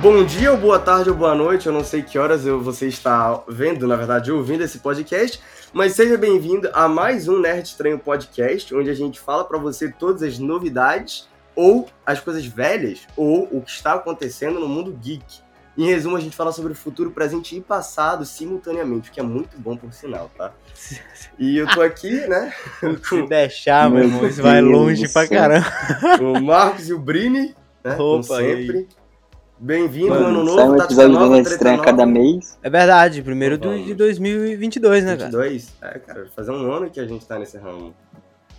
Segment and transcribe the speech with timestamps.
[0.00, 1.66] Bom dia, ou boa tarde, ou boa noite.
[1.66, 5.40] Eu não sei que horas você está vendo, na verdade, ouvindo esse podcast,
[5.72, 9.92] mas seja bem-vindo a mais um Nerd Estranho Podcast, onde a gente fala para você
[9.92, 15.51] todas as novidades ou as coisas velhas ou o que está acontecendo no mundo geek.
[15.76, 19.22] Em resumo, a gente fala sobre o futuro, presente e passado simultaneamente, o que é
[19.22, 20.52] muito bom por sinal, tá?
[21.38, 22.52] E eu tô aqui, né?
[23.02, 25.66] Se deixar, meu irmão, isso vai longe pra caramba.
[26.20, 27.94] O Marcos e o Brini, né?
[27.96, 28.86] Como Opa, sempre.
[29.58, 31.90] Bem-vindo, ano sai novo, um tá episódio nova, Nerd treta Estranho a nova.
[31.90, 32.58] cada mês.
[32.62, 35.30] É verdade, primeiro do, de 2022, né, cara?
[35.30, 35.72] 22?
[35.80, 37.94] É, cara, fazer um ano que a gente tá nesse ramo.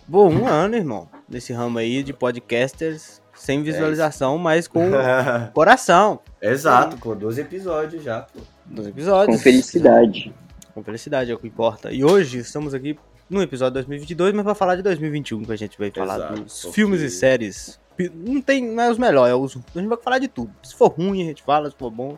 [0.08, 4.90] Bom, um ano, irmão, nesse ramo aí de podcasters, sem visualização, mas com
[5.54, 6.20] coração.
[6.42, 8.40] Exato, pô, 12 episódios já, pô.
[8.66, 9.38] Dos episódios.
[9.38, 10.34] Com felicidade.
[10.73, 11.92] Com felicidade, é o que importa.
[11.92, 12.98] E hoje estamos aqui
[13.30, 16.62] no episódio 2022, mas pra falar de 2021, que a gente vai falar Exato, dos
[16.62, 17.80] porque- filmes e séries.
[18.16, 20.52] Não tem, não é os melhores, é os, a gente vai falar de tudo.
[20.64, 22.18] Se for ruim, a gente fala, se for bom,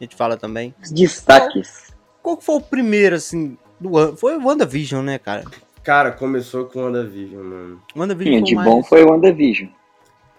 [0.00, 0.74] a gente fala também.
[0.90, 1.92] Destaques.
[2.22, 4.16] Qual que foi o primeiro, assim, do ano?
[4.16, 5.44] Foi o WandaVision, né, cara?
[5.82, 7.82] Cara, começou com WandaVision, mano.
[7.96, 8.68] WandaVision Sim, de mais...
[8.68, 9.68] bom foi o WandaVision.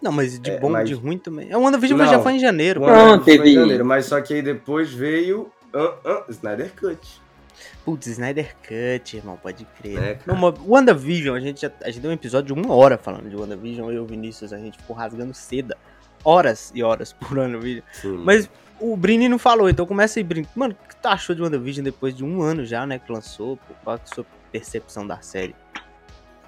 [0.02, 1.52] Não, mas de É, bom, mas- de ruim também.
[1.52, 2.08] É, O WandaVision Não.
[2.08, 2.82] já foi em janeiro.
[2.82, 2.90] O pô.
[2.90, 6.72] Não, WandaVision foi em teve- janeiro, mas só que aí depois veio ah, ah, Snyder
[6.80, 7.22] Cut.
[7.86, 9.98] Putz, Snyder Cut, irmão, pode crer.
[9.98, 10.22] É, cara.
[10.28, 13.30] Não, mas WandaVision, a gente, já, a gente deu um episódio de uma hora falando
[13.30, 15.78] de WandaVision, eu e o Vinícius, a gente ficou rasgando seda.
[16.24, 17.84] Horas e horas por WandaVision.
[17.94, 18.22] Sim.
[18.24, 20.48] Mas o Brini não falou, então começa aí, Brini.
[20.56, 23.58] Mano, o que tu achou de WandaVision depois de um ano já, né, que lançou?
[23.84, 25.56] Qual é a sua percepção da série?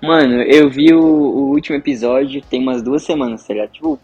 [0.04, 3.72] Mano, eu vi o, o último episódio tem umas duas semanas, tá ligado?
[3.72, 3.98] Tipo,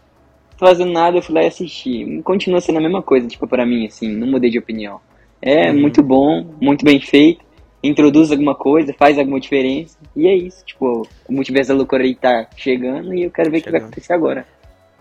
[0.56, 2.22] tô fazendo nada, eu fui lá e assisti.
[2.24, 4.98] Continua sendo a mesma coisa, tipo, pra mim, assim, não mudei de opinião.
[5.42, 5.78] É Uhum.
[5.78, 7.44] muito bom, muito bem feito.
[7.82, 9.98] Introduz alguma coisa, faz alguma diferença.
[10.16, 13.58] E é isso, tipo, o multiverso da loucura aí tá chegando e eu quero ver
[13.58, 14.46] o que vai acontecer agora.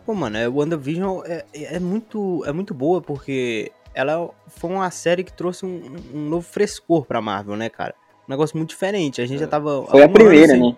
[0.06, 4.92] Pô, mano, é, WandaVision é, é, é muito, é muito boa porque ela foi uma
[4.92, 5.82] série que trouxe um,
[6.14, 7.96] um novo frescor pra Marvel, né, cara?
[8.28, 9.22] Um negócio muito diferente.
[9.22, 9.80] A gente já tava.
[9.84, 10.76] há Foi a ano primeira, né?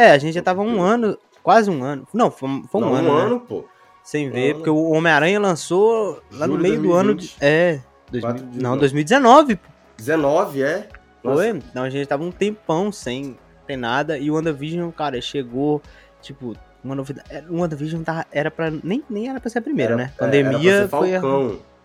[0.00, 2.06] É, a gente já tava um ano, quase um ano.
[2.14, 3.22] Não, foi, foi um Não, ano, um né?
[3.24, 3.64] ano, pô.
[4.04, 4.54] Sem Um ver, ano.
[4.54, 7.14] porque o Homem-Aranha lançou lá no Julho meio de do ano.
[7.14, 7.36] De, 2020.
[7.42, 7.80] é.
[8.10, 8.80] 2000 Quatro de não, julho.
[8.80, 9.56] 2019.
[9.56, 9.68] pô.
[9.98, 10.88] 19, é?
[11.22, 11.48] Nossa, Foi?
[11.50, 13.36] Então a gente tava um tempão sem
[13.66, 14.16] ter nada.
[14.16, 15.82] E o WandaVision, cara, chegou,
[16.22, 17.28] tipo, uma novidade.
[17.30, 18.70] é, O WandaVision tava, era pra.
[18.70, 20.04] Nem, nem era pra ser a primeira, era- né?
[20.04, 21.14] é, era Pandemia foi.
[21.16, 21.20] a-.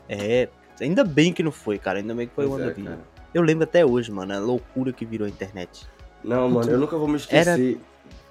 [0.07, 0.47] É,
[0.79, 1.97] ainda bem que não foi, cara.
[1.99, 2.93] Ainda bem que foi o Pois é, WandaVision.
[2.95, 3.07] cara.
[3.33, 5.87] eu lembro até hoje, mano, a loucura que virou a internet.
[6.23, 7.55] Não, mano, eu nunca vou me esquecer.
[7.57, 7.77] de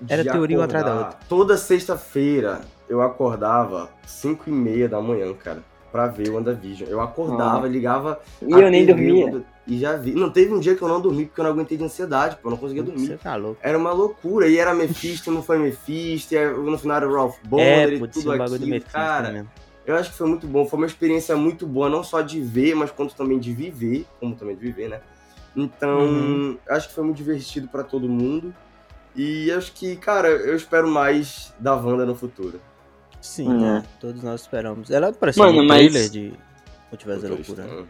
[0.08, 1.18] era teoria uma atrás da acordar.
[1.28, 6.88] Toda sexta-feira eu acordava 5 e meia da manhã, cara, pra ver o WandaVision.
[6.88, 8.20] Eu acordava, ligava.
[8.40, 9.42] E eu nem dormia.
[9.66, 10.12] E já vi.
[10.12, 12.48] Não teve um dia que eu não dormi porque eu não aguentei de ansiedade, pô,
[12.48, 13.06] eu não conseguia dormir.
[13.06, 13.58] Você tá louco.
[13.62, 14.48] Era uma loucura.
[14.48, 16.34] E era Mephisto, não foi Mephisto.
[16.34, 18.70] E no final era Ralph Bonner É, e putz, tudo o bagulho do aquilo.
[18.70, 19.48] Mephisto Cara, mesmo.
[19.86, 20.66] eu acho que foi muito bom.
[20.66, 24.04] Foi uma experiência muito boa, não só de ver, mas quanto também de viver.
[24.18, 25.00] Como também de viver, né?
[25.56, 26.58] Então, Uhum.
[26.68, 28.52] acho que foi muito divertido pra todo mundo.
[29.14, 32.60] E acho que, cara, eu espero mais da Wanda no futuro.
[33.20, 33.60] Sim, Hum.
[33.60, 33.84] né?
[34.00, 34.90] todos nós esperamos.
[34.90, 36.32] Ela apareceu Mano, no mas- trailer de
[36.90, 37.62] Multiverso da Loucura.
[37.64, 37.84] né?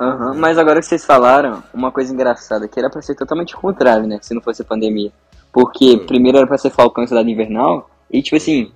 [0.00, 3.58] Aham, Mas agora que vocês falaram, uma coisa engraçada, que era pra ser totalmente o
[3.58, 4.18] contrário, né?
[4.20, 5.12] Se não fosse a pandemia.
[5.52, 6.06] Porque Hum.
[6.06, 8.72] primeiro era pra ser Falcão e Cidade Invernal, e tipo assim,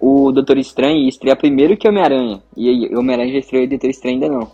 [0.00, 2.42] o Doutor Estranho ia estrear primeiro que Homem-Aranha.
[2.56, 4.50] E aí, o Homem-Aranha já estreou e o Doutor Estranho ainda não.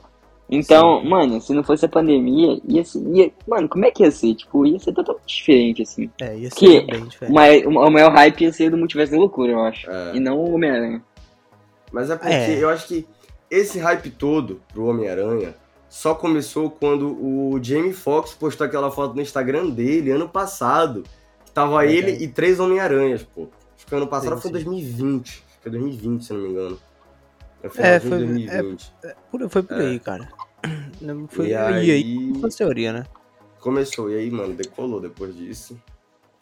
[0.51, 3.01] Então, mano, se não fosse a pandemia, ia ser.
[3.15, 4.35] Ia, mano, como é que ia ser?
[4.35, 6.11] Tipo, ia ser totalmente diferente, assim.
[6.21, 7.35] É, ia ser Que- bem O diferente.
[7.35, 9.89] maior, o maior hype ia ser do Multiverso da Loucura, eu acho.
[9.91, 10.17] É.
[10.17, 11.03] E não o Homem-Aranha.
[11.93, 12.63] Mas é porque É.
[12.63, 13.07] eu acho que
[13.51, 15.55] esse hype todo pro Homem-Aranha
[15.89, 21.05] só começou quando o Jamie Foxx postou aquela foto no Instagram dele ano passado.
[21.45, 21.97] Que tava Verdade.
[22.13, 23.49] ele e três Homem-Aranhas, pô.
[23.77, 24.65] Acho que ano passado Sim, foi sim.
[24.65, 25.29] 2020.
[25.29, 26.79] Acho que foi 2020, se eu não me engano.
[27.63, 28.93] É, É, foi- de 2020.
[29.31, 29.85] Por- foi por É.
[29.87, 30.29] aí, cara.
[31.31, 33.05] Foi, E e aí- aí, foi teoria, né?
[33.61, 34.11] Começou.
[34.11, 35.81] E aí, mano, decolou depois disso.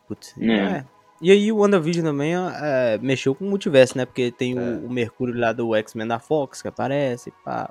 [0.09, 0.53] Putz, É.
[0.53, 0.85] é.
[1.23, 4.05] E aí o WandaVision também é, mexeu com o multiverso, né?
[4.05, 4.61] Porque tem É.
[4.61, 7.71] o, o Mercúrio lá do X-Men da Fox que aparece, pá.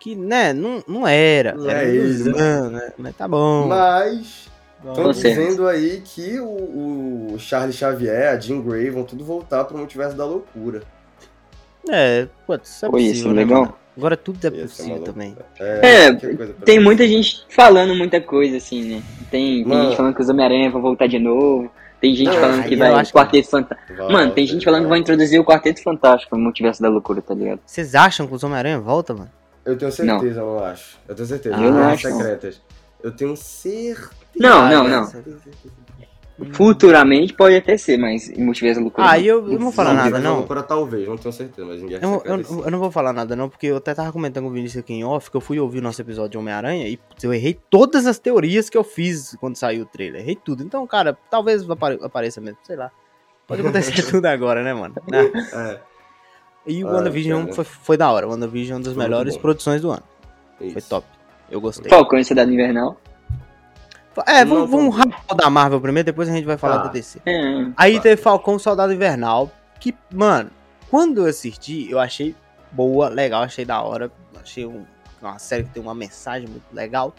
[0.00, 1.54] Que, né, não, não era.
[1.54, 2.92] Não era é ele, ilusão, né?
[2.98, 3.66] Mas tá bom.
[3.68, 4.48] Mas
[4.84, 9.76] estão dizendo aí que o, o Charles Xavier, a Jean Grey vão tudo voltar pro
[9.78, 10.82] multiverso da loucura.
[11.90, 13.60] É, putz, isso é Foi possível, isso, né, legal.
[13.62, 13.74] mano?
[13.96, 15.36] Agora tudo é ser possível também.
[15.58, 16.84] É, pra Tem mim.
[16.84, 19.02] muita gente falando muita coisa, assim, né?
[19.30, 21.68] Tem, tem gente falando que os Homem-Aranha vão voltar de novo.
[22.00, 24.12] Tem gente Não, falando que eu vai o Quarteto Fantástico.
[24.12, 27.34] Mano, tem gente falando que vai introduzir o Quarteto Fantástico no multiverso da loucura, tá
[27.34, 27.58] ligado?
[27.66, 29.30] Vocês acham que os Homem-Aranha voltam, mano?
[29.64, 30.96] Eu tenho certeza, eu não acho.
[31.08, 31.56] Eu tenho certeza.
[31.56, 32.08] Ah, eu não acho.
[32.08, 32.62] Secretas.
[33.02, 34.10] Eu tenho certeza.
[34.36, 35.12] Não, não, Ah, não.
[36.38, 36.56] Certeza.
[36.56, 39.06] Futuramente pode até ser, mas em Multiverso da Loucura.
[39.08, 39.20] Ah, não.
[39.20, 40.36] e eu, eu não vou falar Não, nada, não.
[40.38, 43.66] Loucura, talvez, não tenho certeza, mas Eu, eu, eu não vou falar nada, não, porque
[43.66, 45.82] eu até tava comentando com o Vinícius aqui em off, que eu fui ouvir o
[45.82, 49.82] nosso episódio de Homem-Aranha e eu errei todas as teorias que eu fiz quando saiu
[49.82, 50.20] o trailer.
[50.22, 50.62] Errei tudo.
[50.62, 52.90] Então, cara, talvez apare- apareça mesmo, sei lá.
[53.46, 54.94] Pode acontecer tudo agora, né, mano?
[55.12, 55.80] É,
[56.66, 57.54] E o Ah, WandaVision cara.
[57.54, 58.26] foi, foi da hora.
[58.26, 60.02] O WandaVision é uma das Foi melhores produções do ano.
[60.60, 60.72] isso.
[60.74, 61.06] Foi top.
[61.50, 61.88] Eu gostei.
[61.90, 63.00] Falcão e Soldado Invernal.
[64.26, 64.96] É, vamos, vamos
[65.30, 66.84] o da Marvel primeiro, depois a gente vai falar Tá.
[66.84, 67.20] da DC.
[67.24, 67.66] É.
[67.76, 68.02] Aí Tá.
[68.02, 70.50] teve Falcão Soldado Invernal, que, mano,
[70.90, 72.34] quando eu assisti, eu achei
[72.72, 74.10] boa, legal, achei da hora.
[74.42, 74.84] Achei um-
[75.22, 77.14] uma série que tem uma mensagem muito legal.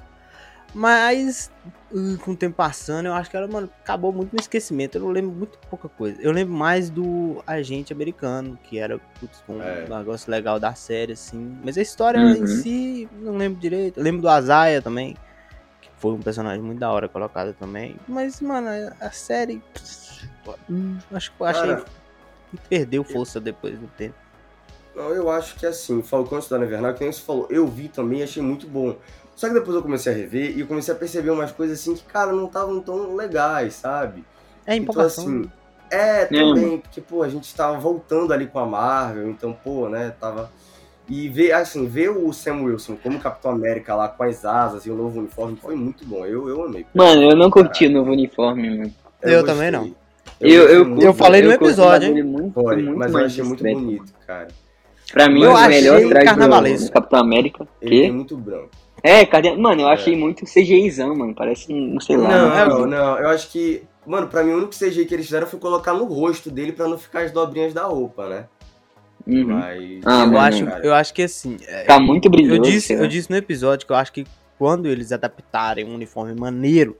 [0.73, 1.49] Mas,
[1.91, 4.97] uh, com o tempo passando, eu acho que ela, mano, acabou muito no esquecimento.
[4.97, 6.21] Eu não lembro muito pouca coisa.
[6.21, 9.87] Eu lembro mais do agente americano, que era putz, um É.
[9.89, 11.57] negócio legal da série, assim.
[11.63, 12.33] Mas a história Uhum.
[12.43, 13.97] em si, não lembro direito.
[13.99, 15.15] Eu lembro do Azaia também,
[15.99, 17.97] foi um personagem muito da hora colocado também.
[18.07, 18.67] Mas, mano,
[18.99, 19.61] a- série.
[20.69, 21.75] hum, acho que eu achei
[22.51, 24.15] que perdeu força depois do tempo.
[24.95, 27.87] Não, eu acho que assim, Falcão e Soldado Invernal, que nem você falou, eu vi
[27.87, 28.97] também e achei muito bom.
[29.35, 31.95] Só que depois eu comecei a rever e eu comecei a perceber umas coisas assim
[31.95, 34.25] que, cara, não estavam tão legais, sabe?
[34.65, 35.23] É Então, empolgação.
[35.23, 35.51] assim,
[35.89, 40.13] é, também, porque, pô, a gente tava voltando ali com a Marvel, então, pô, né,
[40.19, 40.51] tava...
[41.09, 44.91] E ver, assim, ver o Sam Wilson como Capitão América lá com as asas e
[44.91, 46.85] o novo uniforme foi muito bom, eu, eu amei.
[46.93, 48.93] Mano, eu não curti o novo uniforme, mano.
[49.23, 49.91] Eu também não.
[50.39, 53.43] Eu, eu, gostei Eu falei no um episódio, bagulho Muito, Foi, muito mas eu achei
[53.43, 53.79] muito discreto.
[53.79, 54.47] bonito, cara.
[55.11, 57.67] Pra mim, Eu o achei melhor traje do, Capitão América.
[57.81, 58.01] Ele Que?
[58.03, 58.69] tem muito branco.
[59.03, 59.55] É, cadê?
[59.55, 59.93] Mano, eu É.
[59.93, 61.33] achei muito CGIzão, mano.
[61.33, 62.29] Parece um, sei lá.
[62.29, 63.83] Não, é não, não, eu acho que.
[64.05, 66.87] Mano, pra mim o único CG que eles fizeram foi colocar no rosto dele pra
[66.87, 68.45] não ficar as dobrinhas da roupa, né?
[69.29, 69.45] Uhum.
[69.47, 70.01] Mas.
[70.05, 70.85] Ah, eu, mano, acho, cara.
[70.85, 71.57] eu acho que assim.
[71.67, 72.55] é, Tá muito brilhoso.
[72.55, 73.01] eu, disse, lá.
[73.03, 74.25] eu disse no episódio que eu acho que
[74.57, 76.97] quando eles adaptarem um uniforme maneiro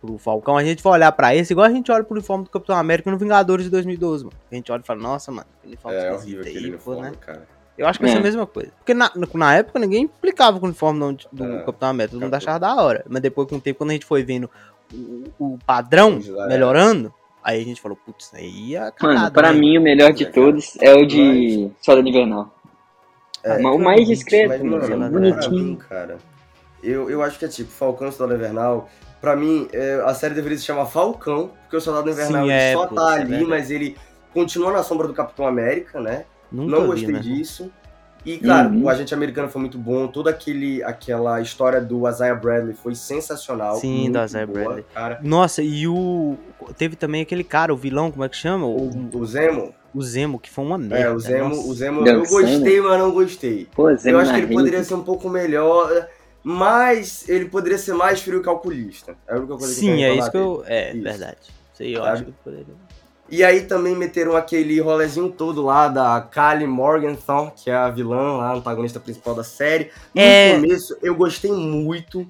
[0.00, 2.50] pro Falcão, a gente vai olhar pra esse igual a gente olha pro uniforme do
[2.50, 4.36] Capitão América no Vingadores de 2012, mano.
[4.50, 7.12] A gente olha e fala, nossa, mano, que uniforme É esquisito aí, pô, uniforme, né?
[7.20, 7.48] cara.
[7.76, 8.20] Eu acho que vai ser É.
[8.20, 8.72] a mesma coisa.
[8.78, 11.58] Porque na, na época ninguém implicava com o uniforme do, do É.
[11.64, 13.04] Capitão América, todo mundo achava da hora.
[13.08, 14.50] Mas depois, com o tempo, quando a gente foi vendo
[14.92, 16.46] o, o padrão é.
[16.48, 19.58] melhorando, aí a gente falou, putz, aí é Mano, cagada, pra né?
[19.58, 22.54] mim o melhor de É, todos é o de Soldado Invernal.
[23.42, 25.64] É, Mas o mais discreto, Mas, mano, mano, bonitinho.
[25.64, 26.18] mim, cara,
[26.82, 28.88] eu, eu acho que é tipo, Falcão e Soldado Invernal,
[29.20, 32.60] pra mim, é, a série deveria se chamar Falcão, porque o Soldado Invernal Sim, ele
[32.60, 33.96] é, só pô, tá é ali, mas ele
[34.34, 36.24] continua na sombra do Capitão América, né?
[36.50, 37.20] Nunca Não vi, gostei né?
[37.20, 37.70] disso.
[38.26, 38.82] E, cara, Uhum.
[38.84, 40.06] o Agente Americano foi muito bom.
[40.08, 43.76] Toda aquele, aquela história do Isaiah Bradley foi sensacional.
[43.76, 44.84] Sim, muito do Isaiah boa, Bradley.
[44.92, 46.36] Cara, Nossa, e o.
[46.76, 48.66] Teve também aquele cara, o vilão, como é que chama?
[48.66, 50.96] o, O, Zemo, o Zemo, que foi uma merda.
[50.98, 51.68] é, o Zemo, nossa.
[51.68, 53.66] o Zemo eu gostei, mas não gostei.
[53.74, 56.08] Pô, eu acho que ele poderia ser um pouco melhor,
[56.42, 59.16] mas ele poderia ser mais frio calculista.
[59.26, 60.64] É a única coisa que eu Sim, é isso que eu.
[60.66, 61.02] É, Isso.
[61.02, 61.36] verdade.
[61.72, 62.12] Isso aí eu Sabe?
[62.12, 62.66] acho que poderia.
[63.30, 68.38] E aí também meteram aquele rolezinho todo lá da Kali Morgenthau, que é a vilã
[68.38, 69.90] lá, a antagonista principal da série.
[70.14, 70.54] No É.
[70.54, 72.26] começo eu gostei muito,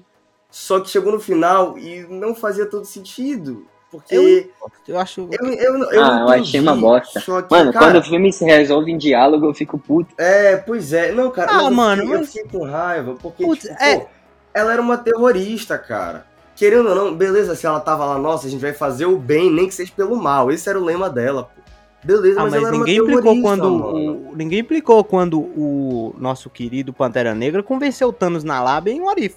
[0.51, 3.65] só que chegou no final e não fazia todo sentido.
[3.91, 4.51] Porque Eu-
[4.87, 5.27] eu, acho.
[5.31, 7.19] eu, eu, eu Ah, eu achei uma bosta.
[7.19, 10.13] Que, Mano, cara, quando o filme se resolve em diálogo, eu fico puto.
[10.15, 11.11] É, pois é.
[11.11, 13.81] Não, cara, Ah, mas eu mano, fiquei, eu mas- fiquei com raiva, porque, Putz, tipo,
[13.83, 14.05] é- pô,
[14.53, 16.27] ela era uma terrorista, cara.
[16.59, 19.49] Querendo ou não, beleza, se ela tava lá, nossa, a gente vai fazer o bem,
[19.49, 20.51] nem que seja pelo mal.
[20.51, 21.61] Esse era o lema dela, pô.
[22.03, 24.29] Beleza, Ah, mas, mas ninguém implicou quando mano.
[24.31, 28.99] o, ninguém implicou quando o nosso querido Pantera Negra convenceu o Thanos na lábia em
[29.01, 29.35] Warif.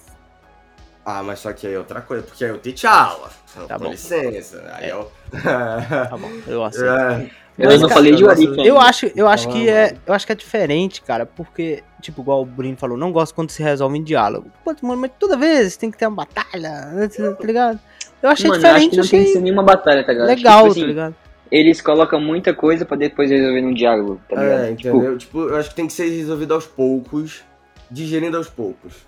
[1.05, 3.29] Ah, mas só que aí é outra coisa, porque aí eu T'Challa.
[3.69, 3.91] Tá com bom.
[3.91, 4.61] licença.
[4.75, 4.91] Aí É.
[4.93, 5.09] eu...
[5.41, 6.85] Tá bom, eu aceito.
[6.89, 8.67] é, Eu Mas, não cara, falei de eu Warif.
[8.67, 12.41] Eu acho, eu acho que é, eu acho que é diferente, cara, porque tipo igual
[12.41, 14.49] o Bruno falou, não gosto quando se resolve em diálogo.
[14.63, 16.89] Pô, mano, mas toda vez tem que ter uma batalha,
[17.37, 17.79] tá ligado?
[18.21, 20.11] Eu achei Mano, eu acho diferente, que não tem que achei ser nenhuma batalha, tá
[20.13, 20.27] ligado?
[20.27, 21.15] Legal, tipo tá assim, ligado?
[21.51, 24.63] Eles colocam muita coisa pra depois resolver num diálogo, tá ligado?
[24.63, 25.17] é, Tipo, entendeu?
[25.17, 27.43] Tipo, eu acho que tem que ser resolvido aos poucos,
[27.91, 29.05] digerindo aos poucos.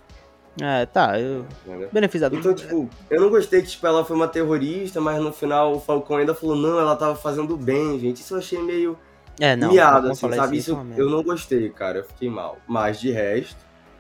[0.62, 1.90] É, tá, eu Entendeu?
[1.92, 2.36] beneficiado.
[2.36, 5.80] Então, tipo, eu não gostei que tipo, ela foi uma terrorista, mas no final o
[5.82, 8.22] Falcão ainda falou, não, ela tava fazendo bem, gente.
[8.22, 8.98] Isso eu achei meio
[9.40, 10.58] é, não, miado, assim, falar sabe?
[10.58, 12.00] isso, é eu não gostei, cara.
[12.00, 12.58] Eu fiquei mal.
[12.66, 13.58] Mas de resto,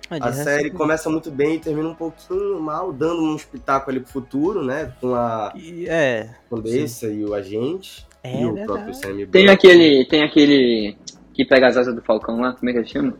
[0.09, 3.35] Ah, de a resto, série começa muito bem e termina um pouquinho mal, dando um
[3.35, 4.93] espetáculo ali pro futuro, né?
[5.01, 8.07] Com a E- É, Condessa e o agente.
[8.23, 8.65] É e o verdade.
[8.65, 10.05] próprio Sammy tem aquele.
[10.05, 10.97] Tem aquele.
[11.33, 13.13] Que pega as asas do Falcão lá, como é que ele chama?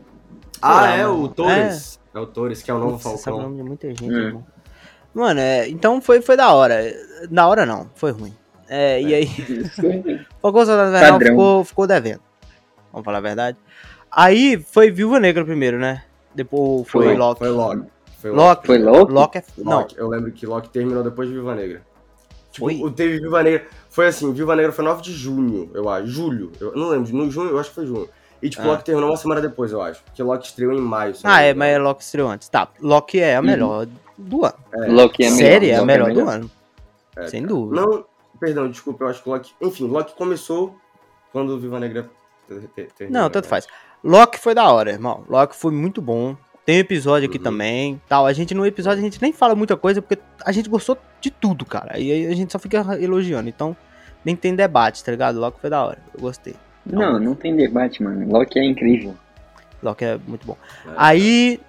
[0.62, 1.24] Ah, lá, é, mano.
[1.24, 2.00] o Torres.
[2.13, 2.19] É.
[2.19, 3.41] o Torres, que é o novo Putz, você sabe o Falcão.
[3.43, 4.12] nome de muita gente, Hum.
[4.17, 4.45] irmão.
[5.13, 6.93] Mano, é, então foi, foi da hora.
[7.29, 8.33] Da hora não, foi ruim.
[8.67, 9.27] É, E aí,
[10.41, 12.21] Falcão Soldado Invernal ficou, ficou devendo.
[12.91, 13.57] Vamos falar a verdade.
[14.12, 16.03] Aí foi Viúva Negra primeiro, né?
[16.33, 17.39] Depois foi, Foi, Loki.
[17.39, 17.83] Foi Loki.
[18.19, 18.65] Foi Loki.
[18.67, 19.12] Foi Loki?
[19.13, 19.43] Loki é.
[19.57, 19.95] Não, Loki.
[19.97, 21.81] Eu lembro que Loki terminou depois de Viúva Negra.
[22.51, 22.81] Tipo, Foi?
[22.81, 23.65] o teve Viúva Negra.
[23.89, 26.07] Foi assim, Viúva Negra foi 9 de junho, eu acho.
[26.07, 26.51] Julho.
[26.59, 27.13] Eu não lembro.
[27.15, 28.09] No junho, eu acho que foi junho.
[28.41, 28.67] E tipo, Ah.
[28.67, 30.03] Loki terminou uma semana depois, eu acho.
[30.03, 31.13] Porque Loki estreou em maio.
[31.23, 31.77] Ah, é, mas é.
[31.79, 32.47] Loki estreou antes.
[32.49, 33.87] Tá, Loki é a melhor
[34.17, 34.55] do ano.
[34.73, 34.87] É.
[34.87, 35.37] Loki é melhor.
[35.37, 36.51] Série é a Loki melhor do ano.
[37.15, 37.53] É, Sem cara.
[37.53, 37.81] dúvida.
[37.81, 38.05] Não,
[38.39, 39.51] perdão, desculpa, eu acho que Loki.
[39.61, 40.75] Enfim, Loki começou
[41.31, 42.09] quando o Viúva Negra
[42.97, 43.21] terminou.
[43.23, 43.49] Não, tanto né?
[43.49, 43.67] faz.
[44.03, 45.23] Loki foi da hora, irmão.
[45.29, 46.35] Loki foi muito bom.
[46.65, 47.43] Tem episódio aqui Uhum.
[47.43, 48.01] também.
[48.07, 48.25] Tal.
[48.25, 51.29] A gente no episódio a gente nem fala muita coisa porque a gente gostou de
[51.31, 51.97] tudo, cara.
[51.99, 53.47] E aí a gente só fica elogiando.
[53.49, 53.75] Então,
[54.23, 55.39] nem tem debate, tá ligado?
[55.39, 55.99] Loki foi da hora.
[56.13, 56.55] Eu gostei.
[56.85, 58.27] Não, não tem debate, mano.
[58.31, 59.15] Loki é incrível.
[59.81, 60.57] Loki é muito bom.
[60.85, 60.91] É.
[60.95, 61.59] Aí,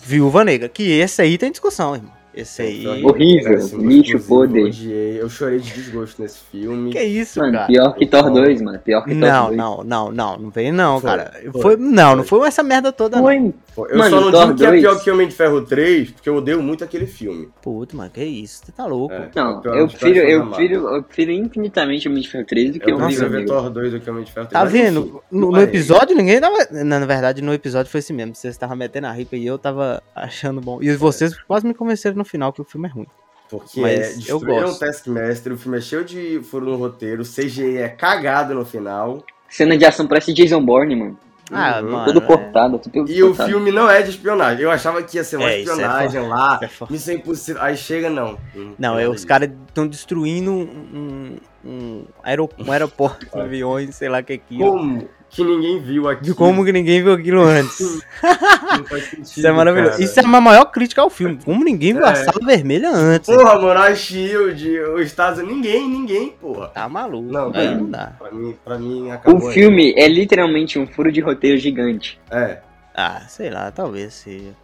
[0.00, 2.17] Viúva Negra, que esse aí tem discussão, irmão.
[2.38, 2.86] Esse aí.
[3.04, 4.64] Horrível, Péssimo, lixo, podre.
[4.64, 5.20] odiei.
[5.20, 6.92] Eu chorei de desgosto nesse filme.
[6.92, 7.66] Que isso, Mano, cara?
[7.66, 8.78] pior que Thor 2, mano.
[8.78, 9.56] Pior que Thor Não, 2.
[9.56, 11.32] não, não, não, não veio não, Foi, cara.
[11.52, 12.38] foi, Foi, não, não foi.
[12.38, 13.24] foi essa merda toda, não.
[13.24, 13.54] Foi.
[13.74, 14.80] Pô, Eu Mano, só não Thor digo que é 2.
[14.82, 17.48] pior que Homem de Ferro 3, porque eu odeio muito aquele filme.
[17.60, 18.62] Puta, mano, que isso?
[18.64, 19.14] Você tá louco.
[19.14, 19.28] É.
[19.34, 22.72] Não, pior eu prefiro, eu personagens prefiro, eu prefiro infinitamente o Homem de Ferro 3
[22.72, 23.54] do que Eu o prefiro Viúva ver Negra.
[23.62, 24.62] Thor 2 do que Homem de Ferro 3.
[24.62, 25.22] Tá vendo?
[25.30, 26.56] No, episódio ninguém tava.
[26.70, 28.34] Na, na verdade, no episódio foi assim mesmo.
[28.34, 30.78] Vocês estavam metendo a ripa e eu tava achando bom.
[30.82, 33.06] E vocês quase me convenceram no final que o filme é ruim.
[33.50, 34.78] Porque Mas é, eu destruíram o.
[34.78, 39.24] Taskmaster, o filme é cheio de furo no roteiro, o CGI é cagado no final.
[39.48, 41.18] Cena de ação parece Jason Bourne, mano.
[41.50, 41.90] Ah, Uhum.
[41.92, 42.04] mano.
[42.12, 43.48] Todo é- cortado, tudo E o cortado.
[43.48, 44.62] filme não é de espionagem.
[44.64, 46.56] Eu achava que ia ser uma É, é espionagem lá.
[46.56, 46.94] isso é foda.
[46.94, 47.62] Isso é impossível.
[47.62, 48.38] Aí chega, não.
[48.54, 53.40] Hum, Não, nada é, os caras estão destruindo um, um, um, aero- um aeroporto É.
[53.42, 54.58] aviões, sei lá o que aqui.
[54.58, 56.22] Como que ninguém viu aqui?
[56.24, 58.00] De como que ninguém viu aquilo antes.
[58.22, 59.90] Não faz sentido, Isso é maravilhoso.
[59.92, 60.02] cara.
[60.04, 61.38] Isso é a maior crítica ao filme.
[61.44, 62.14] Como ninguém viu a É.
[62.14, 63.28] sala vermelha antes.
[63.34, 66.68] Porra, a Shield, os Estados Unidos, ninguém, ninguém, porra.
[66.68, 67.30] Tá maluco.
[67.30, 67.74] Não, aí é.
[67.74, 68.12] não dá.
[68.18, 69.42] Pra mim, pra mim acabou.
[69.42, 69.54] O aí.
[69.54, 72.18] filme é literalmente um furo de roteiro gigante.
[72.30, 72.58] É.
[72.94, 74.54] Ah, sei lá, talvez seja.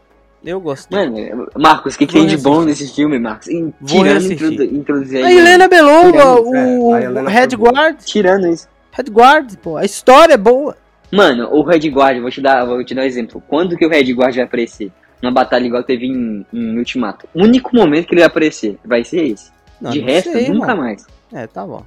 [0.44, 0.98] Eu gostei.
[1.08, 3.48] Mano, Marcos, o que, que tem de bom nesse filme, Marcos?
[3.48, 7.48] Em- Vou Tirando introdu introduzir A Helena Belova, É, o a Helena Red.
[7.56, 8.68] Guard, Tirando isso.
[8.92, 10.76] Red Guard, pô, a história é boa.
[11.10, 13.42] Mano, o Red Guard, vou te dar, vou te dar um exemplo.
[13.48, 14.92] Quando que o Red Guard vai aparecer?
[15.22, 17.26] Numa batalha igual teve em, em Ultimato.
[17.34, 19.50] O único momento que ele vai aparecer vai ser esse.
[19.80, 20.84] Não, de não resto, sei, nunca irmão.
[20.84, 21.06] mais.
[21.32, 21.82] É, tá bom.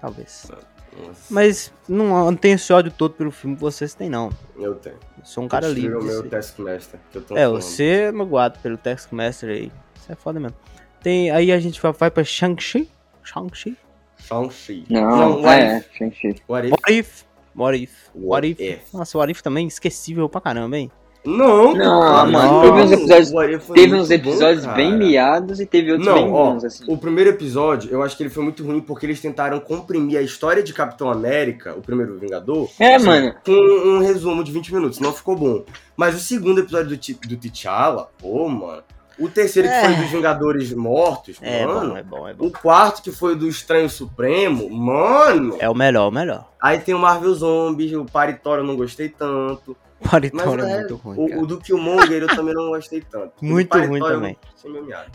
[0.00, 0.50] Talvez.
[0.98, 4.30] Nossa, Mas não, não tenho esse ódio todo pelo filme que vocês têm, não.
[4.56, 4.96] eu tenho.
[5.18, 6.04] Eu sou um cara Destruíram livre.
[6.04, 6.30] o meu disso.
[6.30, 7.00] Taskmaster.
[7.10, 7.60] Que eu tô É, falando.
[7.62, 9.72] você é magoado pelo Taskmaster aí.
[9.96, 10.56] Isso é foda mesmo.
[11.02, 12.90] Tem, aí a gente vai, vai pra Shang-Chi.
[13.22, 13.76] Shang-Chi?
[14.18, 14.84] Shang-Chi.
[14.88, 15.86] Não, ah, é, If.
[15.96, 16.36] Shang-Chi.
[16.48, 16.72] What if?
[16.72, 17.24] What If?
[17.54, 17.92] What If?
[18.14, 18.60] What, What if?
[18.60, 18.92] if?
[18.94, 20.90] Nossa, o What If também esquecível pra caramba, hein?
[21.24, 22.60] Não, Não, cara, mano, não.
[22.62, 26.50] teve uns episódios- Teve uns episódios bom, bem miados e teve outros bem Não, ó,
[26.52, 26.84] bons, assim.
[26.88, 30.22] o primeiro episódio, eu acho que ele foi muito ruim porque eles tentaram comprimir a
[30.22, 33.34] história de Capitão América, o primeiro Vingador, É, mano.
[33.44, 35.64] com um resumo de 20 minutos, não ficou bom.
[35.96, 38.82] Mas o segundo episódio do, do T'Challa, pô, mano.
[39.18, 39.84] O terceiro que É.
[39.84, 41.90] foi dos Vingadores Mortos, É mano.
[41.90, 42.46] bom, é bom, é bom.
[42.46, 45.54] O quarto que foi do Estranho Supremo, mano.
[45.60, 46.48] É o melhor, o melhor.
[46.60, 49.76] Aí tem o Marvel Zombies, o Paritório eu não gostei tanto.
[50.32, 51.40] Mas é, é, muito ruim, o, cara.
[51.40, 53.32] o do Killmonger eu também não gostei tanto.
[53.42, 54.36] Muito ruim eu também.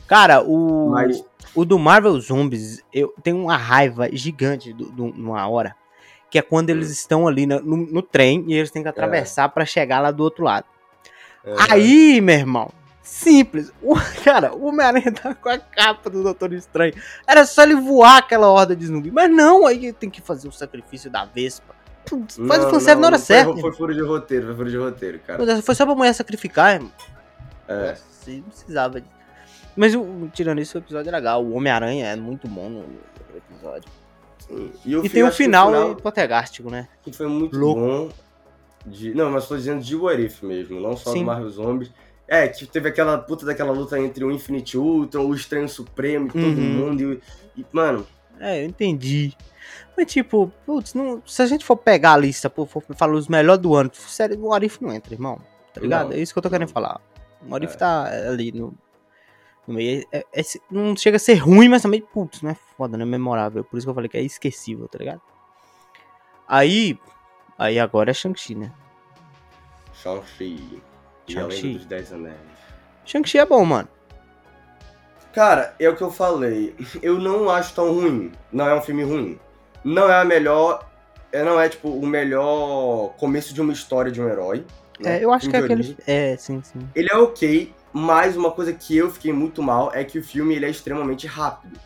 [0.08, 1.24] Cara, o, Mas-
[1.56, 5.76] o do Marvel Zombies, eu tenho uma raiva gigante do, do- numa hora.
[6.30, 9.48] Que é quando eles estão ali na- no, no trem e eles têm que atravessar
[9.50, 10.66] pra chegar lá do outro lado.
[11.46, 11.54] É.
[11.72, 12.70] Aí, meu irmão,
[13.02, 13.72] simples.
[13.82, 16.94] O, cara, o Homem-Aranha tá com a capa do Doutor Estranho.
[17.26, 19.10] Era só ele voar aquela horda de zumbi.
[19.10, 21.77] Mas não, aí tem que fazer o sacrifício da Vespa.
[22.10, 23.52] Faz o Não, fanservice não, na hora certa.
[23.54, 25.42] Foi, foi furo de roteiro, foi furo de roteiro, cara.
[25.44, 25.62] irmão.
[25.62, 26.92] Foi só pra mulher sacrificar, irmão.
[27.68, 27.96] É.
[27.96, 29.14] Você não precisava disso.
[29.76, 31.44] Mas o- tirando isso, o episódio é legal.
[31.44, 32.86] O Homem-Aranha é muito bom no,
[33.36, 33.90] episódio.
[34.40, 34.72] Sim.
[34.86, 36.88] E, o tem o final, final hipotegástico, né?
[37.04, 37.80] que foi muito Louco.
[37.82, 38.10] bom.
[38.86, 39.14] De...
[39.14, 41.20] Não, mas tô dizendo de What If mesmo, não só Sim.
[41.20, 41.92] do Marvel Zombies.
[42.28, 46.32] É, que teve aquela puta daquela luta entre o Infinite Ultron, o Estranho Supremo e
[46.32, 46.54] todo Uhum.
[46.56, 47.02] mundo.
[47.56, 48.06] E, e, mano,
[48.40, 49.34] É, eu entendi.
[49.96, 53.28] Mas tipo, putz, não, se a gente for pegar a lista, pô, for falar os
[53.28, 55.40] melhores do ano, sério, o Arif não entra, irmão.
[55.74, 56.10] Tá ligado?
[56.10, 56.16] Não.
[56.16, 57.02] É isso que eu tô querendo falar.
[57.48, 57.78] O Arif É.
[57.78, 58.74] tá ali no,
[59.68, 60.06] no meio.
[60.12, 63.06] É- é- é- não chega a ser ruim, mas também, putz, não é foda, não
[63.06, 63.64] é memorável.
[63.64, 65.22] Por isso que eu falei que é esquecível, tá ligado?
[66.48, 67.00] Aí.
[67.58, 68.72] Aí agora é Shang-Chi, né?
[69.94, 70.82] Shang-Chi.
[71.28, 71.74] Shang-Chi.
[71.74, 72.36] Dos Dez Anéis.
[73.06, 73.88] Shang-Chi é bom, mano.
[75.34, 76.76] Cara, é o que eu falei.
[77.02, 78.32] Eu não acho tão ruim.
[78.52, 79.40] Não é um filme ruim.
[79.88, 80.86] Não é a melhor.
[81.32, 84.66] é, Não é, tipo, o melhor começo de uma história de um herói.
[85.00, 85.20] né?
[85.20, 85.98] É, eu acho Filme que é aquele.
[86.06, 86.80] É, sim, sim.
[86.94, 90.56] Ele é ok, mas uma coisa que eu fiquei muito mal é que o filme
[90.56, 91.80] ele é extremamente rápido.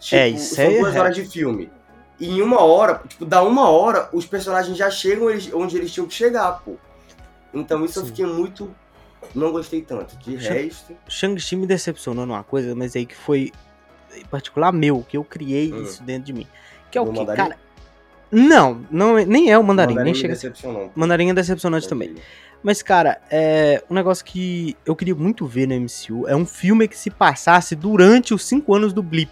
[0.00, 1.70] Tipo, É, isso são é duas horas de filme.
[2.18, 6.06] E em uma hora, tipo, dá uma hora, os personagens já chegam onde eles tinham
[6.06, 6.76] que chegar, pô.
[7.52, 8.08] Então isso eu Sim.
[8.08, 8.74] fiquei muito
[9.34, 10.16] não gostei tanto.
[10.18, 13.52] De Shang- resto, Shang-Chi me decepcionou numa coisa, mas aí que foi
[14.14, 15.82] em particular meu, que eu criei Hum.
[15.82, 16.46] isso dentro de mim.
[16.94, 17.56] Que é o O que, cara.
[18.30, 20.92] Não, não é- nem é o mandarim, Mandarim nem chega decepcionou.
[20.94, 22.14] Mandarim é decepcionante também.
[22.62, 26.86] Mas, cara, é um negócio que eu queria muito ver no MCU é um filme
[26.88, 29.30] que se passasse durante os cinco anos do Blip.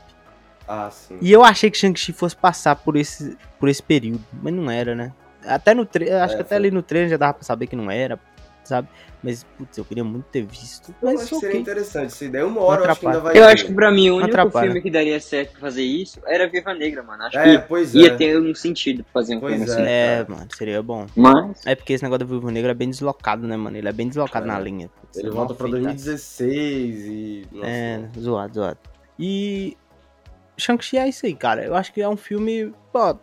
[0.69, 1.19] Ah, sim.
[1.21, 4.95] E eu achei que Shang-Chi fosse passar por esse, por esse período, mas não era,
[4.95, 5.13] né?
[5.47, 6.57] Até no trailer, acho É, que até foi.
[6.59, 8.19] ali no trailer já dava pra saber que não era,
[8.65, 8.89] sabe?
[9.23, 10.89] Mas, putz, eu queria muito ter visto.
[11.01, 12.45] Eu Mas acho que seria interessante essa ideia.
[12.47, 13.53] Uma hora eu acho que ainda vai Eu ter.
[13.53, 14.67] acho que pra mim o único Atrapalha.
[14.67, 17.23] filme que daria certo pra fazer isso era Viva Negra, mano.
[17.23, 18.17] Acho É, que pois ia é.
[18.17, 19.75] ter um sentido pra fazer um Pois filme é.
[19.75, 19.83] assim.
[19.85, 20.39] É, cara.
[20.39, 21.07] mano, seria bom.
[21.15, 23.77] Mas, É porque esse negócio do Viúva Negra é bem deslocado, né, mano?
[23.77, 24.49] Ele é bem deslocado É.
[24.49, 24.89] na linha.
[25.01, 25.89] Putz, Ele é volta pra feito, tá?
[25.91, 27.47] 2016 e.
[27.53, 28.79] Nossa, É, zoado, zoado.
[29.19, 29.77] E
[30.59, 31.65] Shang-Chi é isso aí, cara.
[31.65, 33.17] Eu acho que é um filme, pô,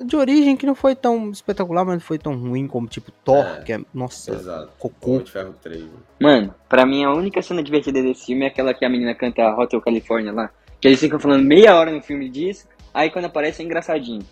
[0.00, 3.44] de origem que não foi tão espetacular, mas não foi tão ruim como tipo Thor,
[3.44, 3.62] É.
[3.62, 4.70] que é, nossa, Exato.
[4.78, 5.18] cocô.
[5.20, 5.82] De Ferro 3.
[5.84, 5.88] né?
[6.20, 9.48] mano, pra mim a única cena divertida desse filme é aquela que a menina canta
[9.56, 10.50] Hotel California lá.
[10.80, 14.22] Que eles ficam falando meia hora no filme disso, aí quando aparece é engraçadinho.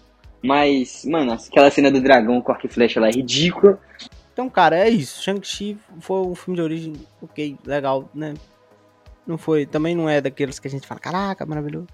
[0.42, 3.78] Mas, mano, aquela cena do dragão com arco e flecha lá é ridícula.
[4.32, 5.22] Então, cara, é isso.
[5.22, 6.92] Shang-Chi foi um filme de origem,
[7.22, 8.34] ok, legal, né?
[9.26, 11.86] Não foi, também não é daqueles que a gente fala, caraca, maravilhoso.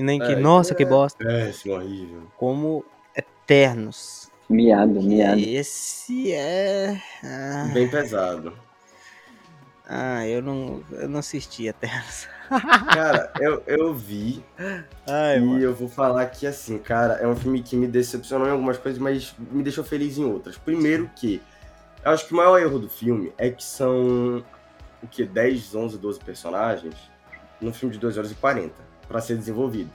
[0.00, 0.86] E nem que, É, nossa, que é.
[0.86, 1.22] bosta.
[1.22, 2.22] Péssimo, horrível.
[2.38, 2.82] Como
[3.14, 4.30] Eternos.
[4.48, 5.38] Miado, miado.
[5.38, 6.98] Esse é.
[7.22, 8.54] Ah, Bem pesado.
[9.86, 12.26] ah, eu não, eu não assisti Eternos.
[12.94, 14.42] Cara, eu, eu vi
[15.06, 18.50] Ai, e eu vou falar que, assim, cara, é um filme que me decepcionou em
[18.50, 20.56] algumas coisas, mas me deixou feliz em outras.
[20.56, 21.42] Primeiro que,
[22.02, 24.42] eu acho que o maior erro do filme é que são,
[25.02, 26.94] o que, 10, 11, 12 personagens
[27.60, 29.92] num filme de 2 horas e 40 pra ser desenvolvidos.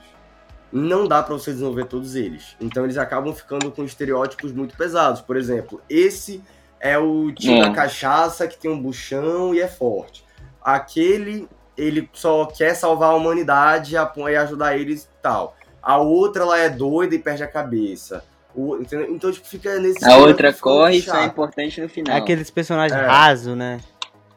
[0.71, 2.55] Não dá pra você desenvolver todos eles.
[2.59, 5.21] Então eles acabam ficando com estereótipos muito pesados.
[5.21, 6.43] Por exemplo, esse
[6.81, 7.61] é o tio É.
[7.61, 10.25] da cachaça que tem um buchão e é forte.
[10.61, 11.47] Aquele,
[11.77, 15.55] ele só quer salvar a humanidade e ajudar eles e tal.
[15.81, 18.23] A outra, ela é doida e perde a cabeça.
[18.53, 18.77] O-?
[18.81, 20.03] Então, tipo, fica nesse...
[20.03, 22.17] A outra corre e só é importante no É final.
[22.17, 23.05] aqueles personagens É.
[23.05, 23.79] rasos, né?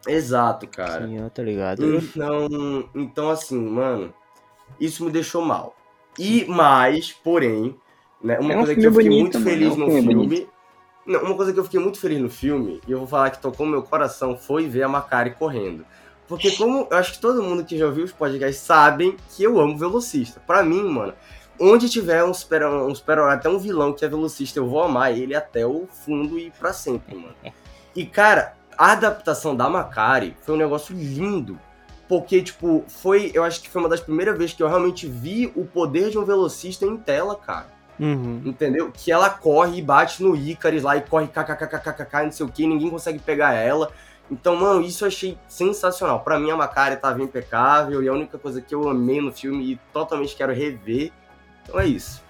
[0.06, 1.06] Exato, cara.
[1.06, 1.84] Sim, eu tô ligado.
[1.96, 4.12] Então, então assim, mano,
[4.80, 5.74] isso me deixou mal.
[6.18, 7.76] E mais, porém,
[8.22, 10.48] né, uma É um coisa que eu fiquei bonito, muito feliz é no filme.
[11.06, 13.40] Não, uma coisa que eu fiquei muito feliz no filme, e eu vou falar que
[13.40, 15.86] tocou meu coração, foi ver a Macari correndo.
[16.26, 19.58] Porque como eu acho que todo mundo que já ouviu os podcasts sabem que eu
[19.58, 20.38] amo velocista.
[20.46, 21.14] Pra mim, mano,
[21.58, 25.16] onde tiver um super, um super até um vilão que é velocista, eu vou amar
[25.16, 27.34] ele até o fundo e pra sempre, mano.
[27.96, 31.58] E cara, a adaptação da Macari foi um negócio lindo.
[32.08, 33.30] Porque, tipo, foi.
[33.34, 36.18] Eu acho que foi uma das primeiras vezes que eu realmente vi o poder de
[36.18, 37.68] um velocista em tela, cara.
[38.00, 38.42] Uhum.
[38.44, 38.90] Entendeu?
[38.92, 42.66] Que ela corre e bate no Icaris lá e corre kkkkkk, não sei o que,
[42.66, 43.90] ninguém consegue pegar ela.
[44.30, 46.20] Então, mano, isso eu achei sensacional.
[46.20, 49.72] Pra mim, a Macari tava impecável e a única coisa que eu amei no filme
[49.72, 51.10] e totalmente quero rever.
[51.62, 52.22] Então é isso.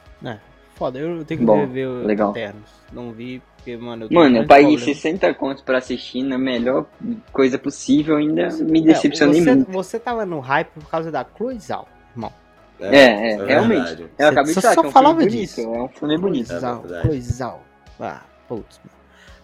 [0.79, 2.31] Foda, eu tenho que Bom, ver o legal.
[2.31, 2.71] Eternos.
[2.93, 4.95] Não vi, porque, mano, eu Mano, eu paguei problema.
[4.95, 6.87] 60 contos pra assistir na melhor
[7.33, 9.71] coisa possível, ainda me decepcionei é, você, muito.
[9.73, 12.33] Você tava no hype por causa da Cloizal, irmão.
[12.81, 13.79] É, é, isso realmente.
[13.85, 14.03] verdade.
[14.03, 15.61] Eu Você acabei de só- falar só que é um falava filme bonito, disso.
[15.61, 16.49] é um filme bonito.
[16.49, 17.03] Cloizal, verdade.
[17.09, 17.63] Cloizal.
[18.01, 18.99] Ah, putz, mano.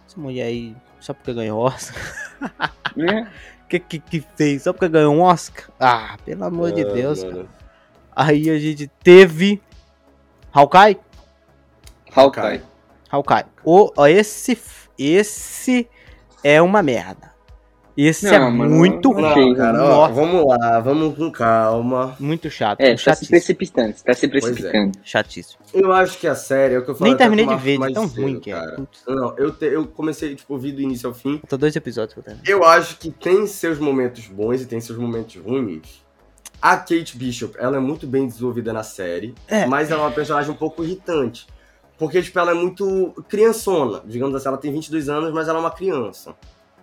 [0.09, 2.03] Essa mulher aí, só porque ganhou Oscar.
[2.97, 3.29] Né?
[3.69, 4.63] que, que que fez?
[4.63, 5.69] Só porque ganhou um Oscar?
[5.79, 7.37] Ah, pelo amor de Ah, Deus, mano.
[7.37, 7.49] cara.
[8.17, 9.61] Aí a gente teve.
[10.53, 10.99] Hawkeye?
[12.15, 12.43] Hawkeye.
[12.45, 12.74] Hawkeye.
[13.64, 14.59] O, ó, esse,
[14.98, 15.88] esse
[16.42, 17.33] é uma merda.
[17.96, 19.50] Esse Não, é mano, muito não ruim.
[19.50, 22.16] Não, cara, ó, vamos lá, vamos com calma.
[22.18, 22.81] Muito chato.
[22.81, 24.29] É, tá se precipitando, tá se é.
[24.29, 24.98] precipitando.
[25.05, 25.61] Chatíssimo.
[25.72, 27.72] Eu acho que a série é o que eu falei Nem até terminei de ver,
[27.74, 28.55] de Marcos tão mais ruim cedo, que é.
[28.55, 28.83] cara.
[29.07, 31.38] Não, eu, te- eu comecei, tipo, ouvir do início ao fim.
[31.38, 32.35] Faltam dois episódios pra.
[32.44, 36.03] Eu acho que tem seus momentos bons e tem seus momentos ruins.
[36.61, 39.66] A Kate Bishop, ela é muito bem desenvolvida na série, É.
[39.66, 41.46] mas ela é uma personagem um pouco irritante.
[41.98, 44.02] Porque, tipo, ela é muito criançona.
[44.04, 46.35] Digamos assim, ela tem 22 anos, mas ela é uma criança.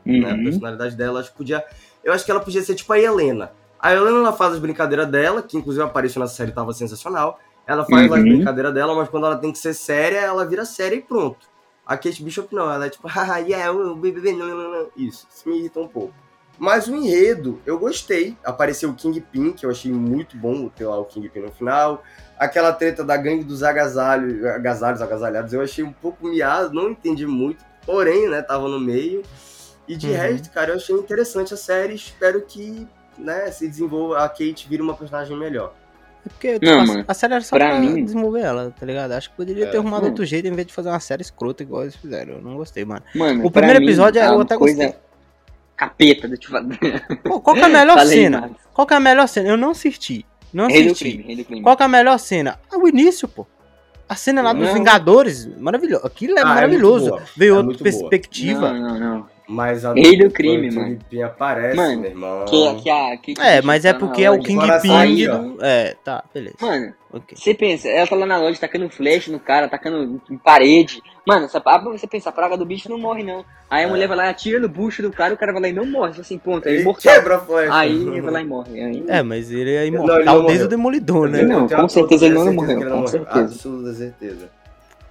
[0.05, 0.31] Né?
[0.31, 0.43] A Uhum.
[0.45, 1.63] personalidade dela, acho que podia...
[2.03, 3.51] Eu acho que ela podia ser, tipo, a Helena.
[3.79, 7.39] A Helena, ela faz as brincadeiras dela, que inclusive apareceu na série, tava sensacional.
[7.67, 8.15] Ela faz Uhum.
[8.17, 11.49] as brincadeiras dela, mas quando ela tem que ser séria, ela vira séria e pronto.
[11.85, 14.87] A Kate Bishop não, ela é tipo, haha, yeah, bebê, não, não, não.
[14.95, 16.13] Isso, isso me irrita um pouco.
[16.63, 18.37] Mas o enredo, eu gostei.
[18.43, 22.03] Apareceu o Kingpin, que eu achei muito bom ter lá o Kingpin no final.
[22.37, 27.25] Aquela treta da gangue dos agasalhos, agasalhos, agasalhados, eu achei um pouco miado, não entendi
[27.25, 27.65] muito.
[27.83, 29.23] Porém, né, tava no meio.
[29.87, 30.13] E de Uhum.
[30.15, 31.95] resto, cara, eu achei interessante a série.
[31.95, 35.73] Espero que, né, se desenvolva, a Kate vire uma personagem melhor.
[36.23, 38.71] É porque tipo, Não, a, mano, a série era só pra pra, mim- desenvolver ela,
[38.79, 39.13] tá ligado?
[39.13, 39.79] Acho que poderia ter É.
[39.79, 42.33] arrumado outro jeito em vez de fazer uma série escrota igual eles fizeram.
[42.35, 43.01] Eu não gostei, mano.
[43.15, 44.75] Mano, O primeiro mim, episódio a eu até coisa...
[44.83, 45.10] gostei.
[45.81, 46.55] Capeta do tipo.
[47.23, 48.41] Pô, qual que é a melhor Fala aí, cena?
[48.41, 48.57] Marcos.
[48.71, 49.49] Qual que é a melhor cena?
[49.49, 50.25] Eu não assisti.
[50.53, 51.05] Não Rei assisti.
[51.05, 51.61] crime, rei do crime.
[51.63, 52.59] Qual que é a melhor cena?
[52.71, 53.47] Ah, o início, pô.
[54.07, 54.73] A cena lá dos Não.
[54.75, 56.05] Vingadores, maravilhoso.
[56.05, 57.09] Aquilo é Ah, é maravilhoso.
[57.09, 57.23] boa.
[57.35, 57.89] Veio É outra muito boa.
[58.09, 58.73] perspectiva.
[58.73, 59.27] Não, não, não.
[59.47, 60.87] Mas a Rei do crime, o mano.
[60.89, 62.45] Kingpin aparece, Mano, meu irmão.
[62.45, 65.37] Que, que a, que, que É, mas é tá porque é o Kingpin aí, ó.
[65.37, 65.57] do...
[65.65, 66.55] É, tá, beleza.
[66.61, 67.37] Mano, Ok.
[67.37, 71.01] você pensa, ela tá lá na loja tacando flash no cara, tacando em parede.
[71.27, 73.43] Mano, essa, ah, você pensa, a praga do bicho não morre, não.
[73.69, 75.73] Aí a mulher vai lá, atira no bucho do cara, o cara vai lá e
[75.73, 76.19] não morre.
[76.21, 77.13] Assim, ponto, é Ele imortal.
[77.13, 77.73] quebra a flecha.
[77.75, 78.81] Aí ele vai lá e morre.
[78.81, 80.65] Aí, É, mas ele é Não, imortal ele não desde morreu.
[80.65, 81.41] o Demolidor, né?
[81.43, 83.39] Não, com certeza ele não morreu, com certeza.
[83.41, 84.49] Absoluta certeza.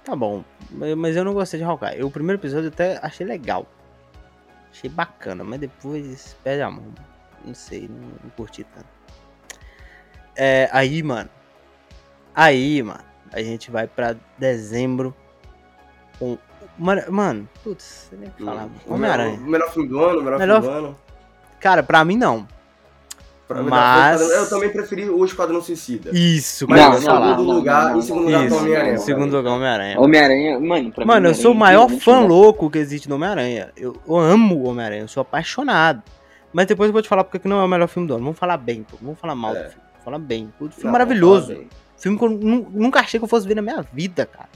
[0.03, 0.43] Tá bom,
[0.97, 1.99] mas eu não gostei de Hawkeye.
[1.99, 3.67] Eu, O primeiro episódio eu até achei legal.
[4.71, 6.85] Achei bacana, mas depois perde a mão.
[7.43, 8.87] Não sei, não, não curti tanto.
[10.35, 11.29] É, aí, mano.
[12.33, 13.03] Aí, mano.
[13.33, 15.15] A gente vai pra dezembro
[16.19, 16.37] com.
[16.77, 18.69] Mano, mano putz, você nem falar.
[18.87, 19.31] Homem-Aranha.
[19.37, 20.99] melhor- melhor filme do ano, melhor, Melhor- filme do ano.
[21.59, 22.47] Cara, pra mim não.
[23.53, 26.11] Pra Mas- Eu também preferi o Esquadrão Suicida.
[26.13, 28.93] Isso, Mas Não, em não, segundo não, lugar, não, em segundo não, lugar, tá Homem-Aranha.
[28.93, 29.99] em segundo lugar, Homem-Aranha.
[29.99, 33.09] Homem-Aranha, mano, pra mim, Mano, eu sou o maior infelizmente, fã não louco que existe
[33.09, 33.69] no Homem-Aranha.
[33.75, 36.01] Eu, eu amo o Homem-Aranha, eu sou apaixonado.
[36.53, 38.23] Mas depois eu vou te falar porque que não é o melhor filme do ano.
[38.23, 38.97] Vamos falar bem, pô.
[39.01, 39.63] Vamos falar mal É.
[39.63, 39.83] do filme.
[39.91, 40.43] Vamos falar bem.
[40.59, 41.47] O filme Não, maravilhoso.
[41.47, 41.69] fala bem.
[41.97, 44.49] Filme que eu nu- nunca achei que eu fosse ver na minha vida, cara.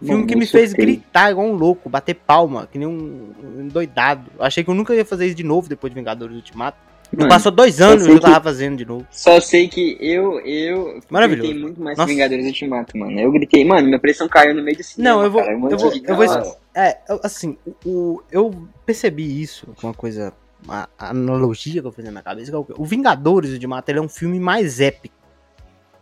[0.00, 3.68] Filme Mano, que me fez gritar igual um louco, bater palma, que nem um, um
[3.68, 4.30] doidado.
[4.38, 6.76] Achei que eu nunca ia fazer isso de novo depois de Vingadores Ultimato.
[7.16, 9.06] Mano, Passou dois anos e tava fazendo de novo.
[9.10, 11.48] Só sei que eu, eu Maravilhoso.
[11.48, 12.08] gritei muito mais Nossa.
[12.08, 13.18] que Vingadores Ultimato, mano.
[13.20, 15.16] Eu gritei, mano, minha pressão caiu no meio do cinema.
[15.16, 16.56] Não, eu vou- cara, eu vou- eu vou-.
[16.74, 20.32] É, assim, o, eu percebi isso, uma coisa,
[20.64, 24.02] uma analogia que eu fiz na minha cabeça, é o, o Vingadores Ultimato, ele é
[24.02, 25.14] um filme mais épico.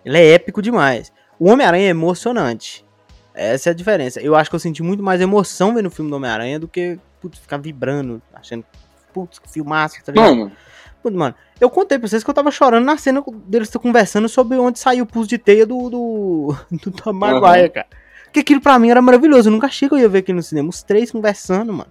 [0.04, 1.12] Ele é épico demais.
[1.38, 2.84] O Homem-Aranha é emocionante.
[3.34, 4.20] Essa é a diferença.
[4.20, 6.98] Eu acho que eu senti muito mais emoção vendo o filme do Homem-Aranha do que,
[7.20, 8.64] putz, ficar vibrando, achando,
[9.12, 10.34] putz, que filmaço, tá ligado?
[10.36, 10.52] Mano,
[11.10, 14.78] mano, eu contei pra vocês que eu tava chorando na cena deles conversando sobre onde
[14.78, 17.86] saiu o pulso de teia do, do, do Tom Maguire, cara.
[18.24, 19.48] Porque aquilo pra mim era maravilhoso.
[19.48, 20.70] Eu nunca achei que eu ia ver aqui no cinema.
[20.70, 21.90] Os três conversando, mano.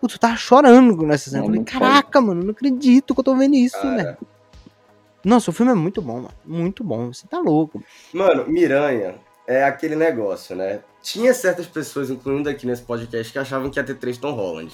[0.00, 1.42] Putz, eu tava chorando nessa cena.
[1.42, 3.96] É eu falei, caraca, mano, não acredito que eu tô vendo isso, Cara.
[3.96, 4.16] velho.
[5.24, 6.34] Nossa, o filme é muito bom, mano.
[6.44, 7.12] Muito bom.
[7.12, 7.82] Você tá louco.
[8.12, 10.80] Mano, Miranha é aquele negócio, né?
[11.06, 14.72] Tinha certas pessoas, incluindo aqui nesse podcast, que achavam que ia ter três Tom Holland.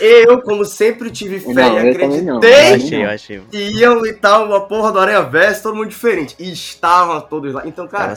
[0.00, 1.84] Eu, como sempre tive fé Não, e não.
[1.84, 3.40] Eu acreditei achei, eu achei.
[3.50, 6.36] que iam e tal, a porra do Aranha Verso, todo mundo diferente.
[6.38, 7.66] E estavam todos lá.
[7.66, 8.14] Então, cara,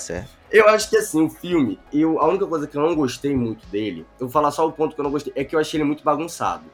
[0.51, 3.65] eu acho que assim, o filme, eu, a única coisa que eu não gostei muito
[3.69, 5.79] dele, eu vou falar só o ponto que eu não gostei, é que eu achei
[5.79, 6.65] ele muito bagunçado.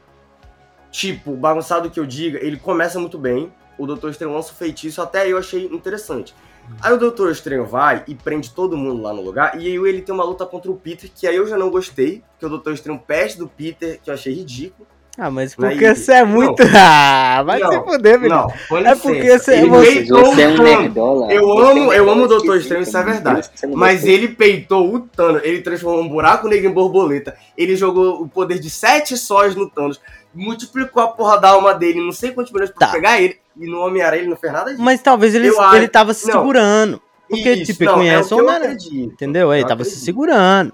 [0.90, 5.00] Tipo, bagunçado que eu diga, ele começa muito bem, o Doutor Estranho lança o feitiço,
[5.00, 6.34] até eu achei interessante.
[6.82, 10.02] Aí o Doutor Estranho vai e prende todo mundo lá no lugar, e aí ele
[10.02, 12.74] tem uma luta contra o Peter, que aí eu já não gostei, porque o Doutor
[12.74, 14.86] Estranho perde do Peter, que eu achei ridículo.
[15.16, 16.60] Ah, mas Aí- porque você é muito.
[16.76, 18.34] Ah, vai Não, se fuder, menino.
[18.34, 21.32] Não, com É porque você- ele você- peitou você é um nerdola.
[21.32, 23.12] Eu você é um amo, eu amo o Doutor Estranho, isso é mano.
[23.12, 23.50] verdade.
[23.62, 24.10] Não Mas gostou.
[24.10, 28.58] ele peitou o Thanos, ele transformou um buraco negro em borboleta, ele jogou o poder
[28.58, 30.00] de sete sóis no Thanos,
[30.34, 32.92] multiplicou a porra da alma dele, não sei quantos milhões pra Tá.
[32.92, 34.82] pegar ele, e no Homem-Aranha ele não fez nada disso.
[34.82, 36.34] Mas talvez ele, Eu ele tava se não.
[36.40, 37.00] segurando.
[37.28, 38.76] Porque, Isso, tipo, ele não, conhece é o Homem-Aranha.
[38.92, 39.52] Entendeu?
[39.54, 40.04] Ele tava se acredito.
[40.04, 40.72] segurando.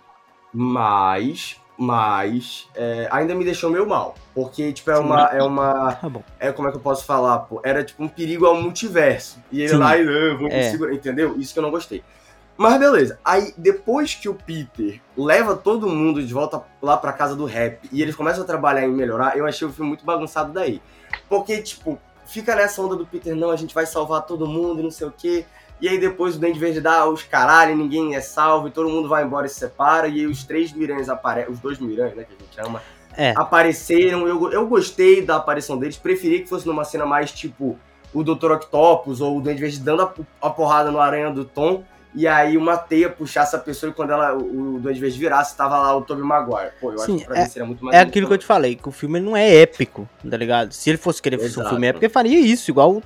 [0.52, 6.08] Mas, mas, é, ainda me deixou meio mal, porque, tipo, é uma, é uma, Tá
[6.08, 6.22] bom.
[6.38, 9.60] é como é que eu posso falar, pô, era tipo um perigo ao multiverso, e
[9.60, 9.76] ele Sim.
[9.76, 10.70] lá, e eu vou me É.
[10.70, 11.36] segurar, entendeu?
[11.38, 12.02] Isso que eu não gostei.
[12.56, 17.34] Mas beleza, aí depois que o Peter leva todo mundo de volta lá pra casa
[17.34, 20.52] do rap e eles começam a trabalhar em melhorar, eu achei o filme muito bagunçado
[20.52, 20.82] daí.
[21.28, 21.98] Porque, tipo,
[22.30, 25.06] fica nessa onda do Peter, não, a gente vai salvar todo mundo e não sei
[25.06, 25.44] o quê.
[25.80, 29.08] E aí depois o Duende Verde dá os caralho, ninguém é salvo, e todo mundo
[29.08, 32.24] vai embora e se separa, e aí os três Miranhas aparecem, os dois Miranhas, né,
[32.24, 32.82] que a gente ama,
[33.16, 33.32] É.
[33.36, 34.28] apareceram.
[34.28, 37.78] Eu, eu gostei da aparição deles, preferi que fosse numa cena mais tipo
[38.12, 38.52] o Dr.
[38.52, 40.12] Octopus ou o Duende Verde dando a,
[40.42, 41.82] a porrada no aranha do Tom.
[42.14, 45.56] E aí uma teia puxasse a pessoa e quando ela, o, o Duende Verde virasse,
[45.56, 46.72] tava lá o Tobey Maguire.
[46.80, 48.44] Pô, eu Sim, acho que pra mim seria muito mais É aquilo que eu te
[48.46, 50.72] falei, que o filme não é épico, tá ligado?
[50.72, 53.00] Se ele fosse querer fazer um filme épico, ele faria isso, igual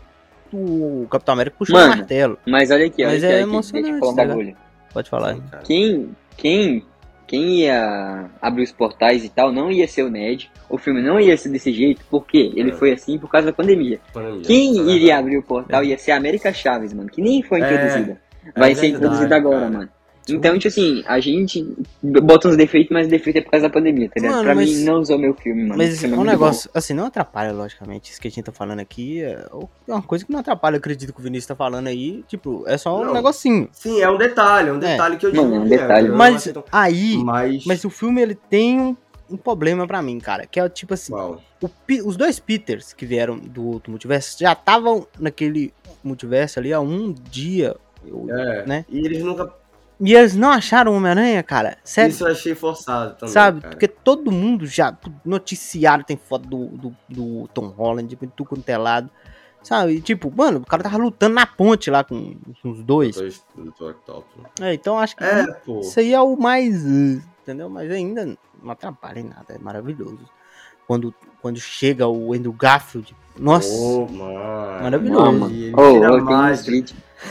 [0.52, 0.56] o,
[1.02, 1.92] o Capitão América puxou Mano.
[1.92, 2.38] o martelo.
[2.46, 4.56] Mas olha aqui, olha Mas aqui, é olha aqui, eu emocionante, falar um tá bagulho.
[4.92, 5.34] Pode falar.
[5.34, 5.42] Sim.
[5.64, 6.86] Quem, quem,
[7.26, 10.50] quem ia abrir os portais e tal não ia ser o Ned.
[10.70, 12.74] O filme não ia ser desse jeito, porque ele É.
[12.74, 14.00] foi assim por causa da pandemia.
[14.12, 14.42] Pandemia.
[14.42, 17.60] Quem É iria abrir o portal ia ser a América Chaves, mano, que nem foi
[17.60, 18.20] É, introduzida.
[18.56, 19.70] Vai é ser verdade, introduzida agora, cara.
[19.70, 19.88] mano.
[20.26, 24.08] Então, tipo assim, a gente bota uns defeitos, mas defeito é por causa da pandemia,
[24.08, 24.32] tá ligado?
[24.32, 25.76] Mano, pra mas- mim, não usou meu filme, mano.
[25.76, 29.20] Mas é um negócio, assim, não atrapalha, logicamente, isso que a gente tá falando aqui.
[29.22, 29.46] É
[29.86, 32.24] é uma coisa que não atrapalha, eu acredito que o Vinícius tá falando aí.
[32.26, 33.12] Tipo, é só um Não.
[33.12, 33.68] negocinho.
[33.72, 35.42] Sim, é um detalhe, é um detalhe que eu digo.
[35.42, 36.08] Mano, é um que detalhe.
[36.08, 37.18] não Mas aí.
[37.22, 38.96] mas, Mas o filme ele tem um
[39.30, 40.46] um problema pra mim, cara.
[40.46, 41.12] Que é tipo assim,
[42.04, 45.72] os dois Peters que vieram do outro multiverso já estavam naquele
[46.04, 47.74] multiverso ali há um dia.
[48.06, 48.66] Eu- É.
[48.66, 48.84] Né?
[48.88, 49.52] E eles nunca.
[50.00, 51.78] E eles não acharam o Homem-Aranha, cara.
[51.84, 52.10] Sério.
[52.10, 53.32] Isso eu achei forçado também.
[53.32, 53.60] Sabe?
[53.60, 53.70] cara.
[53.72, 54.96] Porque todo mundo já.
[55.24, 59.08] Noticiário tem foto do, do, do Tom Holland, de tudo quanto é lado.
[59.62, 59.92] Sabe?
[59.92, 63.16] E, tipo, mano, o cara tava lutando na ponte lá com, com os dois.
[63.16, 64.44] Dois do Octopus.
[64.60, 65.80] É, então acho que É, pô.
[65.80, 66.84] isso aí é o mais.
[66.84, 67.70] Entendeu?
[67.70, 70.18] Mas ainda não atrapalha em nada, é maravilhoso.
[70.86, 73.16] Quando, quando chega o Andrew Garfield.
[73.38, 73.72] Nossa!
[74.10, 74.82] Mano.
[74.82, 75.32] Maravilhoso.
[75.32, 75.48] Mano.
[75.50, 76.66] Tenho mais.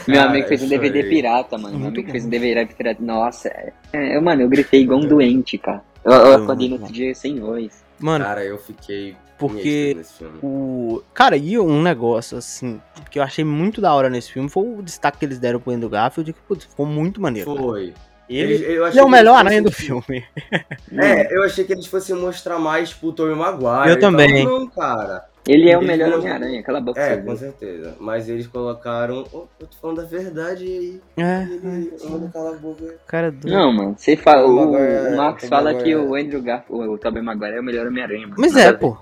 [0.06, 1.08] Meu Cara, amigo fez um DVD aí.
[1.08, 1.70] pirata, mano.
[1.74, 2.12] Meu Muito amigo bom.
[2.12, 3.02] fez um DVD pirata.
[3.02, 5.82] Nossa, é, é, mano, eu gritei igual um doente, cara.
[6.04, 7.82] Eu, eu acordei no outro dia sem voz.
[7.98, 9.16] Mano, Cara, eu fiquei.
[9.38, 9.96] Porque
[10.42, 11.02] o.
[11.12, 12.80] Cara, e um negócio, assim,
[13.10, 15.72] que eu achei muito da hora nesse filme foi o destaque que eles deram pro
[15.72, 17.52] Andrew Garfield, que putz, ficou muito maneiro.
[17.52, 17.66] cara.
[17.66, 17.94] Foi.
[18.28, 20.24] Ele, Ele- eu ele achei é o melhor aranha do fossem- filme.
[20.96, 23.88] É, eu achei que eles fossem mostrar mais pro Tobey Maguire.
[23.90, 24.10] Eu e tal.
[24.10, 24.44] também.
[24.44, 25.24] Não, cara.
[25.46, 26.98] Ele é o melhor Homem-Aranha, aquela boca.
[27.00, 27.36] É, você com viu.
[27.36, 27.96] certeza.
[28.00, 29.26] Mas eles colocaram.
[29.32, 31.00] Oh, eu tô falando da verdade e aí.
[31.18, 32.94] É, Ele é, calar a boca.
[33.06, 33.46] cara do.
[33.48, 34.46] Não, mano, você fala.
[34.46, 37.56] O O, Maguire- o Max o fala Maguire- que o Andrew Garfield, o Tobey Maguire
[37.56, 38.30] é o melhor Homem-Aranha.
[38.38, 38.96] Mas é, a pô.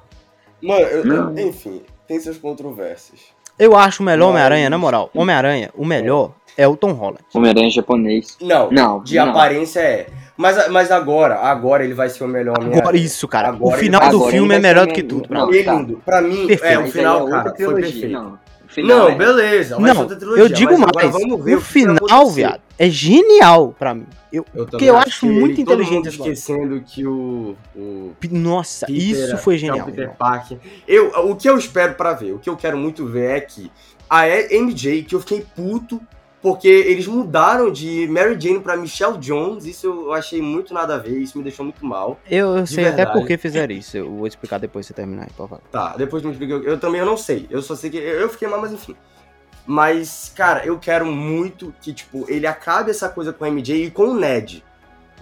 [0.61, 1.39] Mano, eu- Não.
[1.39, 3.21] enfim, tem seus controvérsias.
[3.59, 5.11] Eu acho o melhor Homem-Aranha, na moral.
[5.15, 7.21] Homem-Aranha, o melhor é o Tom Holland.
[7.35, 8.37] Homem-Aranha japonês.
[8.41, 9.31] Não, Não, de não.
[9.31, 10.07] aparência é.
[10.37, 12.83] Mas, mas agora, agora ele vai ser o melhor Homem-Aranha.
[12.83, 13.49] Agora, isso, cara.
[13.49, 15.29] Agora o final do filme é melhor do que o- tudo.
[15.33, 15.75] Não, Não, é tá.
[15.75, 16.03] lindo.
[16.05, 16.65] Pra mim, Perfeito.
[16.75, 18.09] é, o final, é cara, foi perfeito.
[18.09, 20.43] Não, o final Não, é- beleza, Não, trilogia.
[20.45, 21.11] eu digo mais.
[21.13, 24.07] vamos ver O final, viado, é genial pra mim.
[24.33, 28.13] Eu, Eu porque eu acho que muito ele- todo inteligente mundo esquecendo que o, o
[28.31, 29.87] Nossa, Peter, isso foi que é o genial.
[29.87, 30.17] Peter irmão.
[30.19, 30.59] Parker.
[30.89, 33.71] Eu, o que eu espero pra ver, o que eu quero muito ver é que
[34.09, 36.01] a MJ, que eu fiquei puto,
[36.43, 40.99] porque eles mudaram de Mary Jane pra Michelle Jones, isso eu achei muito nada a
[40.99, 42.19] ver, isso me deixou muito mal.
[42.29, 43.19] Eu, eu sei até verdade.
[43.19, 43.97] por que fizeram isso.
[43.97, 45.61] Eu vou explicar depois você terminar aí, por favor.
[45.71, 46.55] Tá, depois me explica.
[46.55, 47.47] Eu, eu também eu não sei.
[47.49, 47.97] Eu só sei que.
[47.97, 48.97] Eu, fiquei mal, mas enfim.
[49.65, 53.91] Mas, cara, eu quero muito que, tipo, ele acabe essa coisa com a MJ e
[53.93, 54.65] com o Ned.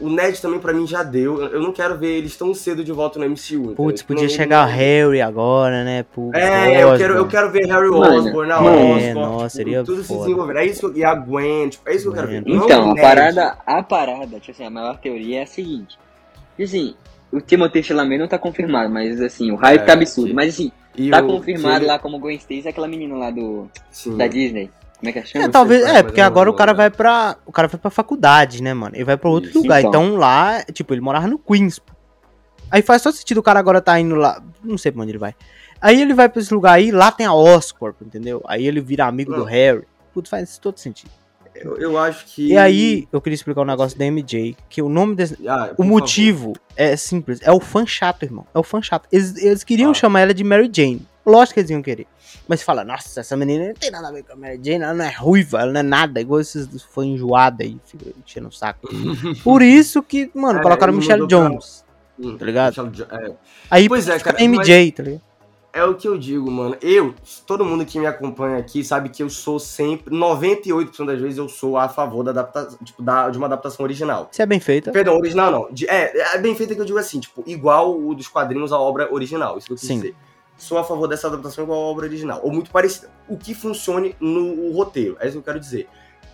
[0.01, 1.43] O Ned também, pra mim, já deu.
[1.43, 3.75] Eu não quero ver eles tão cedo de volta no MCU.
[3.75, 6.03] Putz, Tipo, podia não- chegar o não- Harry agora, né?
[6.05, 8.77] Pro É, eu quero, eu quero ver Harry Osborn, a mano.
[8.79, 10.21] Osborn, É, nossa, tipo, seria tudo se foda.
[10.21, 10.57] desenvolver.
[10.57, 12.43] É isso que eu, e a Gwen, tipo, é isso que eu quero ver.
[12.43, 12.57] Gwen.
[12.57, 15.99] Não Então, o a parada, a parada, tipo assim, a maior teoria é a seguinte.
[16.57, 16.95] Tipo assim,
[17.31, 20.29] o Timothée Chalamet não tá confirmado, mas assim, o hype É, tá absurdo.
[20.29, 23.31] que- Mas assim, E tá o- confirmado que- lá como Gwen Stacy, aquela menina lá
[23.31, 24.17] do, Sim.
[24.17, 24.71] da Disney.
[25.01, 25.45] Como é que ela chama?
[25.47, 27.37] É, talvez, é, é, porque não agora o cara vai pra.
[27.47, 28.95] O cara vai pra faculdade, né, mano?
[28.95, 29.59] Ele vai pra outro Isso.
[29.59, 29.81] lugar.
[29.81, 30.05] Então.
[30.05, 30.17] Então.
[30.17, 31.79] lá, tipo, ele morava no Queens.
[31.79, 31.93] pô.
[32.71, 34.41] Aí faz só sentido o cara agora tá indo lá.
[34.63, 35.35] Não sei pra onde ele vai.
[35.81, 38.43] Aí ele vai pra esse lugar aí, lá tem a Oscorp, entendeu?
[38.47, 39.45] Aí ele vira amigo do.
[39.45, 39.87] Harry.
[40.13, 41.11] Putz, faz todo sentido.
[41.61, 42.49] Eu, eu acho que.
[42.49, 45.37] E aí, eu queria explicar um negócio da MJ, que o nome desse.
[45.47, 45.85] Ah, O favor.
[45.85, 48.47] motivo é simples, é o fã chato, irmão.
[48.55, 49.07] É o fã chato.
[49.13, 49.95] Eles, eles queriam Ah.
[49.95, 51.07] chamar ela de Mary Jane.
[51.25, 52.07] Lógico que eles iam querer.
[52.49, 54.95] Mas fala, nossa, essa menina não tem nada a ver com a Mary Jane, ela
[54.95, 58.53] não é ruiva, ela não é nada, igual esses fãs enjoados aí, fica enchendo o
[58.53, 58.89] saco.
[59.45, 61.85] Por isso que, mano, É, colocaram Michelle mudou pra- Jones,
[62.19, 62.85] Hum, tá ligado?
[62.87, 63.33] Michelle é.
[63.71, 65.23] Aí Pois é, cara, MJ, tá ligado?
[65.73, 66.77] É o que eu digo, mano.
[66.83, 67.15] Eu,
[67.47, 71.49] todo mundo que me acompanha aqui sabe que eu sou sempre, 98% das vezes eu
[71.49, 74.29] sou a favor da adaptação, tipo, da, de uma adaptação original.
[74.33, 75.69] Se é bem feita, Perdão, original não.
[75.73, 78.79] De- é, é bem feita que eu digo assim, tipo, igual o dos quadrinhos à
[78.81, 79.59] obra original.
[79.59, 79.97] Isso que eu quis Sim.
[79.97, 80.15] dizer.
[80.57, 82.41] Sou a favor dessa adaptação igual à obra original.
[82.43, 83.09] Ou muito parecida.
[83.29, 85.17] O que funcione no roteiro.
[85.21, 85.89] É isso que eu quero dizer.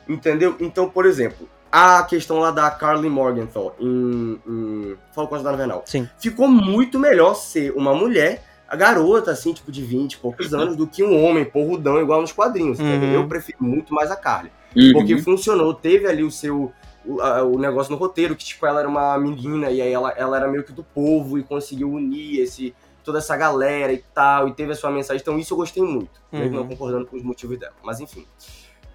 [0.08, 0.56] Entendeu?
[0.60, 5.82] Então, por exemplo, a questão lá da Carly Morgenthau em, em Falcão da Invernal.
[5.84, 6.08] sim.
[6.18, 10.76] ficou muito melhor ser uma mulher, a garota, assim, tipo, de 20 e poucos anos,
[10.76, 12.80] do que um homem porrudão igual nos quadrinhos.
[12.80, 13.08] entendeu?
[13.08, 13.14] Uhum.
[13.24, 14.50] Eu prefiro muito mais a Carly.
[14.76, 14.92] Uhum.
[14.92, 16.72] Porque funcionou, teve ali o seu.
[17.04, 20.10] O, a- o negócio no roteiro, que, tipo, ela era uma menina e aí ela,
[20.16, 22.74] ela era meio que do povo e conseguiu unir esse,
[23.04, 25.20] toda essa galera e tal, e teve a sua mensagem.
[25.22, 26.62] Então, isso eu gostei muito, mesmo Uhum.
[26.62, 27.74] não concordando com os motivos dela.
[27.84, 28.26] Mas, enfim.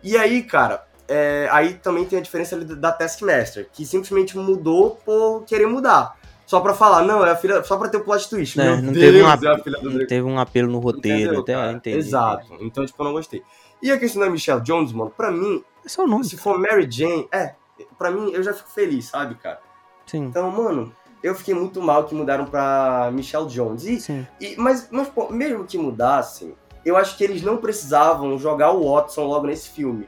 [0.03, 4.99] E aí, cara, é, aí também tem a diferença ali da Taskmaster, que simplesmente mudou
[5.05, 6.19] por querer mudar.
[6.51, 7.63] Só pra falar, não, é a filha.
[7.63, 8.59] Só pra ter o plot twist.
[8.59, 10.07] É, Meu não Deus, teve um é a apelo, filha do Drake.
[10.07, 11.97] teve um apelo no roteiro, Entendeu, até entendi.
[11.97, 12.47] Exato.
[12.59, 13.41] Então, tipo, eu não gostei.
[13.81, 16.59] E a questão da Michelle Jones, mano, pra mim, É só o nome, se for
[16.59, 17.55] Mary Jane, é,
[17.97, 19.61] pra mim eu já fico feliz, sabe, cara?
[20.05, 20.25] sim.
[20.25, 23.85] Então, mano, eu fiquei muito mal que mudaram pra Michelle Jones.
[23.85, 24.27] E, Sim.
[24.37, 28.91] e- mas, mas, pô, mesmo que mudassem, eu acho que eles não precisavam jogar o
[28.93, 30.05] Watson logo nesse filme,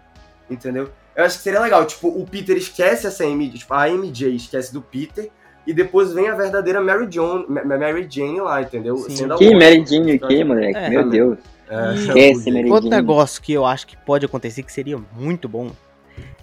[0.49, 0.89] entendeu?
[1.15, 4.73] Eu acho que seria legal, tipo, o Peter esquece essa MJ, tipo, a MJ esquece
[4.73, 5.31] do Peter,
[5.65, 8.95] e depois vem a verdadeira Mary, John, Mary Jane lá, entendeu?
[9.37, 9.53] Que.
[9.53, 10.77] Mary Jane o quê, moleque?
[10.77, 10.89] É.
[10.89, 11.39] Meu Deus.
[11.69, 13.01] É, Esquece, Mary Outro Jane.
[13.01, 15.71] negócio que eu acho que pode acontecer, que seria muito bom,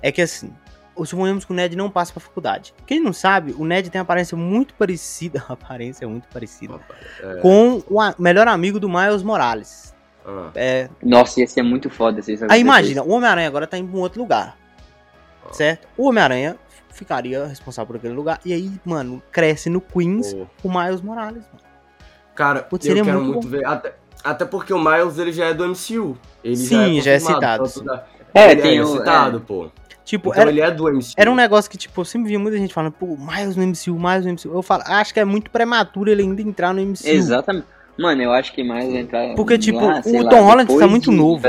[0.02, 0.50] é que assim,
[1.04, 2.74] suponhamos que o Ned não passa pra faculdade.
[2.86, 6.80] Quem não sabe, o Ned tem uma aparência muito parecida, aparência é muito parecida,
[7.22, 9.94] É, com o a- melhor amigo do Miles Morales.
[10.26, 13.76] ah, É, Nossa, ia ser muito foda se isso aí imagina, o Homem-Aranha agora tá
[13.78, 14.56] em um outro lugar,
[15.44, 15.52] Ah.
[15.52, 15.86] certo?
[15.96, 16.56] O Homem-Aranha
[16.92, 20.46] ficaria responsável por aquele lugar, e aí, mano, cresce no Queens pô.
[20.64, 21.64] o Miles Morales, mano.
[22.34, 23.66] Cara, Putz, eu quero muito muito ver.
[23.66, 26.16] Até, até porque o Miles ele já é do MCU.
[26.42, 27.84] Ele Sim, já é confirmado, citado, tanto sim.
[27.84, 29.70] da- É, ele tem é citado, pô.
[30.04, 31.14] Tipo, Então era, ele é do MCU.
[31.16, 33.94] era um negócio que, tipo, eu sempre via muita gente falando, pô, Miles no MCU,
[33.98, 34.52] Miles no MCU.
[34.54, 37.06] Eu falo, acho que é muito prematuro ele ainda entrar no MCU.
[37.08, 37.66] Exatamente.
[38.00, 39.34] Mano, eu acho que mais vai entrar.
[39.34, 41.46] Porque, tipo, lá, o lá, Tom Holland depois tá muito novo.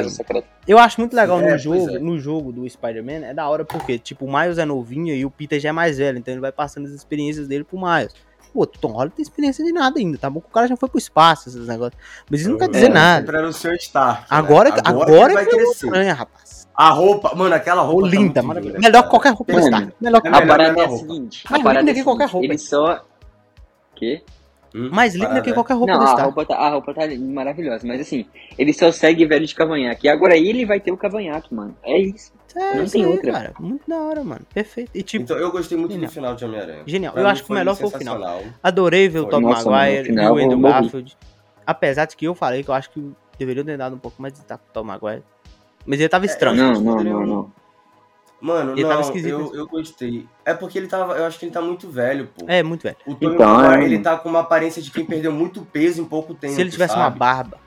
[0.67, 1.99] Eu acho muito legal É, no jogo, é.
[1.99, 5.31] no jogo do Spider-Man, é da hora porque, tipo, o Miles é novinho e o
[5.31, 8.13] Peter já é mais velho, então ele vai passando as experiências dele pro Miles.
[8.53, 10.41] Pô, o Tom Holland tem experiência de nada ainda, tá bom?
[10.41, 11.97] que O cara já foi pro espaço, esses negócios.
[12.29, 13.19] Mas isso não quer dizer É, nada.
[13.21, 14.21] Sempre era o seu Stark.
[14.21, 14.25] né?
[14.29, 15.85] Agora, que agora, ele vai que é crescer.
[15.87, 16.67] Homem-Aranha, rapaz.
[16.75, 18.09] A roupa, mano, aquela roupa.
[18.09, 19.93] tá linda, linda, Melhor que qualquer roupa do Mano, Stark.
[20.01, 21.43] Melhor que é A melhor parada que é a seguinte.
[21.49, 22.45] Mais a parada linda é que qualquer roupa.
[22.45, 23.05] Ele só.
[23.95, 24.21] Quê?
[24.73, 25.41] Hum, Mais linda parada.
[25.45, 28.25] que qualquer roupa Não, do a roupa, tá, a roupa tá maravilhosa, mas assim,
[28.57, 30.07] ele só segue velho de cavanhaque.
[30.07, 31.75] E agora ele vai ter o cavanhaque, mano.
[31.83, 32.31] É isso.
[32.55, 33.31] É, não tem aí, outra.
[33.31, 33.53] cara.
[33.59, 34.41] Muito da hora, mano.
[34.53, 34.91] Perfeito.
[34.93, 36.09] E, tipo, Então eu gostei muito Genial.
[36.09, 36.83] do final de Homem-Aranha.
[36.85, 37.13] Genial.
[37.13, 38.41] Pra Eu acho que o melhor foi o final.
[38.63, 39.25] Adorei ver o.
[39.25, 40.61] Tobey Nossa, Maguire final e o Andrew.
[40.61, 41.17] Garfield.
[41.65, 44.33] Apesar de que eu falei que eu acho que deveriam ter dado um pouco mais
[44.33, 45.23] de destaque pro Tobey Maguire.
[45.85, 46.55] Mas ele tava estranho.
[46.57, 47.51] Não, acho que não, poderia- não, não.
[48.41, 49.55] Mano, Ele tava não, esquisito eu, mesmo.
[49.55, 50.27] eu gostei.
[50.43, 51.13] É porque ele tava.
[51.15, 52.45] Eu acho que ele tá muito velho, pô.
[52.47, 52.97] É, muito velho.
[53.05, 53.85] O Tobey Então, Maguire, é.
[53.85, 56.53] ele tá com uma aparência de quem perdeu muito peso em pouco tempo.
[56.55, 57.19] Se ele tivesse uma sabe?
[57.19, 57.57] barba,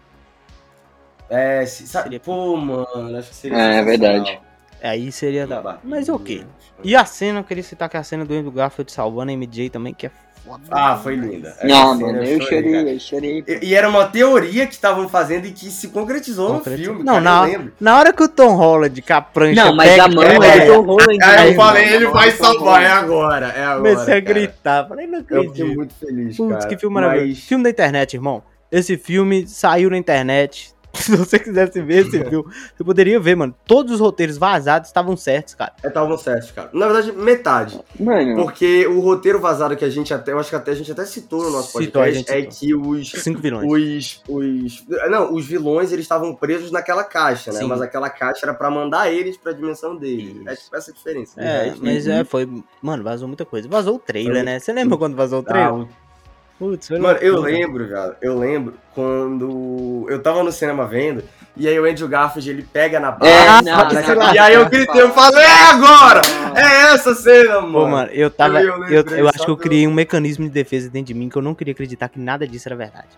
[1.30, 2.04] É, se, sabe?
[2.04, 3.56] Seria- Pô, mano, acho que seria.
[3.56, 4.40] É, é verdade.
[4.82, 5.80] aí seria da Uma.
[5.84, 6.44] Mas ok.
[6.82, 9.70] E a cena, eu queria citar que a cena do Andrew Garfield salvando a MJ
[9.70, 10.10] também, que é
[10.44, 10.62] foda.
[10.70, 11.48] Ah, foi linda.
[11.58, 12.50] Essa Não, mano, eu cara.
[12.50, 13.44] chorei, eu chorei.
[13.46, 16.94] E, e era uma teoria que estavam fazendo e que se concretizou Concretizou.
[16.94, 17.04] no filme.
[17.04, 17.72] Não, cara, na- eu lembro.
[17.80, 20.46] Na hora que o Tom Holland com a prancha Não, mas pega, a mãe que
[20.46, 21.18] é, é do Tom Holland.
[21.24, 23.76] Aí Aí, eu falei, mano, ele vai salvar, é agora, é agora.
[23.94, 24.88] comecei a gritar.
[24.88, 25.74] Falei, não Eu fiquei acredito.
[25.76, 26.66] muito feliz, Putz, cara.
[26.68, 27.28] que filme maravilhoso.
[27.30, 28.42] Mas- Filme da internet, irmão.
[28.70, 30.73] Esse filme saiu na internet.
[31.04, 32.44] Se você quisesse ver esse filme,
[32.76, 33.54] você poderia ver, mano.
[33.66, 35.72] Todos os roteiros vazados estavam certos, cara.
[35.82, 36.70] É, estavam certos, cara.
[36.72, 37.80] Na verdade, metade.
[37.98, 40.32] Mano, Porque o roteiro vazado que a gente até.
[40.32, 42.42] Eu acho que até a gente até citou no nosso Citou, a podcast gente é
[42.46, 43.10] que os.
[43.10, 43.66] Cinco vilões.
[43.68, 44.84] Os, os.
[45.10, 47.58] Não, os vilões eles estavam presos naquela caixa, né?
[47.60, 47.66] Sim.
[47.66, 50.46] Mas aquela caixa era pra mandar eles pra dimensão deles.
[50.46, 51.40] É tipo essa a diferença.
[51.40, 52.12] De É, resto, mas Uhum.
[52.12, 52.48] é, foi.
[52.80, 53.68] Mano, vazou muita coisa.
[53.68, 54.42] Vazou o trailer, Foi.
[54.42, 54.58] né?
[54.58, 55.74] Você lembra quando vazou o ah, trailer?
[55.74, 55.88] o
[56.58, 58.16] Putz, foi Mano, eu lembro, cara.
[58.22, 61.24] Eu lembro quando eu tava no cinema vendo,
[61.56, 63.30] e aí o Andrew Garfield ele pega na barra.
[63.30, 66.20] É, sabe, não, não, e aí eu não, gritei, eu falei, é agora!
[66.54, 67.72] É essa cena, mano.
[67.72, 68.62] Pô, mano, eu tava.
[68.62, 71.36] Eu Eu, eu acho que eu criei um mecanismo de defesa dentro de mim que
[71.36, 73.08] eu não queria acreditar que nada disso era verdade.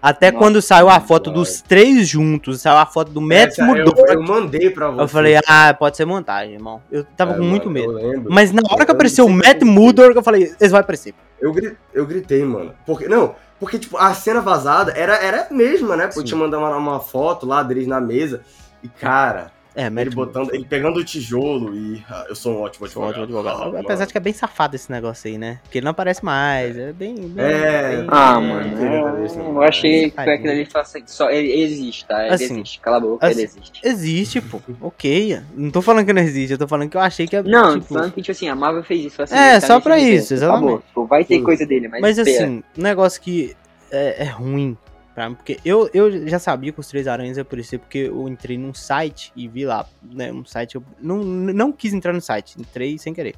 [0.00, 1.34] Até Nossa, quando saiu a foto cara.
[1.36, 4.00] dos três juntos, saiu a foto do Matt Essa eu, Murdock.
[4.12, 5.02] eu mandei pra você.
[5.02, 6.80] Eu falei, ah, pode ser montagem, irmão.
[6.90, 7.92] Eu tava É, com muito medo.
[7.92, 8.32] Lembro.
[8.32, 11.14] Mas na hora que Eu apareceu o Matt Murdock, eu falei, eles vão aparecer.
[11.40, 12.72] Eu, gri- eu gritei, mano.
[12.86, 16.06] Porque, não, porque, tipo, a cena vazada era, era a mesma, né?
[16.06, 18.40] Pô, tinha mandado uma, uma foto lá deles na mesa.
[18.82, 22.02] E, cara, É, ele botando, ele pegando o tijolo e.
[22.10, 23.22] ah, eu sou um ótimo Sou um advogado.
[23.30, 23.76] ótimo advogado.
[23.76, 24.06] Ah, Apesar mano.
[24.06, 25.60] de que é bem safado esse negócio aí, né?
[25.62, 26.76] Porque ele não aparece mais.
[26.76, 27.14] É bem.
[27.14, 27.96] bem- É.
[27.98, 29.00] bem- Ah, é, mano, é,
[29.38, 32.24] eu, eu achei que aquilo ali só, só ele existe, tá?
[32.24, 32.80] Ele Assim, existe.
[32.80, 33.80] Cala a boca, assim, ele existe.
[33.84, 34.60] Existe, pô.
[34.80, 35.40] Ok.
[35.54, 37.42] Não tô falando que não existe, eu tô falando que eu achei que é.
[37.44, 39.22] Não, tô tipo, falando que, tipo assim, a Marvel fez isso.
[39.22, 40.82] Assim, É, tá só pra isso, exatamente.
[40.90, 41.06] Acabou.
[41.06, 42.44] Vai ter coisa dele, mas, Mas espera.
[42.46, 43.56] assim, um negócio que
[43.92, 44.76] é, é ruim
[45.18, 48.28] pra mim, porque eu, eu já sabia que os Três Aranhas ia aparecer, porque eu
[48.28, 52.20] entrei num site e vi lá, né, um site, eu não, não quis entrar no
[52.20, 53.34] site, entrei sem querer.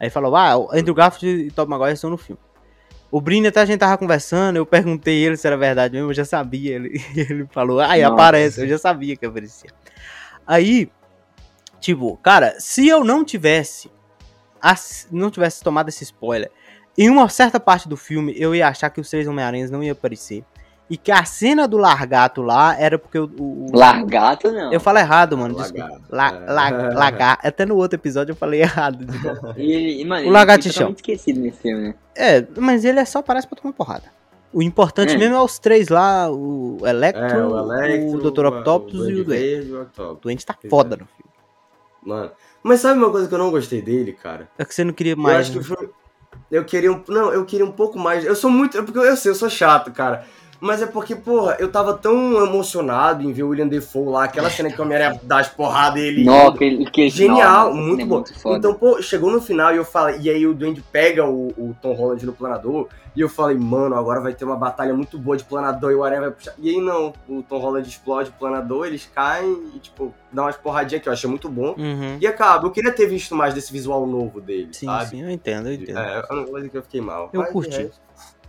[0.00, 2.40] Aí falou, ah, o Andrew Garfield e Tom Maguire estão no filme.
[3.08, 6.14] O Brino até a gente tava conversando, eu perguntei ele se era verdade mesmo, eu
[6.14, 8.08] já sabia, ele, ele falou, ah, Nossa.
[8.08, 9.70] aparece, eu já sabia que aparecia.
[10.44, 10.90] Aí,
[11.78, 13.88] tipo, cara, se eu não tivesse,
[15.08, 16.50] não tivesse tomado esse spoiler,
[16.98, 19.92] em uma certa parte do filme, eu ia achar que os três Homem-Aranhas não iam
[19.92, 20.44] aparecer.
[20.92, 23.24] E que a cena do largato lá era porque o.
[23.38, 24.70] o- Largato, não.
[24.70, 25.54] Eu falo errado, mano.
[25.54, 25.98] Desculpa.
[26.10, 26.52] La, É.
[26.52, 27.38] la, lagar.
[27.42, 29.06] Até no outro episódio eu falei errado.
[29.56, 30.90] E ele, mano, O lagartixão.
[30.90, 31.94] esquecido nesse filme, né?
[32.14, 34.04] é, mas ele é só parece pra tomar porrada.
[34.52, 35.16] O importante É.
[35.16, 38.44] mesmo é os três lá: o Electro, É, o Electro, o Dr.
[38.46, 40.98] Octopus e o Duende e o Duende tá foda é.
[40.98, 41.32] no filme.
[42.04, 42.30] Mano.
[42.62, 44.46] Mas sabe uma coisa que eu não gostei dele, cara?
[44.58, 45.38] É que você não queria eu mais.
[45.48, 45.88] acho que foi.
[46.50, 47.02] Eu queria um.
[47.08, 48.26] Não, eu queria um pouco mais.
[48.26, 48.76] Eu sou muito.
[48.76, 50.26] é Porque eu sei, eu sou chato, cara.
[50.62, 54.48] Mas é porque, porra, eu tava tão emocionado em ver o William Defoe lá, aquela
[54.48, 56.22] cena que o Homem-Aranha dá as porradas e ele.
[56.22, 58.24] Não, que, que, Genial, não, muito é bom.
[58.24, 58.58] foda.
[58.58, 61.76] então, pô, chegou no final e eu falei, e aí o Duende pega o, o
[61.82, 65.36] Tom Holland no planador, e eu falei, mano, agora vai ter uma batalha muito boa
[65.36, 66.54] de planador e o Aranha vai puxar.
[66.58, 70.56] E aí não, o Tom Holland explode o planador, eles caem e, tipo, dá umas
[70.56, 71.74] porradinhas que eu achei muito bom.
[71.76, 72.18] Uhum.
[72.20, 75.10] E acaba, eu queria ter visto mais desse visual novo dele, Sim, sabe?
[75.10, 75.98] sim, eu entendo, eu entendo.
[75.98, 77.28] É, é uma coisa que eu fiquei mal.
[77.32, 77.82] Eu Mas, curti.
[77.82, 78.00] resto,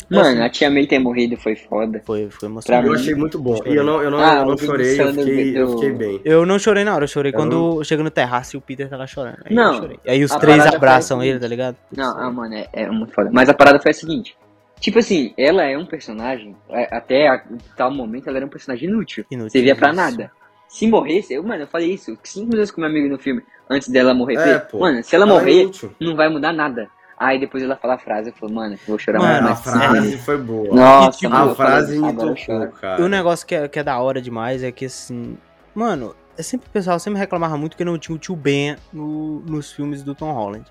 [0.10, 2.01] Mano, a Tia May ter morrido foi foda.
[2.06, 2.86] Foi, foi emocionante.
[2.88, 3.56] Eu mim, achei muito bom.
[3.58, 3.74] chorei.
[3.74, 6.22] E eu não, eu não, Ah, eu não chorei, eu fiquei, eu fiquei bem.
[6.24, 8.89] Eu não chorei na hora, eu chorei Eu quando chega no terraço e o Peter
[8.89, 9.38] tá lá chorando.
[9.45, 9.99] Aí Não, eu chorei.
[10.08, 11.78] Aí os três abraçam foi- ele, tá ligado?
[11.95, 13.30] Não, ah, mano, é, é muito foda.
[13.34, 14.36] Mas a parada foi a seguinte.
[14.80, 17.43] Tipo assim, ela é um personagem, é, até a-
[17.78, 19.24] tal momento ela era um personagem inútil.
[19.32, 19.95] Inútil, Servia pra isso.
[19.95, 20.32] nada.
[20.68, 23.88] Se morresse, eu, mano, eu falei isso cinco minutos com meu amigo no filme, antes
[23.89, 24.34] dela morrer.
[24.34, 24.80] É, Falei, pô.
[24.80, 25.93] Mano, se ela Ela é morrer, inútil.
[25.99, 26.89] não vai mudar nada.
[27.26, 29.59] Aí depois ela fala a frase, eu falo, mano, eu vou chorar Mano, mais.
[29.59, 30.67] a frase foi boa.
[30.76, 33.01] Nossa, E, tipo, mano, a frase me tocou, cara.
[33.01, 35.38] E o negócio que é, que é da hora demais é que, assim,
[35.74, 39.39] mano, é sempre o pessoal sempre reclamava muito que não tinha o tio Ben no-
[39.41, 40.65] nos filmes do Tom Holland.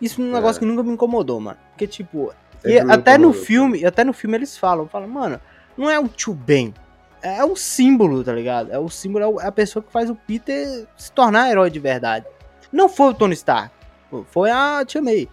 [0.00, 0.32] Isso é um É.
[0.34, 1.56] negócio que nunca me incomodou, mano.
[1.70, 2.32] Porque, tipo,
[2.64, 5.40] e até no filme, até no filme eles falam, falam, mano,
[5.76, 6.74] não é o tio Ben.
[7.22, 8.70] É um símbolo, tá ligado?
[8.70, 11.70] É o símbolo, é o- é a pessoa que faz o Peter se tornar herói
[11.70, 12.26] de verdade.
[12.70, 13.70] Não foi o Tony Stark.
[14.26, 15.28] Foi a Tia May.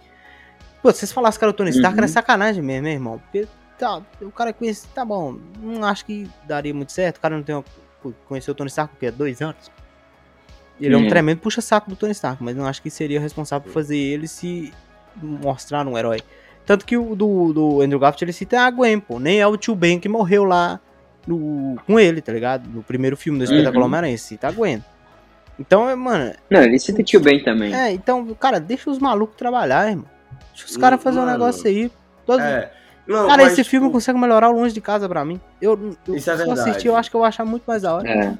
[0.81, 1.99] Pô, se vocês falassem que era o Tony Stark, Uhum.
[2.03, 3.19] era sacanagem mesmo, hein, irmão.
[3.19, 7.17] Porque tá, o cara conhece, tá bom, não acho que daria muito certo.
[7.17, 7.63] O cara não tem uma,
[8.27, 9.71] conheceu o Tony Stark porque há dois anos.
[10.79, 11.09] Ele é um Uhum.
[11.09, 14.73] tremendo puxa-saco do Tony Stark, mas não acho que seria responsável por fazer ele se
[15.21, 16.21] mostrar um herói.
[16.65, 19.19] Tanto que o do, do Andrew Garfield ele cita a Gwen, pô.
[19.19, 20.79] Nem é o tio Ben que morreu lá
[21.27, 22.67] no, com ele, tá ligado?
[22.67, 23.85] No primeiro filme do Espetáculo Uhum.
[23.85, 24.83] Homem-Aranha, cita a Gwen.
[25.59, 27.73] Então, é, mano, Não, ele cita o tio Ben também.
[27.75, 30.05] é, então, cara, deixa os malucos trabalhar, irmão.
[30.53, 31.31] Deixa os Hum, caras fazer um mano.
[31.33, 31.91] negócio aí.
[32.25, 32.71] Todo- É.
[33.07, 35.41] Não, Cara, mas, esse filme tipo, consegue melhorar o longe de casa pra mim.
[35.61, 37.81] Eu, eu Isso é se eu assistir, eu acho que eu vou achar muito mais
[37.81, 38.07] da hora.
[38.09, 38.37] É.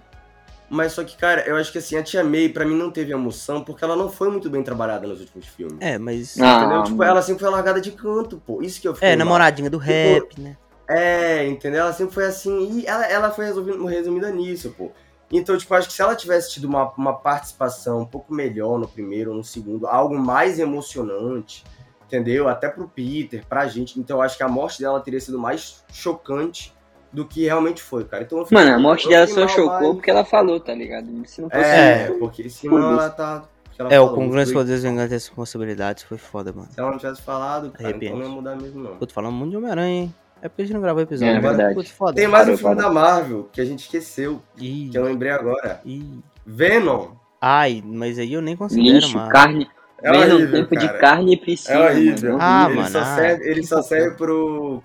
[0.70, 3.12] Mas só que, cara, eu acho que assim, a Tia May, pra mim, não teve
[3.12, 5.76] emoção porque ela não foi muito bem trabalhada nos últimos filmes.
[5.82, 6.40] É, mas.
[6.40, 6.84] Ah, entendeu?
[6.84, 8.62] Tipo, ela sempre foi largada de canto, pô.
[8.62, 9.26] Isso que eu fiquei é, mal.
[9.26, 10.56] namoradinha do rap, né?
[10.88, 11.82] É, entendeu?
[11.82, 12.80] Ela sempre foi assim.
[12.80, 13.46] E ela, ela foi
[13.90, 14.92] resumida nisso, pô.
[15.32, 18.88] Então, tipo, acho que se ela tivesse tido uma, uma participação um pouco melhor no
[18.88, 21.64] primeiro ou no segundo, algo mais emocionante,
[22.06, 22.48] entendeu?
[22.50, 24.00] Até pro Peter, pra gente.
[24.00, 26.74] Então, eu acho que a morte dela teria sido mais chocante
[27.12, 28.24] do que realmente foi, cara.
[28.24, 31.08] Então, fiquei- Mano, a morte dela só chocou mas- porque ela falou, tá ligado?
[31.26, 33.44] Se não fosse É, isso, porque senão ela tá.
[33.78, 36.68] ela É, o falou, com grandes foi- poderes vingantes e responsabilidades foi foda, mano.
[36.72, 38.16] Se ela não tivesse falado, cara, Arrepiante.
[38.16, 38.96] então não ia mudar mesmo, não.
[38.98, 40.16] Pô, tô falando muito de Homem-Aranha, hein?
[40.42, 41.32] É porque a gente não gravou episódio.
[41.32, 41.76] É, mas, verdade.
[41.76, 42.14] Putz, foda.
[42.16, 45.80] Tem mais um filme da Marvel que a gente esqueceu, Ih, que eu lembrei agora.
[45.86, 46.20] ih.
[46.46, 47.10] Venom.
[47.40, 49.32] Ai, mas aí eu nem considero, lixo, mano.
[49.32, 49.70] carne.
[50.04, 50.88] É Vem no horrível, tempo cara.
[50.94, 51.74] de carne e precisa.
[51.74, 52.32] É horrível.
[52.32, 52.44] mano.
[52.44, 54.84] Ah, ele mano, Só ah, serve, ele só serve pro.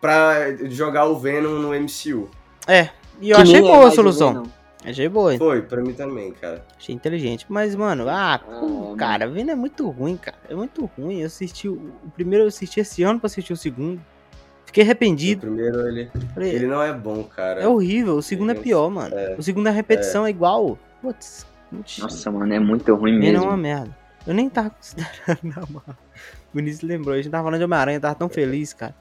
[0.00, 2.28] pra jogar o Venom no MCU.
[2.66, 2.90] É,
[3.20, 4.28] e eu Que achei é boa a solução.
[4.30, 4.46] o Venom.
[4.84, 5.38] Achei boa, hein?
[5.38, 6.64] Foi, pra mim também, cara.
[6.78, 7.46] achei inteligente.
[7.48, 8.96] Mas, mano, ah, pô, mano.
[8.96, 10.36] cara, Venom é muito ruim, cara.
[10.48, 11.20] É muito ruim.
[11.20, 14.00] Eu assisti o, o primeiro, eu assisti esse ano pra assistir o segundo.
[14.68, 15.40] Fiquei O arrependido.
[15.40, 17.62] primeiro, ele, Falei, ele não é bom, cara.
[17.62, 18.16] é horrível.
[18.16, 19.14] O segundo é Ele- pior, mano.
[19.38, 20.78] O segundo é repetição, é, igual.
[21.00, 21.90] Putz, muito.
[22.02, 23.46] Nossa, mano, é muito ruim Venom é mesmo.
[23.46, 23.96] uma merda.
[24.26, 25.94] Eu nem tava considerando a Marvel.
[26.52, 28.94] O Vinícius lembrou, a gente tava falando de Homem-Aranha, tava tão feliz, cara.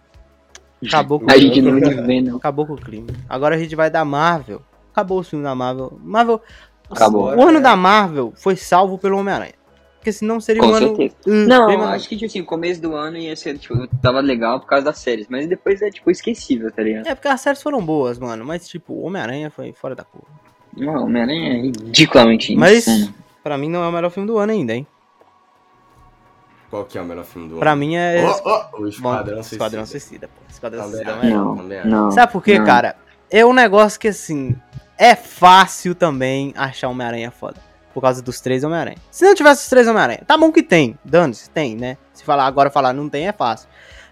[0.87, 2.37] Acabou com A gente não de Venom.
[2.37, 3.07] Acabou com o clima.
[3.27, 4.61] Agora a gente vai da Marvel.
[4.93, 5.99] Acabou o filme da Marvel.
[6.01, 6.41] Marvel.
[6.89, 7.35] Acabou.
[7.35, 9.53] O ano da Marvel foi salvo pelo Homem-Aranha.
[9.97, 10.87] Porque senão seria Com um ano.
[10.95, 11.15] certeza.
[11.27, 14.19] uh, Não, bem mais- acho que, tipo assim, começo do ano ia ser, tipo, tava
[14.21, 17.07] legal por causa das séries, mas depois é, tipo, esquecível, tá ligado?
[17.07, 18.45] É porque as séries foram boas, mano.
[18.45, 20.27] Mas, tipo, o Homem-Aranha foi fora da curva.
[20.75, 23.13] Não, Homem-Aranha é ridiculamente Mas, insano.
[23.43, 24.85] pra mim, não é o melhor filme do ano ainda, hein?
[26.69, 27.59] Qual que é o melhor filme do ano?
[27.61, 28.23] Pra mim é.
[28.25, 28.41] Oh,
[28.73, 29.55] oh, o Bom, Esquadrão Suicida.
[29.55, 30.33] Esquadrão Suicida, pô.
[30.49, 31.29] Esquadrão Também Suicida é.
[31.33, 31.87] Não, acho.
[31.87, 32.11] não.
[32.11, 32.65] Sabe por quê, não.
[32.65, 32.95] cara?
[33.31, 34.55] É um negócio que, assim,
[34.97, 37.66] é fácil também achar Homem-Aranha foda.
[37.97, 38.97] Por causa dos três Homem-Aranha.
[39.09, 40.95] Se não tivesse os três Homem-Aranha, tá bom que tem.
[41.03, 41.97] Dane-se, tem, né?
[42.13, 43.67] Se falar agora falar não tem, é fácil.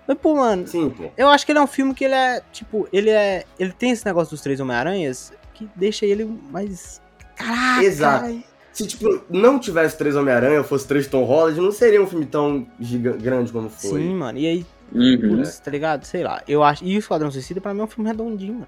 [0.07, 1.11] Mas, pô, mano, Sim, pô.
[1.15, 3.43] eu acho que ele é um filme que ele é, tipo, ele é.
[3.59, 6.99] Ele tem esse negócio dos três Homem-Aranhas que deixa ele mais.
[7.35, 7.83] Caraca!
[7.83, 8.21] Exato.
[8.25, 8.35] cara.
[8.73, 12.65] Se, tipo, não tivesse três Homem-Aranha, fosse três Tom Holland, não seria um filme tão
[12.79, 14.01] giga- grande como foi.
[14.01, 14.39] Sim, mano.
[14.39, 15.37] E aí, Uhum.
[15.37, 16.05] putz, tá ligado?
[16.05, 16.41] Sei lá.
[16.47, 16.83] Eu acho.
[16.83, 18.67] E o Esquadrão Suicida, pra mim, é um filme redondinho, mano.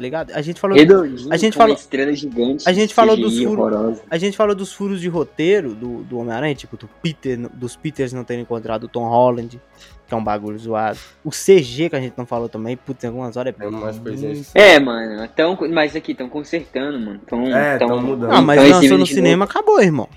[0.00, 0.32] Tá ligado?
[0.32, 0.78] A gente falou.
[0.78, 2.66] Redondinho, A gente falou- uma estrela gigante.
[2.66, 4.02] a gente falou dos furos- horrorosa.
[4.10, 8.10] A gente falou dos furos de roteiro do, do Homem-Aranha, tipo, do Peter, dos Peters
[8.14, 9.60] não terem encontrado o Tom Holland,
[10.08, 10.98] que é um bagulho zoado.
[11.22, 14.50] O CG que a gente não falou também, putz, em algumas horas é umas coisinhas.
[14.54, 17.20] É, mano, tão, mas aqui estão consertando, mano.
[17.26, 18.32] Tão, É, tão, mudando.
[18.32, 20.08] Ah, mas tão lançou no cinema, acabou, irmão.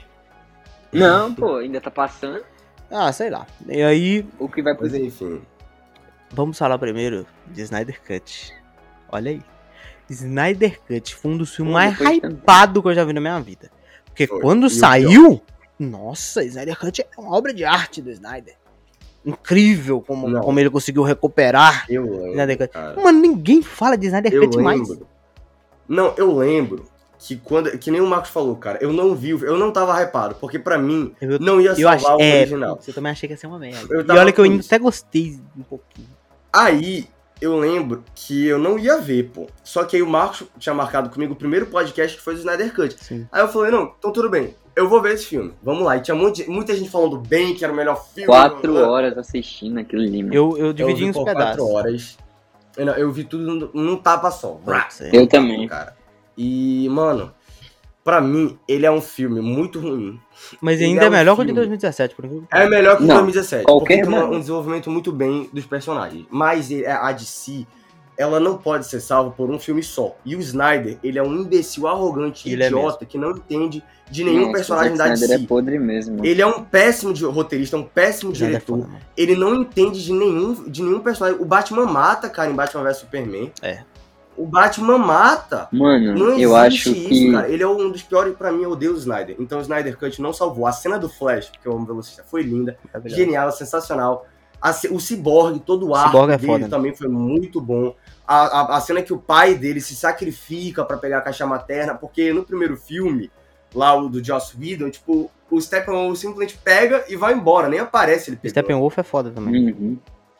[0.93, 2.41] Não, pô, ainda tá passando.
[2.89, 3.45] Ah, sei lá.
[3.67, 5.41] E aí, O que vai Mas enfim.
[6.31, 8.53] vamos falar primeiro de Snyder Cut.
[9.11, 9.41] olha aí.
[10.13, 13.69] Snyder Cut foi um dos filmes mais hypados que eu já vi na minha vida.
[14.05, 14.39] Porque Foi.
[14.41, 15.41] quando E saiu,
[15.79, 18.55] nossa, Snyder Cut é uma obra de arte do Snyder.
[19.25, 20.41] Incrível como, Não.
[20.41, 21.85] como ele conseguiu recuperar.
[21.89, 22.69] Eu lembro, Snyder Cut.
[22.73, 23.01] cara.
[23.01, 24.79] Mano, ninguém fala de Snyder Eu Cut mais.
[24.87, 25.07] lembro.
[25.87, 26.85] Não, eu lembro
[27.19, 27.77] que quando.
[27.77, 28.79] Que nem o Marcos falou, cara.
[28.81, 32.21] Eu não vi, eu não tava hypado, porque pra mim Eu, não ia salvar o
[32.21, 32.79] é, original.
[32.85, 33.87] eu também achei que ia ser uma merda.
[33.93, 36.07] Eu e olha que eu ainda até gostei um pouquinho.
[36.51, 37.07] Aí
[37.43, 39.47] eu lembro que eu não ia ver, pô.
[39.63, 42.73] Só que aí o Marcos tinha marcado comigo o primeiro podcast que foi do Snyder
[42.73, 42.95] Cut.
[43.03, 43.27] Sim.
[43.31, 44.55] Aí eu falei, não, então tudo bem.
[44.75, 45.53] Eu vou ver esse filme.
[45.61, 45.97] Vamos lá.
[45.97, 48.25] E tinha muita, muita gente falando bem, que era o melhor filme.
[48.27, 48.89] Quatro blá.
[48.89, 50.33] horas assistindo aquilo ali, mano.
[50.33, 51.45] Eu, eu Eu dividi vi uns por pedaços.
[51.57, 52.17] quatro horas.
[52.75, 54.59] Eu, não- eu vi tudo num, num tapa só.
[55.11, 55.67] Eu também.
[55.67, 55.95] Cara.
[56.35, 57.31] E, mano,
[58.03, 60.19] pra mim, ele é um filme muito ruim.
[60.61, 61.59] Mas Ele ainda é é um melhor que o de filme.
[61.61, 63.63] 2017, por que É melhor que o Não, 2017.
[63.65, 66.25] qualquer, porque tem um desenvolvimento muito bem dos personagens.
[66.29, 67.65] Mas ele- a DC,
[68.17, 70.15] ela não pode ser salva por um filme só.
[70.25, 73.81] E o Snyder, ele é um imbecil arrogante, Ele é idiota, que não entende
[74.11, 75.33] de nenhum Nossa, personagem da DC.
[75.33, 76.23] é podre mesmo.
[76.25, 78.77] Ele é um péssimo de- roteirista, um péssimo é diretor.
[78.79, 78.99] foda, mano.
[79.15, 81.39] ele não entende de nenhum, de nenhum personagem.
[81.41, 83.51] O Batman mata, cara, em Batman vs Superman.
[83.61, 83.79] É.
[84.37, 85.67] O Batman mata.
[85.71, 87.31] Mano, Não eu existe acho isso, que.
[87.31, 87.49] cara.
[87.49, 89.35] Ele é um dos piores, pra mim, eu odeio o Snyder.
[89.39, 90.65] Então o Snyder Cut não salvou.
[90.65, 93.15] A cena do Flash, porque eu amo velocista, foi linda, Maravilhoso.
[93.21, 94.25] genial, sensacional.
[94.61, 96.69] A o Cyborg, todo o arco é dele foda.
[96.69, 97.93] também foi muito bom.
[98.25, 98.35] A,
[98.75, 102.31] a, a cena que o pai dele se sacrifica pra pegar a caixa materna, porque
[102.31, 103.29] no primeiro filme,
[103.75, 108.29] lá o do Joss Whedon, tipo, o Steppenwolf simplesmente pega e vai embora, nem aparece
[108.29, 108.51] ele pegando.
[108.51, 109.71] Steppenwolf é foda também.
[109.73, 109.97] Uhum.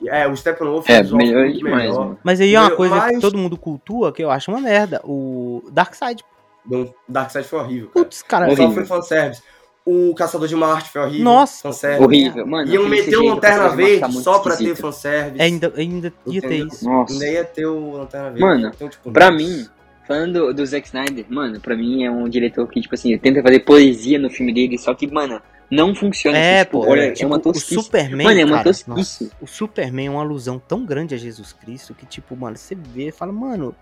[0.08, 2.00] É, o Steppenwolf É, resolve melhor demais, melhor.
[2.00, 2.20] mano.
[2.24, 4.60] Mas aí é uma Mas- coisa que mas- todo mundo cultua que eu acho uma
[4.60, 5.02] merda.
[5.06, 6.24] O Darkseid.
[6.66, 8.06] Do Darkseid foi horrível, cara.
[8.06, 8.46] Putz, cara.
[8.48, 8.68] Horrível.
[8.68, 9.42] Só foi fanservice.
[9.86, 11.24] O Caçador de Marte foi horrível.
[11.26, 11.62] Nossa.
[11.64, 12.04] Fanservice.
[12.04, 12.72] Horrível, mano.
[12.72, 14.82] Iam meter o Lanterna tá Verde muito só pra ter esquisito.
[14.82, 15.42] fanservice.
[15.42, 16.68] É, ainda, ainda ia ter Entendeu?
[16.68, 16.86] isso.
[16.86, 17.14] Nossa.
[17.14, 18.42] Ainda ia ter o Lanterna Verde.
[18.42, 19.44] Mano, Então, tipo, Pra nossa.
[19.44, 19.68] mim,
[20.08, 23.42] falando do, do Zack Snyder, mano, pra mim é um diretor que, tipo assim, tenta
[23.44, 26.38] fazer poesia no filme dele, só que, mano, não funciona.
[26.38, 26.90] É, assim, tipo, pô.
[26.90, 27.76] olha, tipo, é uma o tosquice.
[27.76, 28.28] Superman.
[28.28, 28.90] Mano, é uma cara, tosquice.
[28.90, 32.76] nossa, o Superman é uma alusão tão grande a Jesus Cristo que, tipo, mano, você
[32.76, 33.76] vê e fala, mano.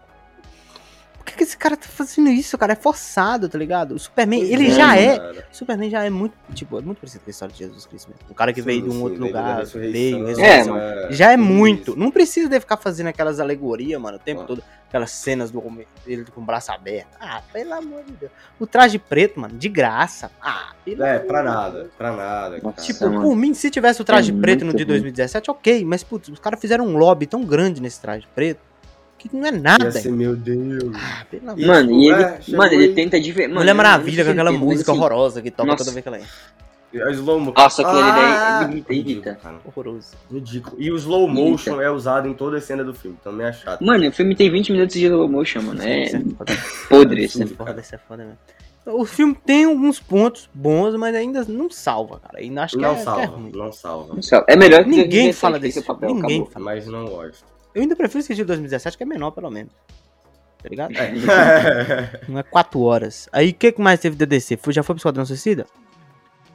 [1.22, 2.74] Por que, que esse cara tá fazendo isso, cara?
[2.74, 3.94] É forçado, tá ligado?
[3.94, 5.20] O Superman, Pois ele é, já é.
[5.20, 5.48] cara.
[5.52, 8.10] O Superman já é muito, tipo, é muito parecido com a história de Jesus Cristo
[8.10, 8.26] mesmo.
[8.32, 10.74] Um cara que Sim, veio de um sim, outro veio lugar, ressurreição, veio, É, ressurreição.
[10.74, 11.12] mano.
[11.14, 11.92] Já é muito.
[11.92, 12.00] isso.
[12.00, 14.46] Não precisa de ficar fazendo aquelas alegorias, mano, o tempo Ah.
[14.46, 14.64] todo.
[14.90, 17.16] Aquelas cenas do homem, ele com o braço aberto.
[17.18, 18.32] Ah, pelo amor de Deus.
[18.60, 20.30] O traje preto, mano, de graça.
[20.42, 21.92] Ah, pelo É, amor pra nada, Deus.
[21.98, 22.60] pra nada.
[22.62, 22.82] Nossa.
[22.82, 23.22] Tipo, mano.
[23.22, 24.88] por mim, se tivesse o traje É preto no de ruim.
[24.88, 25.86] 2017, ok.
[25.86, 28.60] Mas, putz, os caras fizeram um lobby tão grande nesse traje preto
[29.30, 29.86] que não é nada.
[29.86, 30.94] Ia ser, meu Deus.
[30.96, 34.52] Ah, pelo amor Mano, e ele, é, mano, ele tenta de Mulher Maravilha com aquela
[34.52, 35.16] música horrorosa.
[35.16, 35.84] horrorosa que toca Nossa.
[35.84, 36.24] toda vez que ela é.
[37.04, 39.40] A slow mo- Nossa, aquele Ah, ali é irrita.
[39.64, 40.10] Horroroso.
[40.30, 40.76] Ridículo.
[40.78, 43.82] E o slow motion é usado em toda a cena do filme, também é chato.
[43.82, 45.82] Mano, o filme tem 20 minutos de slow motion, mano.
[45.82, 46.22] É é
[46.90, 47.54] podre Isso é esse.
[47.56, 48.38] foda, isso é foda mesmo.
[48.84, 52.40] O filme tem alguns pontos bons, mas ainda não salva, cara.
[52.40, 53.52] Ainda acho que, não é, é salva, ruim.
[53.54, 54.16] não salva.
[54.48, 56.52] É melhor que Ninguém 2017, fala desse é papel, Ninguém acabou.
[56.52, 56.66] fala.
[56.66, 57.46] Mas não gosto.
[57.74, 59.72] Eu ainda prefiro esse de 2017, que é menor, pelo menos.
[60.62, 60.94] Tá ligado?
[60.96, 63.28] É, Não é 4 horas.
[63.32, 64.58] Aí o que, mais teve de DC?
[64.58, 65.66] Foi, já foi pro Esquadrão Suicida?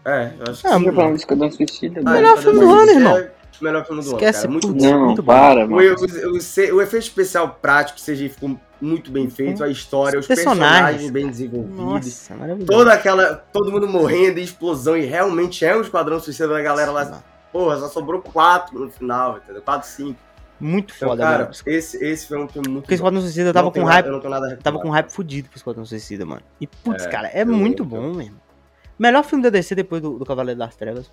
[0.05, 0.85] é eu acho que Ah, sim.
[1.11, 2.11] De Esquadrão Suicida, Ah.
[2.13, 3.15] Melhor filme do ano, é irmão.
[3.61, 4.69] o Melhor filme do Esquece ano, cara.
[4.69, 4.91] Muito bom.
[4.91, 5.33] Não, muito bom.
[5.33, 5.97] para, O, mano.
[5.97, 10.61] o, o, o efeito especial prático, seja ficou muito bem feito, a história, os Personagens.
[10.69, 11.77] personagens bem desenvolvidos.
[11.77, 12.71] Nossa, maravilhoso.
[12.71, 13.35] Toda aquela.
[13.53, 17.23] Todo mundo morrendo, e explosão, e realmente é um esquadrão suicida da galera lá.
[17.51, 19.63] Porra, só sobrou quatro no final, entendeu?
[19.63, 20.21] Quatro, cinco.
[20.59, 21.55] Muito Então, foda, cara, mano.
[21.67, 22.83] esse, esse foi um filme muito.
[22.85, 22.95] Porque.
[22.95, 24.07] Esquadrão Suicida eu tava Não com hype.
[24.07, 26.43] nada- Eu não Eu tava com hype fudido pro Esquadrão Suicida, mano.
[26.61, 28.01] E, putz, É, cara, é eu muito lembro.
[28.01, 28.41] bom mesmo.
[28.99, 31.11] Melhor filme da DC depois do, do Cavaleiro das Trevas.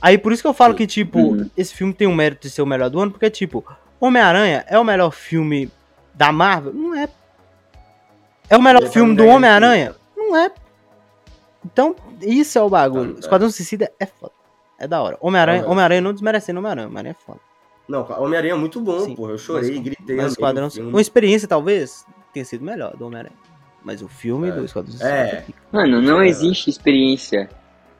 [0.00, 1.50] Aí por isso que eu falo que, tipo, Uhum.
[1.56, 3.64] esse filme tem o mérito de ser o melhor do ano, porque, tipo,
[4.00, 5.70] Homem-Aranha é o melhor filme
[6.14, 6.72] da Marvel?
[6.72, 7.08] Não é.
[8.48, 9.94] É o melhor tá filme do Homem-Aranha?
[10.16, 10.50] Não é.
[11.64, 13.16] Então, isso é o bagulho.
[13.16, 13.20] É.
[13.20, 14.32] Esquadrão Suicida é foda.
[14.78, 15.16] É da hora.
[15.20, 17.40] Homem-Aranha, Homem-Aranha não desmerecendo Homem-Aranha, Homem-Aranha é foda.
[17.88, 19.14] Não, Homem-Aranha é muito bom, Sim.
[19.14, 19.32] porra.
[19.32, 20.16] Eu chorei, Mas- gritei.
[20.16, 20.88] Mas o Esquadrão o.
[20.88, 23.34] Uma experiência, talvez, tenha sido melhor do Homem-Aranha.
[23.84, 24.52] Mas o filme É.
[24.52, 25.44] do Esquadrão Suicida É.
[25.70, 26.26] Mano, não É.
[26.28, 27.48] existe experiência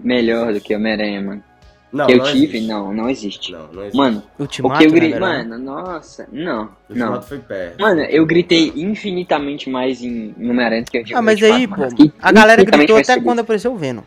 [0.00, 1.44] melhor do que Homem-Aranha, mano.
[1.92, 2.66] Não, que eu não tive, existe.
[2.66, 3.52] não, não existe.
[3.52, 3.96] Não, não existe.
[3.96, 5.20] Mano, Ultimato, porque eu né, gritei.
[5.20, 7.22] Mano, nossa, não, o não.
[7.22, 7.80] Foi perto.
[7.80, 11.66] Mano, eu gritei infinitamente mais em em Homem-Aranha do que eu digo Ah, mas aí,
[11.66, 11.88] mano.
[11.96, 14.02] pô, a galera gritou até quando apareceu o Venom.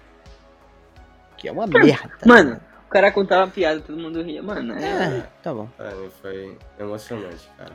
[1.38, 2.12] Que é uma merda.
[2.26, 2.60] Mano,
[2.90, 4.74] o cara contava uma piada, todo mundo ria, mano.
[4.74, 5.70] É, É, tá bom.
[5.80, 7.72] Mim foi emocionante, cara.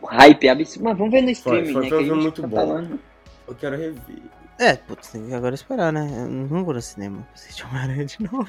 [0.00, 0.84] o hype é absurdo.
[0.84, 1.88] Mas vamos ver no Foi- streaming, foi- né?
[1.88, 2.56] foi um filme muito tá bom.
[2.56, 3.00] falando.
[3.48, 4.18] Eu quero rever.
[4.58, 6.06] É, putz, tem que agora esperar, né?
[6.14, 8.44] Eu não vou no cinema pra assistir Homem-Aranha de novo.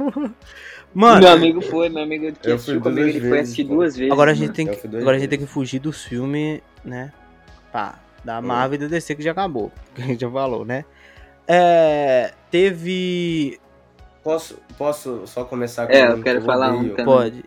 [0.93, 3.75] Mano, meu amigo foi, meu amigo que Eu assistiu comigo, ele foi assistir pô.
[3.75, 4.11] duas vezes.
[4.11, 4.53] agora a gente mano.
[4.55, 7.13] tem que, agora a gente tem que fugir dos filmes, né?
[7.71, 8.41] Pá, da Hum.
[8.41, 10.83] Marvel e da DC que já acabou, que a gente já falou, né?
[11.47, 13.57] É, teve,
[14.23, 17.05] Posso, posso só começar com É, um eu que quero falar um também.
[17.05, 17.43] pode,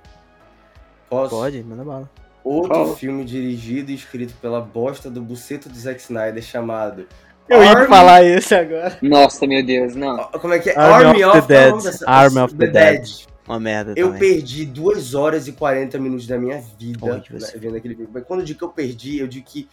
[1.09, 1.31] Posso?
[1.31, 2.11] pode, manda bala.
[2.43, 7.07] Outro filme dirigido e escrito pela bosta do buceto do Zack Snyder chamado
[7.49, 8.99] Eu ia Army- falar esse agora.
[9.01, 10.17] Nossa, meu Deus, não.
[10.25, 10.79] Como é que é?
[10.79, 11.83] Army of the qual é o Dead.
[11.85, 13.09] dessa- Army of the Dead.
[13.47, 14.21] Uma merda Eu também.
[14.21, 17.23] perdi 2 horas e 40 minutos da minha vida né,
[17.57, 18.11] vendo aquele filme.
[18.13, 19.69] Mas quando eu digo que eu perdi, eu digo que.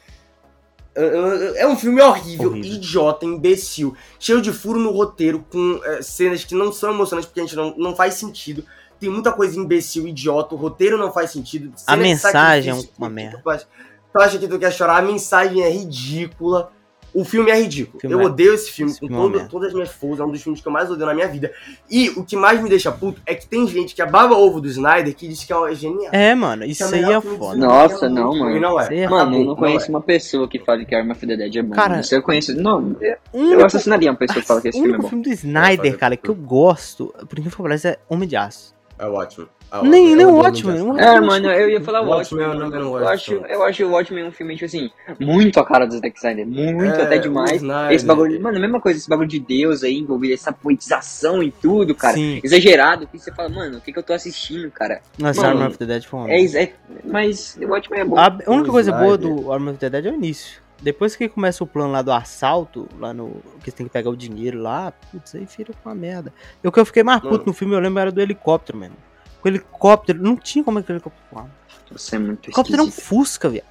[0.93, 2.73] É um filme horrível, Horrível.
[2.73, 7.39] idiota, imbecil, cheio de furo no roteiro, com é, cenas que não são emocionantes porque
[7.39, 8.65] a gente não, não faz sentido.
[8.99, 11.73] Tem muita coisa imbecil, idiota, o roteiro não faz sentido.
[11.87, 13.41] A mensagem é uma merda.
[13.43, 16.71] tu acha que tu quer chorar, a mensagem é ridícula.
[17.13, 17.99] O filme é ridículo.
[17.99, 19.49] Filme eu é- odeio esse filme esse com filme é todo- merda.
[19.49, 20.19] todas as minhas forças.
[20.21, 21.51] É um dos filmes que eu mais odeio na minha vida.
[21.89, 24.61] E o que mais me deixa puto é que tem gente que é baba ovo
[24.61, 26.09] do Snyder que diz que é genial.
[26.13, 27.57] É, mano, isso é o aí é do foda.
[27.57, 28.59] Nossa, é não, mano.
[28.59, 28.83] Não é.
[28.83, 29.89] Isso aí é Mano, eu não conheço é.
[29.89, 31.75] uma pessoa que fale que Arma of the Dead é bom.
[31.75, 32.01] Cara-.
[32.03, 32.55] Se eu conheço.
[32.55, 35.03] Não, eu Um eu assassinaria uma pessoa que fala que esse o filme é único
[35.03, 35.09] bom.
[35.09, 38.73] filme do Snyder, cara, que eu gosto, por incrível que pareça, é Homem de Aço.
[38.97, 39.47] É ótimo.
[39.73, 40.15] É Nem- ótimo.
[40.17, 42.65] nem Eu o Watchmen, É, eu mano, eu ia falar O Watchmen Watchmen.
[42.65, 45.59] eu não- eu não Eu acho, eu acho o Watchmen um filme, tipo assim, muito
[45.61, 46.45] a cara do Zack Snyder.
[46.45, 47.53] Muito, É, até demais.
[47.53, 47.91] Snyder.
[47.93, 51.51] Esse bagulho, mano, a mesma coisa, esse bagulho de Deus aí, envolvido, essa poetização e
[51.51, 52.15] tudo, cara.
[52.15, 52.41] Sim.
[52.43, 55.01] Exagerado, que você fala, mano, o que, que eu tô assistindo, cara?
[55.17, 56.73] Nossa, Mano, Army of the Dead foi uma É, é,
[57.05, 58.17] mas o Watchmen é bom.
[58.17, 59.35] A a única O coisa boa Snyder.
[59.43, 60.61] do Army of the Dead é o início.
[60.81, 63.39] Depois que começa o plano lá do assalto, lá no.
[63.63, 66.33] Que você tem que pegar o dinheiro lá, putz, aí vira uma merda.
[66.63, 67.43] E o que eu fiquei mais puto Mano.
[67.45, 68.95] no filme, eu lembro, era do helicóptero, mano.
[69.43, 71.49] O helicóptero, não tinha como aquele helicóptero voar.
[71.91, 72.91] Você é muito O helicóptero era um.
[72.91, 73.70] Fusca, viado.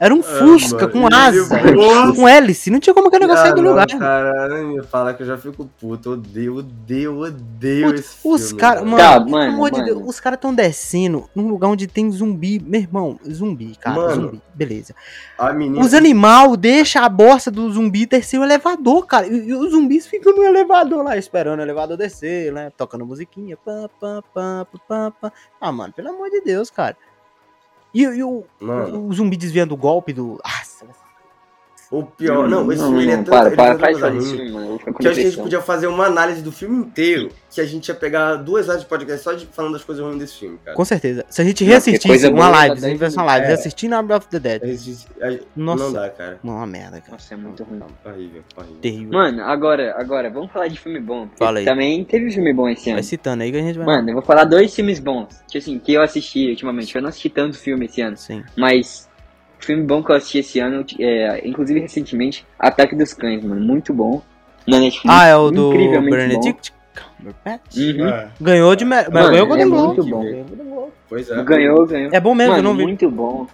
[0.00, 1.58] Era um Fusca mano, com asa,
[2.16, 2.70] com hélice.
[2.70, 3.86] Não tinha como aquele negócio Ah, sair do não, lugar.
[3.86, 6.12] Cara, nem me fala que eu já fico puto.
[6.12, 9.94] Odeio, odeio, odeio Putz, esse os caras, mano, pelo mano, amor de mano.
[9.94, 12.58] Deus, os caras tão descendo num lugar onde tem zumbi.
[12.58, 14.22] Meu irmão, zumbi, cara, Mano.
[14.22, 14.42] zumbi.
[14.54, 14.94] Beleza.
[15.38, 15.84] A menina.
[15.84, 19.26] Os animais deixam a bosta do zumbi descer o elevador, cara.
[19.26, 22.72] E, e os zumbis ficam no elevador lá, esperando o elevador descer, né?
[22.74, 23.54] Tocando musiquinha.
[23.58, 25.32] Pam, pam, pam, pam, pam.
[25.60, 26.96] Ah, mano, pelo amor de Deus, cara.
[27.92, 30.38] E, e o, Mano, o zumbi desviando o golpe do.
[30.44, 30.59] Nossa,
[31.90, 32.48] o pior.
[32.48, 33.34] Não, esse não, filme ele é não, tanto.
[33.36, 34.78] para, ele para, é para coisa fazer isso, mano.
[34.78, 37.30] Que eu acho que a gente podia fazer uma análise do filme inteiro.
[37.52, 40.18] Que a gente ia pegar duas horas de podcast só de, falando das coisas ruins
[40.20, 40.76] desse filme, cara.
[40.76, 41.24] com certeza.
[41.28, 43.48] Se a gente Não, reassistisse uma live, se a gente 10 fizesse uma live, É.
[43.48, 44.62] reassistindo Army of the Dead.
[44.62, 45.82] A gente- a- Nossa.
[45.84, 46.38] Não dá, cara.
[46.44, 47.12] Uma merda, cara.
[47.14, 47.80] Nossa, é muito ruim.
[48.04, 48.76] Horrível, horrível.
[48.80, 49.12] Terrível.
[49.12, 51.28] Mano, agora, agora, vamos falar de filme bom.
[51.36, 51.64] Fala aí.
[51.64, 52.98] Também teve filme bom esse ano.
[52.98, 53.86] Vai citando aí que a gente vai.
[53.86, 55.26] Mano, eu vou falar dois filmes bons.
[55.50, 56.94] Que assim, que eu assisti ultimamente.
[56.94, 58.16] Eu não assisti tanto filme esse ano.
[58.16, 58.44] Sim.
[58.56, 59.09] Mas
[59.60, 63.60] filme bom que eu assisti esse ano, é, inclusive recentemente, Ataque dos Cães, mano.
[63.60, 64.22] Muito bom.
[64.66, 65.04] Na Netflix.
[65.08, 66.72] Ah, é o do Benedict
[67.18, 67.76] Cumberbatch?
[67.76, 68.08] Uhum.
[68.08, 68.84] É, Ganhou de.
[68.84, 69.86] me- Mas Mano, ganhou o Golden é Globe.
[69.86, 70.20] muito bom.
[70.22, 70.92] Ganhou o Golden Globe.
[71.08, 71.36] pois é.
[71.36, 71.44] bom.
[71.44, 72.10] Ganhou, ganhou.
[72.12, 72.82] É bom mesmo, eu mano, não vi.
[72.84, 73.46] muito bom.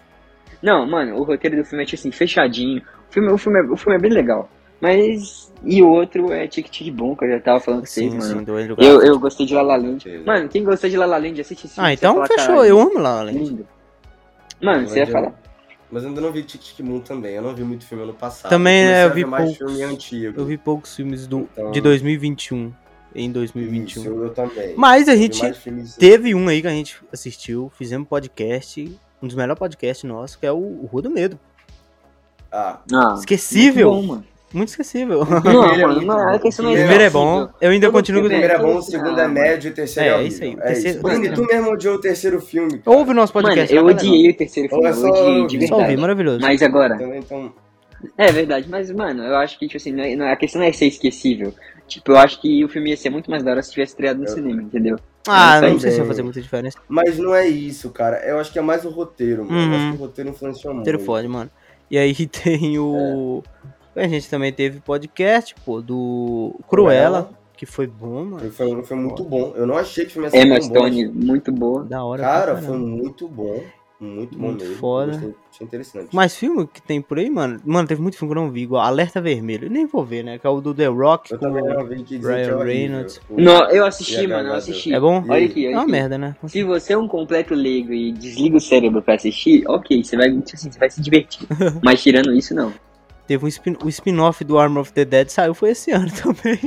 [0.62, 2.82] Não, mano, o roteiro do filme é tipo assim, fechadinho.
[3.08, 4.48] O filme, o filme, é, o filme é bem legal.
[4.80, 5.52] Mas.
[5.64, 8.18] E o outro é Tic Tic Bom, que eu já tava falando com vocês, Sim,
[8.18, 8.44] mano.
[8.44, 10.06] sim, Eu, eu gostei de La La Land.
[10.24, 11.88] Mano, quem gostou de La La Land, assiste esse filme.
[11.88, 12.46] Ah, então fechou.
[12.56, 13.36] "Caralho, Eu amo lá, além.
[13.38, 13.66] Lindo.
[14.62, 15.32] Mano, você ia eu- falar.
[15.90, 17.34] Mas eu ainda não vi Tic Tic Boom também.
[17.34, 18.50] Eu não vi muito filme ano passado.
[18.50, 19.58] Também, comecei é, eu ver vi mais poucos.
[19.74, 20.40] filme antigo.
[20.40, 22.72] Eu vi poucos filmes do, Então- de 2021.
[23.14, 24.02] Em 2021.
[24.02, 24.74] Isso, eu também.
[24.76, 25.40] Mas a Eu gente
[25.98, 30.44] teve um aí que a gente assistiu, fizemos podcast, um dos melhores podcasts nossos, que
[30.44, 31.38] é o, o Rua do Medo.
[32.52, 33.90] Ah, Ah, Esquecível.
[33.92, 34.26] muito bom, mano.
[34.54, 35.24] Muito esquecível.
[35.24, 36.28] Não, primeiro é mano, não, bom.
[36.28, 37.48] a questão não O é O primeiro é bom.
[37.60, 38.22] Eu ainda Todo continuo.
[38.22, 39.34] o primeiro é bom, o segundo é mano.
[39.34, 41.02] médio, o terceiro É, é, é isso aí, o É terceiro- isso.
[41.02, 42.78] Brinde, tu mesmo odiou o terceiro filme.
[42.78, 42.96] cara.
[42.96, 43.74] Ouve o nosso Mano, podcast.
[43.74, 46.00] eu vai lá, odiei o terceiro filme, eu odiei de eu- Só ouvi, verdade.
[46.00, 46.40] maravilhoso.
[46.40, 47.52] Mas agora, Então, então,
[48.16, 50.60] é verdade, mas, mano, eu acho que, tipo assim, não é- não é- a questão
[50.60, 51.52] não é ser esquecível.
[51.88, 54.18] Tipo, eu acho que o filme ia ser muito mais da hora se tivesse estreado
[54.20, 54.96] no Eu- cinema, entendeu?
[55.28, 56.06] Ah, Eu não sei se vai também.
[56.08, 56.78] fazer muita diferença.
[56.88, 58.18] mas não é isso, cara.
[58.24, 59.58] Eu acho que é mais o roteiro, mano.
[59.60, 59.74] Eu Uhum.
[59.76, 60.84] acho que o roteiro influenciou muito.
[60.84, 61.50] Inteiro fode, mano.
[61.90, 63.42] E aí tem o.
[63.96, 68.38] A gente também teve podcast, pô, do Cruella, que foi bom, mano.
[68.40, 69.52] Foi, foi, foi muito bom.
[69.56, 70.74] Eu não achei que o filme ia ser Emma tão bom.
[70.74, 71.84] Stone, muito boa.
[71.84, 72.22] Da hora.
[72.22, 73.62] Cara, foi muito bom.
[73.98, 74.76] Muito bom Muito mesmo.
[74.76, 75.12] foda.
[75.12, 76.08] Gostei, achei interessante.
[76.12, 77.58] Mas filme que tem por aí, mano.
[77.64, 79.68] Mano, teve muito filme que eu não vi, igual Alerta Vermelho.
[79.68, 80.38] Eu nem vou ver, né?
[80.38, 81.32] Que é o do The Rock.
[81.32, 82.58] eu com- também não vi que Ryan é horrível.
[82.58, 83.20] Reynolds.
[83.30, 84.92] Não, eu assisti, mano, eu assisti.
[84.92, 85.24] É bom?
[85.26, 85.90] Olha aqui, É olha uma aqui.
[85.92, 86.36] merda, né?
[86.46, 90.30] Se você é um completo leigo e desliga o cérebro pra assistir, ok, você vai,
[90.30, 91.46] tipo assim, você vai se divertir.
[91.82, 92.70] Mas tirando isso, não.
[93.26, 96.58] Teve um spin- o spin-off do Armor of the Dead, saiu foi esse ano também.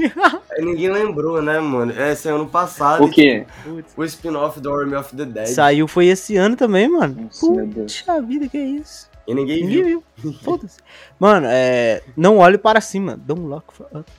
[0.59, 1.93] Ninguém lembrou, né, mano?
[1.97, 3.03] É, esse ano passado.
[3.05, 3.45] O quê?
[3.95, 5.47] O spin-off do Army of the Dead.
[5.47, 7.29] saiu foi esse ano também, mano.
[7.39, 9.07] Puxa vida, que é isso?
[9.27, 10.03] E ninguém Ninguém viu.
[10.17, 10.33] viu.
[10.43, 10.79] Foda-se.
[11.19, 12.01] Mano, é.
[12.17, 13.15] Não olhe para cima.
[13.15, 14.11] Don't look for up.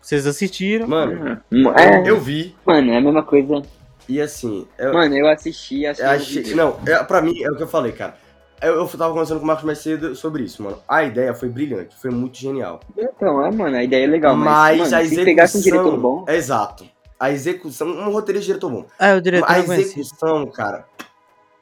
[0.00, 0.86] Vocês assistiram.
[0.88, 1.40] Mano,
[1.76, 2.54] É, eu vi.
[2.64, 3.62] mano, é a mesma coisa.
[4.08, 6.40] E assim, eu, Mano, eu assisti, eu assisti.
[6.40, 6.54] achei.
[6.54, 8.16] Não, é, pra mim, é o que eu falei, cara.
[8.62, 10.78] Eu, eu tava conversando com o Marcos mais cedo sobre isso, mano.
[10.86, 12.78] A ideia foi brilhante, foi muito genial.
[12.96, 15.24] Então, é, mano, a ideia é legal, mas, mas mano, a se execução.
[15.24, 16.24] pegasse um diretor bom.
[16.28, 16.86] Exato.
[17.18, 17.88] A execução.
[17.88, 18.86] Um roteirista de diretor bom.
[18.98, 20.84] Ah, o diretor a execução, cara,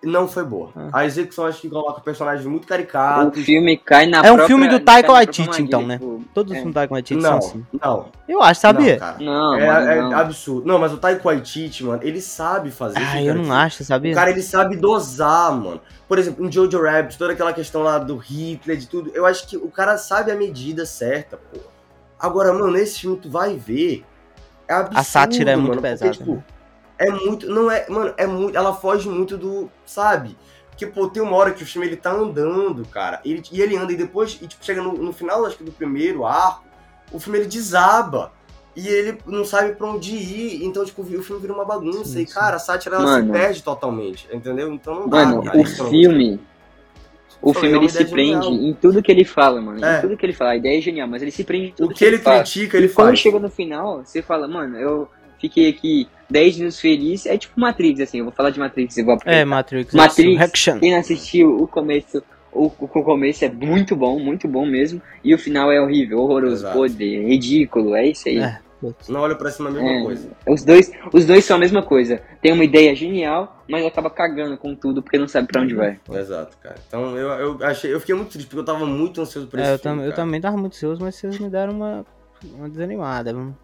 [0.02, 0.70] não foi boa.
[0.74, 0.88] Ah.
[1.00, 3.44] A execução acho que coloca personagens muito O caricatos.
[3.44, 5.98] filme cai na É um própria- filme do Taika Waititi, então, né?
[5.98, 6.60] tipo, Todos os é.
[6.60, 7.66] filmes da Waititi são Não, assim.
[7.82, 8.06] não.
[8.28, 8.98] Eu acho, sabia?
[9.18, 9.24] Não.
[9.26, 10.18] Não, é, mano, é não.
[10.18, 10.66] absurdo.
[10.66, 12.98] Não, mas o Taika Waititi, mano, ele sabe fazer.
[12.98, 14.12] ah, eu não acho, sabia?
[14.12, 15.80] O cara, ele sabe dosar, mano.
[16.08, 19.46] Por exemplo, em Jojo Rabbit, toda aquela questão lá do Hitler, de tudo, eu acho
[19.46, 21.58] que o cara sabe a medida certa, pô.
[22.18, 24.04] Agora, mano, esse filme tu vai ver,
[24.68, 26.44] é absurdo, A sátira é muito mano, porque, pesada, tipo, né?
[27.00, 30.36] É muito, não é, mano, é muito, ela foge muito do, sabe?
[30.68, 33.76] Porque, pô, tem uma hora que o filme, ele tá andando, cara, ele- e ele
[33.76, 36.64] anda, e depois, e, tipo, chega no, no final, acho que do primeiro arco,
[37.12, 38.32] o filme, ele desaba.
[38.76, 42.04] E ele não sabe pra onde ir, então, tipo, o filme vira uma bagunça.
[42.04, 42.32] Sim, e, sim.
[42.32, 43.26] cara, a sátira ela Mano.
[43.26, 44.72] se perde totalmente, entendeu?
[44.72, 46.40] Então não dá, Mano, cara, o isso não- filme.
[47.42, 48.52] O Foi filme ele se ideia prende genial.
[48.68, 49.84] em tudo que ele fala, mano.
[49.84, 49.98] É.
[49.98, 50.50] Em tudo que ele fala.
[50.50, 52.36] A ideia é genial, mas ele se prende em tudo O que ele fala.
[52.38, 55.08] critica, ele e quando chega no final, você fala, mano, eu
[55.40, 57.26] fiquei aqui 10 minutos feliz.
[57.26, 59.92] É tipo Matrix, assim, eu vou falar de Matrix igual pra É, Matrix.
[59.94, 60.28] Matrix.
[60.28, 60.78] Resurrection.
[60.78, 62.22] Quem não assistiu o começo,
[62.52, 65.00] o, o começo é muito bom, muito bom mesmo.
[65.24, 66.76] E o final é horrível, horroroso, Exato.
[66.76, 68.38] podre, ridículo, é isso aí.
[68.38, 68.58] É.
[69.10, 70.30] Não olha pra cima a mesma É, coisa.
[70.48, 72.22] Os dois, os dois são a mesma coisa.
[72.40, 76.00] Tem uma ideia genial, mas acaba cagando com tudo porque não sabe pra onde vai.
[76.10, 76.76] Exato, cara.
[76.88, 79.68] Então eu, eu achei, eu fiquei muito triste, porque eu tava muito ansioso por esse
[79.68, 79.98] É, eu, filme.
[79.98, 82.06] tam- eu também tava muito ansioso, mas vocês me deram uma,
[82.54, 83.34] uma desanimada.
[83.34, 83.54] viu?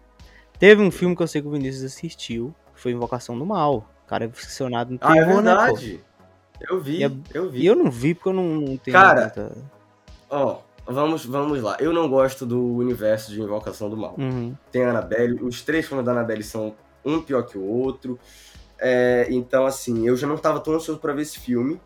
[0.59, 3.87] Teve um filme que eu sei que o Vinícius assistiu, que foi Invocação do Mal.
[4.05, 5.99] O cara é ficcionado no Ah, é terror, né, verdade.
[6.69, 7.61] Eu vi, é- eu vi.
[7.61, 9.55] E eu não vi porque eu não, não tenho Cara, tanta...
[10.29, 11.77] Ó, vamos, vamos lá.
[11.79, 14.15] Eu não gosto do universo de Invocação do Mal.
[14.17, 14.55] Uhum.
[14.71, 16.73] Tem a Annabelle, os três filmes da Annabelle são
[17.05, 18.19] um pior que o outro.
[18.79, 21.79] É, então, assim, eu já não tava tão ansioso pra ver esse filme.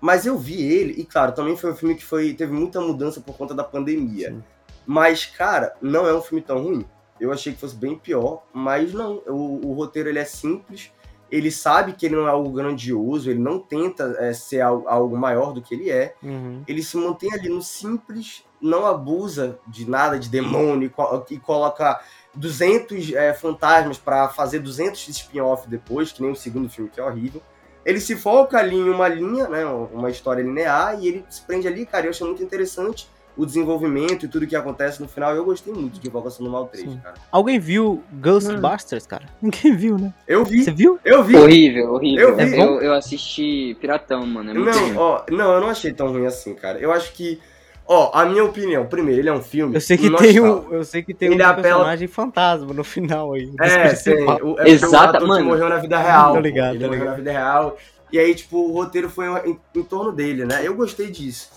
[0.00, 3.20] Mas eu vi ele, e claro, também foi um filme que foi, teve muita mudança
[3.20, 4.30] por conta da pandemia.
[4.30, 4.42] Sim.
[4.86, 6.84] Mas, cara, não é um filme tão ruim.
[7.20, 9.22] Eu achei que fosse bem pior, mas não.
[9.26, 10.90] O, o roteiro ele é simples.
[11.30, 15.16] Ele sabe que ele não é algo grandioso, ele não tenta é, ser algo, algo
[15.16, 16.62] maior do que ele é Uhum.
[16.68, 22.00] ele se mantém ali no simples, não abusa de nada de demônio e, co- coloca
[22.34, 27.04] 200 é, fantasmas pra fazer 200 spin-off depois, que nem o segundo filme, que é
[27.04, 27.42] horrível.
[27.84, 31.66] Ele se foca ali em uma linha, né, uma história linear, e ele se prende
[31.66, 35.34] ali, cara, eu achei muito interessante o desenvolvimento e tudo que acontece no final.
[35.34, 37.00] Eu gostei muito de Invocação do Mal 3, Sim.
[37.02, 37.14] cara.
[37.32, 39.26] Alguém viu Ghostbusters, cara?
[39.42, 40.12] Ninguém viu, né?
[40.26, 40.98] Eu vi, Você viu?
[41.04, 41.36] eu vi.
[41.36, 42.28] Horrível, horrível.
[42.30, 42.58] Eu vi.
[42.58, 44.50] eu, eu assisti Piratão, mano.
[44.50, 44.96] É muito Não, ruim.
[44.96, 46.78] ó, não, eu não achei tão ruim assim, cara.
[46.78, 47.40] Eu acho que,
[47.86, 50.84] ó, a minha opinião, primeiro, ele é um filme Eu sei que tem um, eu
[50.84, 53.50] sei que tem Ele um apela- personagem fantasma no final aí.
[53.60, 54.24] É, tem.
[54.24, 55.44] O, é Exata- o mano.
[55.46, 56.34] morreu na vida real.
[56.34, 57.10] Tô ligado, Ele tô morreu ligado.
[57.10, 57.76] na vida real.
[58.12, 60.60] E aí, tipo, o roteiro foi em, em torno dele, né?
[60.62, 61.50] Eu gostei disso.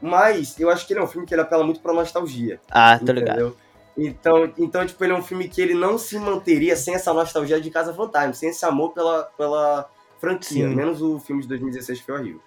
[0.00, 2.60] Mas eu acho que ele é um filme que ele apela muito pra nostalgia.
[2.70, 3.36] Ah, tô ligado.
[3.38, 3.56] entendeu?
[3.96, 7.60] Então, então, tipo, ele é um filme que ele não se manteria sem essa nostalgia
[7.60, 9.88] de Casa Fantasma, sem esse amor pela, pela
[10.18, 10.74] franquia, Sim.
[10.74, 12.40] menos o filme de 2016 que foi horrível.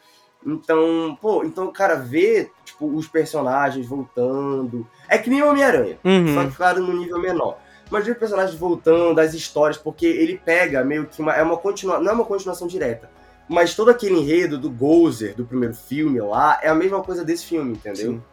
[0.46, 4.88] Então, pô, então, cara, ver, tipo, os personagens voltando.
[5.08, 6.10] É que nem Homem-Aranha só
[6.42, 6.50] Uhum.
[6.50, 7.58] que claro no nível menor.
[7.90, 11.34] Mas ver personagens voltando, as histórias, porque ele pega meio que uma.
[11.34, 13.10] É uma continua, não é uma continuação direta.
[13.48, 17.46] Mas todo aquele enredo do Gozer, do primeiro filme lá, é a mesma coisa desse
[17.46, 18.14] filme, entendeu?
[18.14, 18.24] Sim.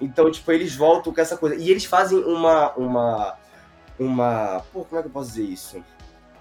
[0.00, 1.56] Então, tipo, eles voltam com essa coisa.
[1.56, 2.72] E eles fazem uma.
[2.74, 3.34] uma.
[3.98, 4.62] uma.
[4.72, 5.84] Pô, como é que eu posso dizer isso?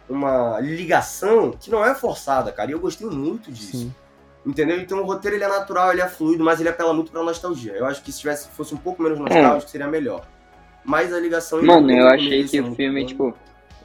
[0.10, 2.70] Uma ligação que não é forçada, cara.
[2.70, 3.78] E eu gostei muito disso.
[3.78, 3.96] Sim.
[4.46, 4.80] Entendeu?
[4.80, 7.74] Então o roteiro ele é natural, ele é fluido, mas ele apela muito pra nostalgia.
[7.74, 10.24] Eu acho que se tivesse, fosse um pouco menos nostálgico, seria melhor.
[10.84, 11.64] Mas a ligação...
[11.64, 13.08] Mano, eu achei que o filme, bom.
[13.08, 13.34] tipo,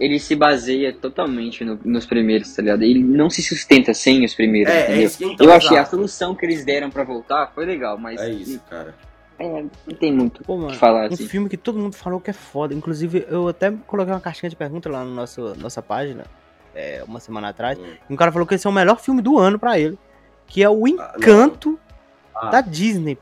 [0.01, 2.83] ele se baseia totalmente no- nos primeiros, tá ligado?
[2.83, 5.03] Ele não se sustenta sem os primeiros, É, é entendeu?
[5.05, 8.19] isso que então, eu achei a solução que eles deram pra voltar foi legal, mas
[8.21, 8.95] É isso, cara.
[9.39, 11.29] é, não tem muito Pô, mano, que falar um assim.
[11.29, 12.75] filme que todo mundo falou que é foda.
[12.75, 16.25] Inclusive, eu até coloquei uma caixinha de pergunta lá na nossa, nossa página,
[16.75, 17.79] é, uma semana atrás.
[17.79, 17.85] Hum.
[18.09, 19.99] E um cara falou que esse é o melhor filme do ano pra ele.
[20.47, 21.79] Que é o Ah, Encanto
[22.35, 22.47] Ah.
[22.51, 23.19] da Disney.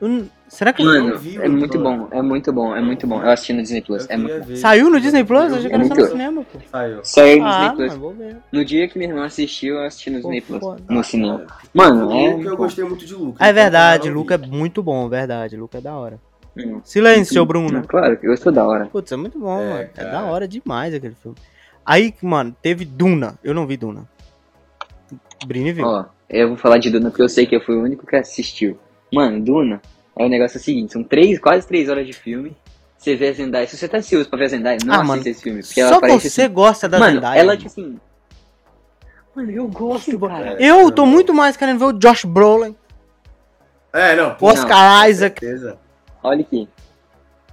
[0.00, 3.06] Eu será que Mano, não vi o é muito bom, é muito bom, é muito
[3.06, 3.22] bom.
[3.22, 4.56] Eu assisti no Disney Plus, Eu é muito ver.
[4.56, 5.50] saiu no Disney Plus?
[5.50, 6.58] Eu achei que era só no cinema, pô.
[6.70, 7.00] Saiu.
[7.04, 8.14] Saiu no Ah, Disney Plus.
[8.18, 8.42] mano.
[8.52, 10.82] No dia que minha irmã assistiu, eu assisti no Pô, Disney Plus, foda.
[10.88, 11.46] no cinema.
[11.74, 12.32] Mano, é...
[12.46, 13.44] Eu gostei muito de Luca.
[13.44, 14.46] É verdade, eu Luca é vi.
[14.48, 15.56] muito bom, verdade.
[15.56, 16.18] Luca é da hora.
[16.56, 16.80] Hum.
[16.82, 17.84] Silêncio, seu Bruno.
[17.86, 18.86] Claro, eu sou da hora.
[18.86, 19.88] Putz, é muito bom, É, mano.
[19.96, 21.36] É da hora demais aquele filme.
[21.86, 23.38] Aí, mano, teve Duna.
[23.44, 24.04] Eu não vi Duna.
[25.46, 25.86] Brini viu.
[25.86, 28.16] Ó, eu vou falar de Duna porque eu sei que eu fui o único que
[28.16, 28.76] assistiu.
[29.12, 29.80] Mano, Duna
[30.18, 32.56] é o negócio seguinte, são três, quase três horas de filme.
[32.98, 33.66] você vê a Zendaya.
[33.66, 35.62] Se você tá ansioso pra ver a Zendaya, não Ah, assista mano, esse filme.
[35.62, 36.52] Porque ela Só aparece você assim.
[36.52, 37.38] gosta da Mano, Zendaya.
[37.40, 37.58] ela, mano.
[37.58, 38.00] tipo assim.
[39.36, 40.56] Mano, eu gosto, cara.
[40.60, 42.74] Eu tô muito mais querendo ver o Josh Brolin,
[43.92, 44.36] É, não.
[44.40, 45.78] o Oscar com Isaac, certeza.
[46.22, 46.68] Olha aqui.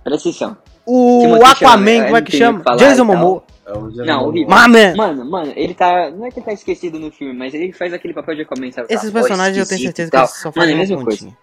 [0.03, 0.57] Presta atenção.
[0.85, 2.59] o Aquaman, como é não que chama?
[2.61, 3.03] o que Jason.
[3.05, 3.43] Momoa.
[3.67, 4.47] É o Não, horrível.
[4.55, 4.95] My man.
[4.95, 6.11] Mano, mano, ele tá.
[6.11, 8.71] Não é que ele tá esquecido no filme, mas ele faz aquele papel de Aquaman,
[8.71, 8.87] sabe?
[8.93, 11.37] Esses voz personagens eu tenho certeza que eles só Mano, é fazem a mesma coisa.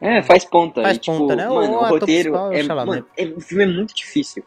[0.00, 0.82] É, faz ponta.
[0.82, 1.48] Faz e, tipo, ponta, né?
[1.48, 3.94] O Mano, o, ator roteiro principal é o é, mano, é- o filme é muito
[3.94, 4.44] difícil.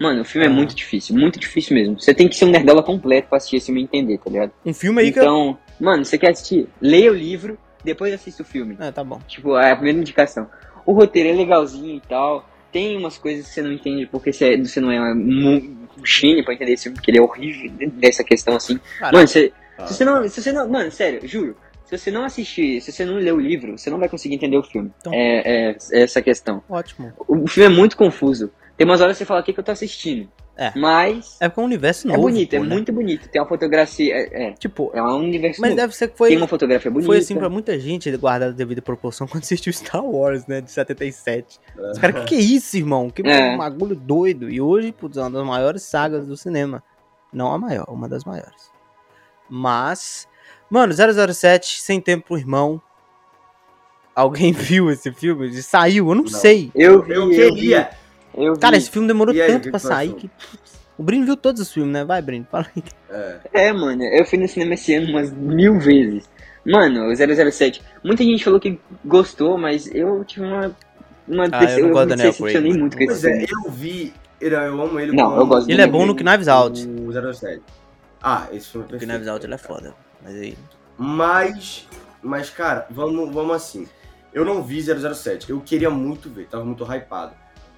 [0.00, 0.52] Mano, o filme é Ah.
[0.52, 2.00] muito difícil, muito difícil mesmo.
[2.00, 4.52] Você tem que ser um nerdola completo pra assistir esse filme e entender, tá ligado?
[4.64, 5.22] Um filme aí que eu...
[5.24, 6.68] Então, mano, você quer assistir?
[6.80, 8.76] Leia o livro, depois assista o filme.
[8.78, 9.20] É, tá bom.
[9.26, 10.48] Tipo, é a primeira indicação.
[10.86, 12.48] O roteiro é legalzinho e tal.
[12.70, 16.54] Tem umas coisas que você não entende porque você, você não é um gênio pra
[16.54, 18.78] entender esse filme, porque ele é horrível dessa questão assim.
[19.00, 19.16] Caraca.
[19.16, 19.86] Mano, você, Ah.
[19.86, 20.28] se você não.
[20.28, 20.68] Se você não.
[20.68, 21.56] Mano, sério, juro.
[21.88, 24.58] Se você não assistir, se você não ler o livro, você não vai conseguir entender
[24.58, 24.92] o filme.
[25.00, 25.12] Então.
[25.14, 26.62] É, é- é essa questão.
[26.68, 27.12] Ótimo.
[27.26, 28.50] O filme é muito confuso.
[28.76, 30.28] Tem umas horas que você fala o que, que eu tô assistindo.
[30.54, 30.72] É.
[30.76, 32.22] Mas É porque é um universo é, novo.
[32.22, 32.74] bonito, é pô, né?
[32.74, 33.28] muito bonito.
[33.28, 34.12] Tem uma fotografia.
[34.14, 35.80] É, é, Tipo, é um universo mas novo.
[35.80, 36.28] deve ser que foi...
[36.30, 37.06] Tem uma fotografia bonita.
[37.06, 40.70] Foi assim pra muita gente, guardado a devida proporção, quando assistiu Star Wars, né, de
[40.70, 41.58] 77.
[41.92, 43.08] Os caras, que que é isso, irmão?
[43.08, 43.56] Que É.
[43.56, 44.50] bagulho doido.
[44.50, 46.82] E hoje, putz, é uma das maiores sagas do cinema.
[47.32, 48.70] Não a maior, uma das maiores.
[49.48, 50.26] Mas,
[50.70, 52.80] mano, 007, Sem Tempo pro Irmão.
[54.14, 55.52] Alguém viu esse filme?
[55.62, 56.08] Saiu?
[56.08, 56.30] Eu não, Não.
[56.30, 56.70] sei.
[56.74, 57.90] Eu vi, Eu eu queria.
[58.34, 58.60] eu vi.
[58.60, 60.30] Cara, esse filme demorou aí, o tanto pra sair que...
[60.96, 62.04] O Brino viu todos os filmes, né?
[62.04, 62.82] Vai, Brino, fala aí.
[63.08, 63.68] É.
[63.68, 66.28] É, mano, eu fui no cinema esse ano umas mil vezes.
[66.66, 67.80] Mano, o 007.
[68.02, 70.76] Muita gente falou que gostou, mas eu tive uma.
[71.28, 73.64] uma Ah, eu não eu gosto me do Daniel decepcionei muito com esse é, filme.
[73.66, 74.12] eu vi.
[74.40, 76.84] ele- Eu amo ele Não, eu gosto Ele é bom no Knives Out.
[76.88, 77.62] O 07.
[78.20, 79.08] Ah, esse filme é O perfeito.
[79.12, 79.94] Knives Out ele é foda.
[80.22, 80.58] Mas aí...
[80.96, 81.88] Mas,
[82.22, 83.88] mas cara, vamos, vamos assim.
[84.32, 85.50] Eu não vi 007.
[85.50, 87.34] Eu queria muito ver, tava muito hypado.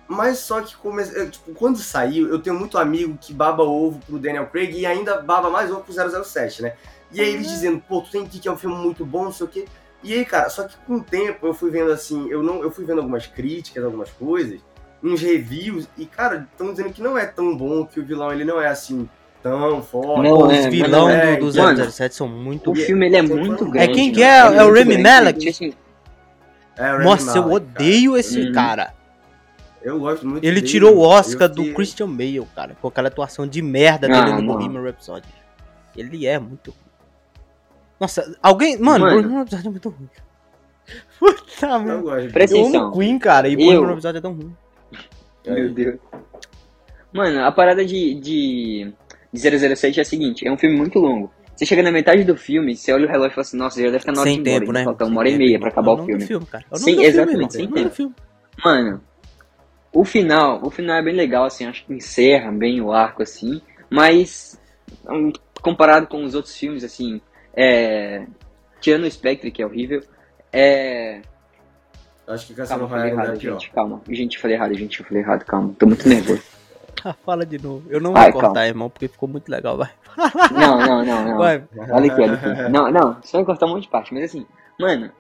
[0.09, 1.05] Mas só que come...
[1.31, 5.21] tipo, quando saiu, eu tenho muito amigo que baba ovo pro Daniel Craig e ainda
[5.21, 6.75] baba mais ovo pro 007, né?
[7.13, 9.25] E aí eles dizendo, pô, tu tem que ir, que é um filme muito bom,
[9.25, 9.67] não sei o quê.
[10.03, 12.71] E aí, cara, só que com o tempo eu fui vendo assim, eu não, eu
[12.71, 14.61] fui vendo algumas críticas, algumas coisas,
[15.03, 18.45] uns reviews, e, cara, estão dizendo que não é tão bom, que o vilão ele
[18.45, 19.09] não é assim
[19.43, 20.29] tão forte.
[20.29, 21.91] Não Pô, é, os vilão é, do, do mano.
[21.91, 23.71] 007 são muito O filme ele é muito falando.
[23.73, 23.91] grande.
[23.91, 24.55] É quem que mano.
[24.55, 24.57] é?
[24.59, 24.99] É o grande.
[24.99, 25.49] Malek?
[25.49, 25.73] Assim,
[26.77, 28.53] É, o Nossa, eu odeio esse Uhum.
[28.53, 28.95] cara.
[29.83, 32.89] Eu gosto muito Ele dele, tirou o eu Oscar do fiquei- Christian Bale, cara, com
[32.89, 34.55] aquela atuação de merda Ah, dele no não.
[34.57, 35.27] Bohemian Rhapsody.
[35.97, 36.81] Ele é muito ruim.
[37.99, 38.79] Nossa, alguém.
[38.79, 39.17] Mano, Mano.
[39.23, 40.09] Bohemian Rhapsody é muito ruim.
[41.19, 42.31] Puta Eu.
[42.31, 42.83] Presta Eu atenção.
[42.85, 44.57] amo Queen, cara, e Eu- Bohemian Rhapsody é tão ruim.
[45.47, 45.99] Meu Deus.
[47.13, 48.93] Mano, a parada de, de,
[49.33, 51.33] de 007 é a seguinte: é um filme muito longo.
[51.55, 53.87] Você chega na metade do filme, você olha o relógio e fala assim: Nossa, já
[53.87, 54.61] deve estar na hora de Sem ir embora.
[54.61, 54.85] tempo, ainda né?
[54.85, 55.61] Falta uma hora e meia irmão.
[55.61, 56.47] pra acabar o filme.
[56.47, 56.65] cara.
[56.71, 58.15] É Sim, exatamente, sem tempo.
[58.65, 59.01] Mano,
[59.93, 63.61] o final, o final é bem legal, assim, acho que encerra bem o arco, assim,
[63.91, 64.59] mas
[65.09, 67.21] hum, comparado com os outros filmes, assim,
[67.55, 68.25] é.
[68.81, 70.03] Tirando o Spectre, que é horrível,
[70.53, 71.21] é.
[72.27, 73.53] Acho que Cassino Royale é errado, pior.
[73.61, 74.01] gente, calma.
[74.09, 75.75] Gente, eu falei errado, gente, eu falei errado, calma.
[75.79, 76.43] Tô muito nervoso.
[77.05, 77.85] Ah, Fala de novo.
[77.89, 78.67] Eu não Vai, vou cortar, calma.
[78.69, 79.77] irmão, porque ficou muito legal.
[79.77, 79.91] Vai.
[80.53, 81.39] Não, não, não, não.
[81.39, 81.65] Vai.
[81.91, 82.73] Olha aqui, olha aqui.
[82.73, 84.47] Não, não, só vai cortar um monte de parte, mas assim,
[84.79, 85.11] mano,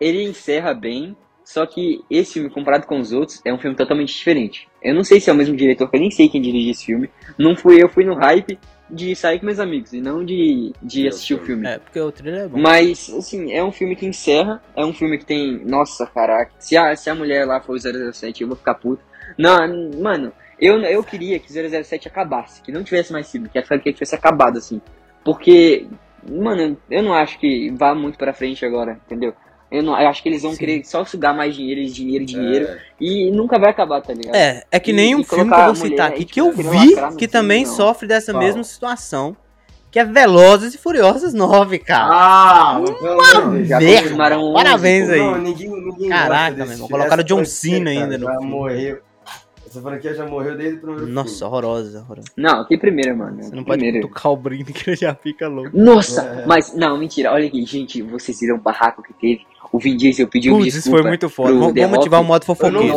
[0.00, 4.14] ele encerra bem, só que esse filme, comparado com os outros, é um filme totalmente
[4.14, 4.68] diferente.
[4.82, 6.86] Eu não sei se é o mesmo diretor, que eu nem sei quem dirige esse
[6.86, 7.10] filme.
[7.38, 8.58] Não fui eu, fui no hype
[8.88, 11.66] de sair com meus amigos, e não de, de Meu assistir o filme.
[11.66, 12.58] É, porque o trailer é bom.
[12.58, 15.64] Mas, assim, é um filme que encerra, é um filme que tem.
[15.64, 16.52] Nossa, caraca.
[16.58, 19.02] Se a, se a mulher lá for o 007, eu vou ficar puto.
[19.38, 19.56] Não,
[20.00, 23.92] mano, eu, eu queria que 007 acabasse, que não tivesse mais filme, que a franquia
[23.92, 24.80] tivesse acabado, assim.
[25.24, 25.86] Porque,
[26.30, 29.32] mano, eu não acho que vá muito pra frente agora, entendeu?
[29.70, 30.58] Eu, não, eu acho que eles vão Sim.
[30.58, 32.64] querer só sugar mais dinheiro, dinheiro, dinheiro.
[32.66, 32.78] É.
[33.00, 34.34] E nunca vai acabar, tá ligado?
[34.34, 36.40] É, é que E- nem e um filme que eu vou citar aqui, tipo, que
[36.40, 37.72] eu vi, que filme, também não.
[37.72, 38.42] sofre dessa Qual?
[38.42, 39.36] mesma situação,
[39.88, 42.08] que é Velozes e Furiosos 9, cara.
[42.12, 45.12] Ah, confirmaram 11, Parabéns pô.
[45.12, 45.18] aí.
[45.20, 48.50] Não, ninguém, ninguém Caraca, meu irmão, colocaram John Cena cara, ainda no Já filme.
[49.70, 51.44] Essa franquia já morreu desde o primeiro Nossa, filme.
[51.44, 52.28] horrorosa, horrorosa.
[52.36, 53.40] Não, que primeiro, mano.
[53.40, 54.08] Você não pode primeiro.
[54.08, 55.70] tocar o Brino que ele já fica louco.
[55.78, 56.44] Nossa, É.
[56.46, 57.30] mas não, mentira.
[57.32, 59.46] Olha aqui, gente, vocês viram o barraco que teve.
[59.72, 60.98] O Vin Diesel pediu Putz, isso desculpa.
[61.02, 61.52] foi muito foda.
[61.52, 62.88] Vamos, vamos ativar o modo não fofoqueiro.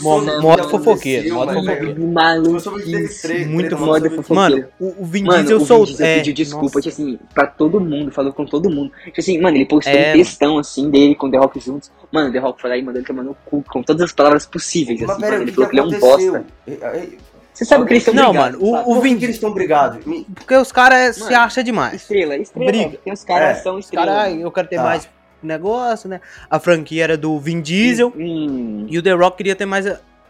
[0.00, 3.08] só modo fofoqueiro, modo fofoqueiro.
[3.22, 4.34] Treta, muito que- fofoqueiro.
[4.34, 5.84] Mano, o, o Vin Mano, Diesel o Vin sol...
[5.86, 6.80] Diesel é, pediu desculpa, nossa.
[6.90, 8.90] tipo assim, pra todo mundo, falou com todo mundo.
[9.04, 11.92] Tipo assim, mano, ele postou É, um textão assim dele com o The Rock juntos.
[12.10, 14.12] Mano, o The Rock foi lá e mandou ele tomar no cu com todas as
[14.12, 15.40] palavras possíveis, Mas assim, pera, mano.
[15.40, 16.44] o Ele que, falou que que ele é um bosta.
[16.66, 17.08] É, é,
[17.54, 18.84] Você sabe que eles estão Não, brigados, mano, o- sabe?
[18.84, 20.04] Por Vin que, eles estão brigados?
[20.34, 21.94] Porque os caras se Mano, acham demais.
[22.02, 22.70] Estrela, estrela.
[22.72, 22.90] Briga.
[22.90, 24.08] Porque os caras É, são Os estrelas.
[24.14, 24.82] caras, eu quero ter Tá.
[24.82, 25.08] mais
[25.46, 26.20] negócio, né?
[26.50, 29.86] A franquia era do Vin Diesel Hum, e o The Rock queria ter mais.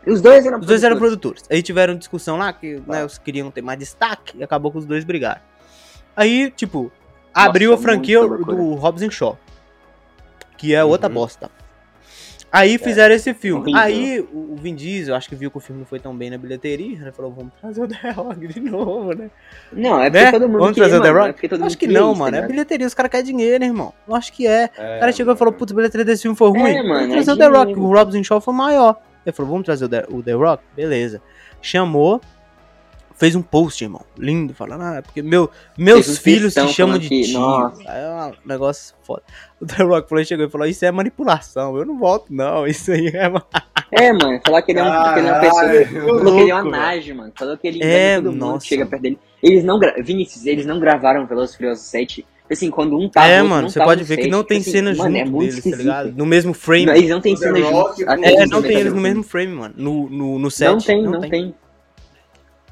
[0.07, 1.41] Os dois eram Os dois eram produtores.
[1.43, 1.45] produtores.
[1.51, 4.87] Aí tiveram discussão lá que né, eles queriam ter mais destaque e acabou que os
[4.87, 5.41] dois brigaram.
[6.14, 6.93] Aí, tipo,
[7.35, 9.39] abriu a franquia do Robson Shaw,
[10.57, 11.14] que é outra Uhum.
[11.14, 11.51] bosta.
[12.59, 13.61] Aí fizeram esse filme.
[13.62, 13.80] horrível.
[13.82, 16.38] Aí o Vin Diesel, acho que viu que o filme não foi tão bem na
[16.38, 17.12] bilheteria, né?
[17.12, 19.30] Falou, vamos trazer o The Rock de novo, né?
[19.72, 20.32] Não, é porque Né?
[20.32, 21.46] todo mundo Vamos queria, trazer o The mano, Rock?
[21.62, 22.36] É Acho que não, isso, mano.
[22.36, 23.92] tá É bilheteria, os caras querem dinheiro, irmão.
[24.09, 24.70] Eu acho que é.
[24.76, 25.59] É, O cara chegou e falou, mano.
[25.59, 26.70] putz, a bilheteria desse filme foi ruim.
[26.70, 27.72] É, mano, vamos é trazer o The Rock.
[27.78, 28.96] O Robson Shaw foi maior.
[29.24, 30.62] Ele falou, vamos trazer o The, o The Rock?
[30.74, 31.20] Beleza.
[31.61, 32.20] Chamou,
[33.17, 34.03] fez um post, irmão.
[34.19, 37.39] Lindo, falando, ah, é porque meu, meus Fez filhos te textão chamam de tio.
[37.87, 39.23] é um negócio foda.
[39.61, 41.77] O The Rock falou, chegou e falou, isso é manipulação.
[41.77, 42.67] Eu não volto, não.
[42.69, 43.33] Isso aí é...
[43.93, 45.62] É, mano, falar que ele é, um, que ele é uma pessoa.
[45.62, 45.87] Caralho.
[45.87, 47.33] Falou que ele é uma Louco, nage, mano.
[47.37, 48.59] Falou que ele É, todo mundo nossa.
[48.61, 49.19] que chega perto dele.
[49.43, 49.95] Eles não gra...
[50.03, 52.27] Vinícius, eles não gravaram Velozes e Furiosos 7.
[52.51, 54.59] Assim, quando um tava, é, outro mano, não você tava pode ver que não tem
[54.59, 56.12] Assim, cena mano, junto é muito deles, tá ligado?
[56.17, 56.87] No mesmo frame.
[56.87, 57.59] Não, eles não The cena
[58.07, 59.01] até É, não tem eles no junto.
[59.01, 59.75] mesmo frame, mano.
[59.77, 60.71] No, no, no set.
[60.71, 61.55] Não tem, não, tem.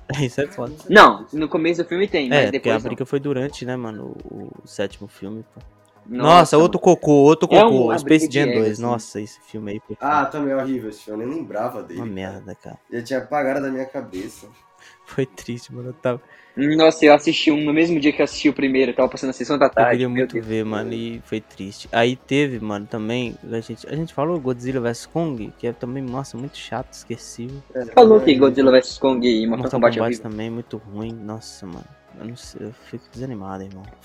[0.20, 0.74] Isso é foda.
[0.88, 2.88] Não, no começo do filme tem, É, mas porque a depois não.
[2.90, 5.44] briga foi durante, né, mano, o, o sétimo filme.
[5.54, 5.60] pô.
[6.06, 7.84] Nossa, Nossa, outro cocô, outro É um- cocô.
[7.86, 8.64] uma Space briga Jam de 2.
[8.64, 8.82] ego, assim.
[8.82, 11.24] Nossa, esse filme aí Ah, também é horrível esse filme.
[11.24, 12.00] Eu nem lembrava dele.
[12.00, 12.78] uma merda, cara.
[12.92, 14.46] Já tinha apagado da minha cabeça.
[15.06, 15.90] Foi triste, mano.
[15.90, 16.20] Eu, tava...
[16.56, 19.30] Nossa, eu assisti um no mesmo dia que eu assisti o primeiro, eu tava passando
[19.30, 19.90] a sessão da eu tarde.
[19.90, 20.46] queria meu muito Deus.
[20.46, 21.88] ver, mano, e foi triste.
[21.92, 23.36] Aí teve, mano, também.
[23.50, 27.60] A gente, a gente falou Godzilla vs Kong, que é também, nossa, muito chato, esquecível.
[27.92, 31.12] Falou que Godzilla vs Kong e Mortal, Mortal Kombat, é Kombat também, muito ruim.
[31.12, 31.84] Nossa, mano.
[32.20, 33.82] Eu não sei, eu fico desanimado, irmão.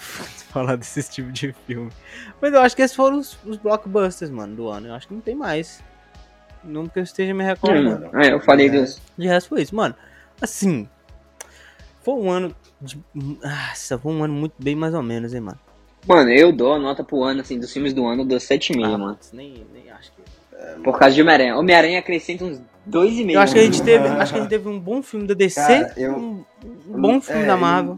[0.49, 1.91] Falar desse tipo de filme.
[2.41, 4.87] Mas eu acho que esses foram os, os blockbusters, mano, do ano.
[4.87, 5.83] Eu acho que não tem mais.
[6.63, 8.07] Não que eu esteja me recordando.
[8.07, 8.71] Hum, é, eu falei É.
[8.71, 8.99] dos.
[9.15, 9.93] De resto foi isso, mano.
[10.41, 10.87] Assim,
[12.01, 12.99] foi um ano de.
[13.13, 15.59] Nossa, foi um ano muito bem mais ou menos, hein, mano.
[16.07, 18.83] Mano, eu dou a nota pro ano, assim, dos filmes do ano, eu dou 7,5,
[18.85, 19.17] Ah, mano.
[19.33, 20.19] nem, nem acho que.
[20.83, 21.57] Por causa de Homem-Aranha.
[21.57, 23.31] Homem-Aranha acrescenta uns 2,5.
[23.33, 25.33] Eu acho que a gente teve, acho que a gente teve um bom filme da
[25.33, 26.43] DC, Cara, eu- um,
[26.89, 27.97] um bom filme É, da Marvel.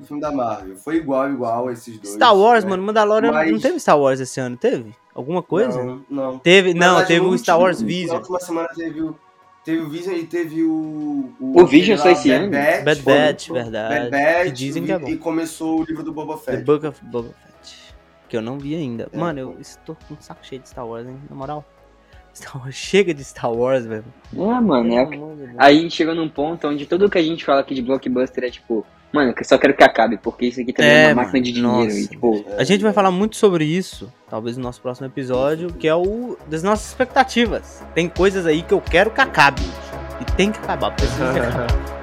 [0.00, 0.76] O filme da Marvel.
[0.76, 2.14] Foi igual, igual esses dois.
[2.14, 2.70] Star Wars, né?
[2.70, 4.92] mano, Mandalorian Mas- não teve Star Wars esse ano, teve?
[5.14, 5.82] Alguma coisa?
[5.82, 6.38] Não, não.
[6.38, 8.16] Teve, Na não, teve o Star Wars Na Vision.
[8.16, 9.16] última semana teve o,
[9.64, 11.34] teve o Vision e teve o.
[11.40, 12.52] O Vision aquele lá, só esse Bad ano?
[12.52, 13.94] Batch, Bad Batch, verdade.
[13.94, 15.08] Bad Batch, Que dizem que é bom.
[15.08, 16.64] E começou o livro do Boba The Fett.
[16.64, 17.94] Book of Boba Fett.
[18.28, 19.08] Que eu não vi ainda.
[19.12, 21.18] É, Mano, eu estou com um saco cheio de Star Wars, hein?
[21.28, 21.64] Na moral.
[22.34, 24.04] Star Wars, chega de Star Wars, velho.
[24.32, 25.54] É, mano, é.
[25.58, 28.44] Aí a gente chegou num ponto onde tudo que a gente fala aqui de blockbuster
[28.44, 31.22] é tipo, mano, eu só quero que acabe, porque isso aqui também é, É, uma
[31.22, 31.84] máquina mano, de dinheiro.
[31.84, 31.98] nossa.
[31.98, 35.86] E, tipo, A gente vai falar muito sobre isso, talvez no nosso próximo episódio, que
[35.88, 37.82] é o das nossas expectativas.
[37.94, 39.62] Tem coisas aí que eu quero que acabe.
[40.20, 41.66] E tem que acabar, precisa acabar.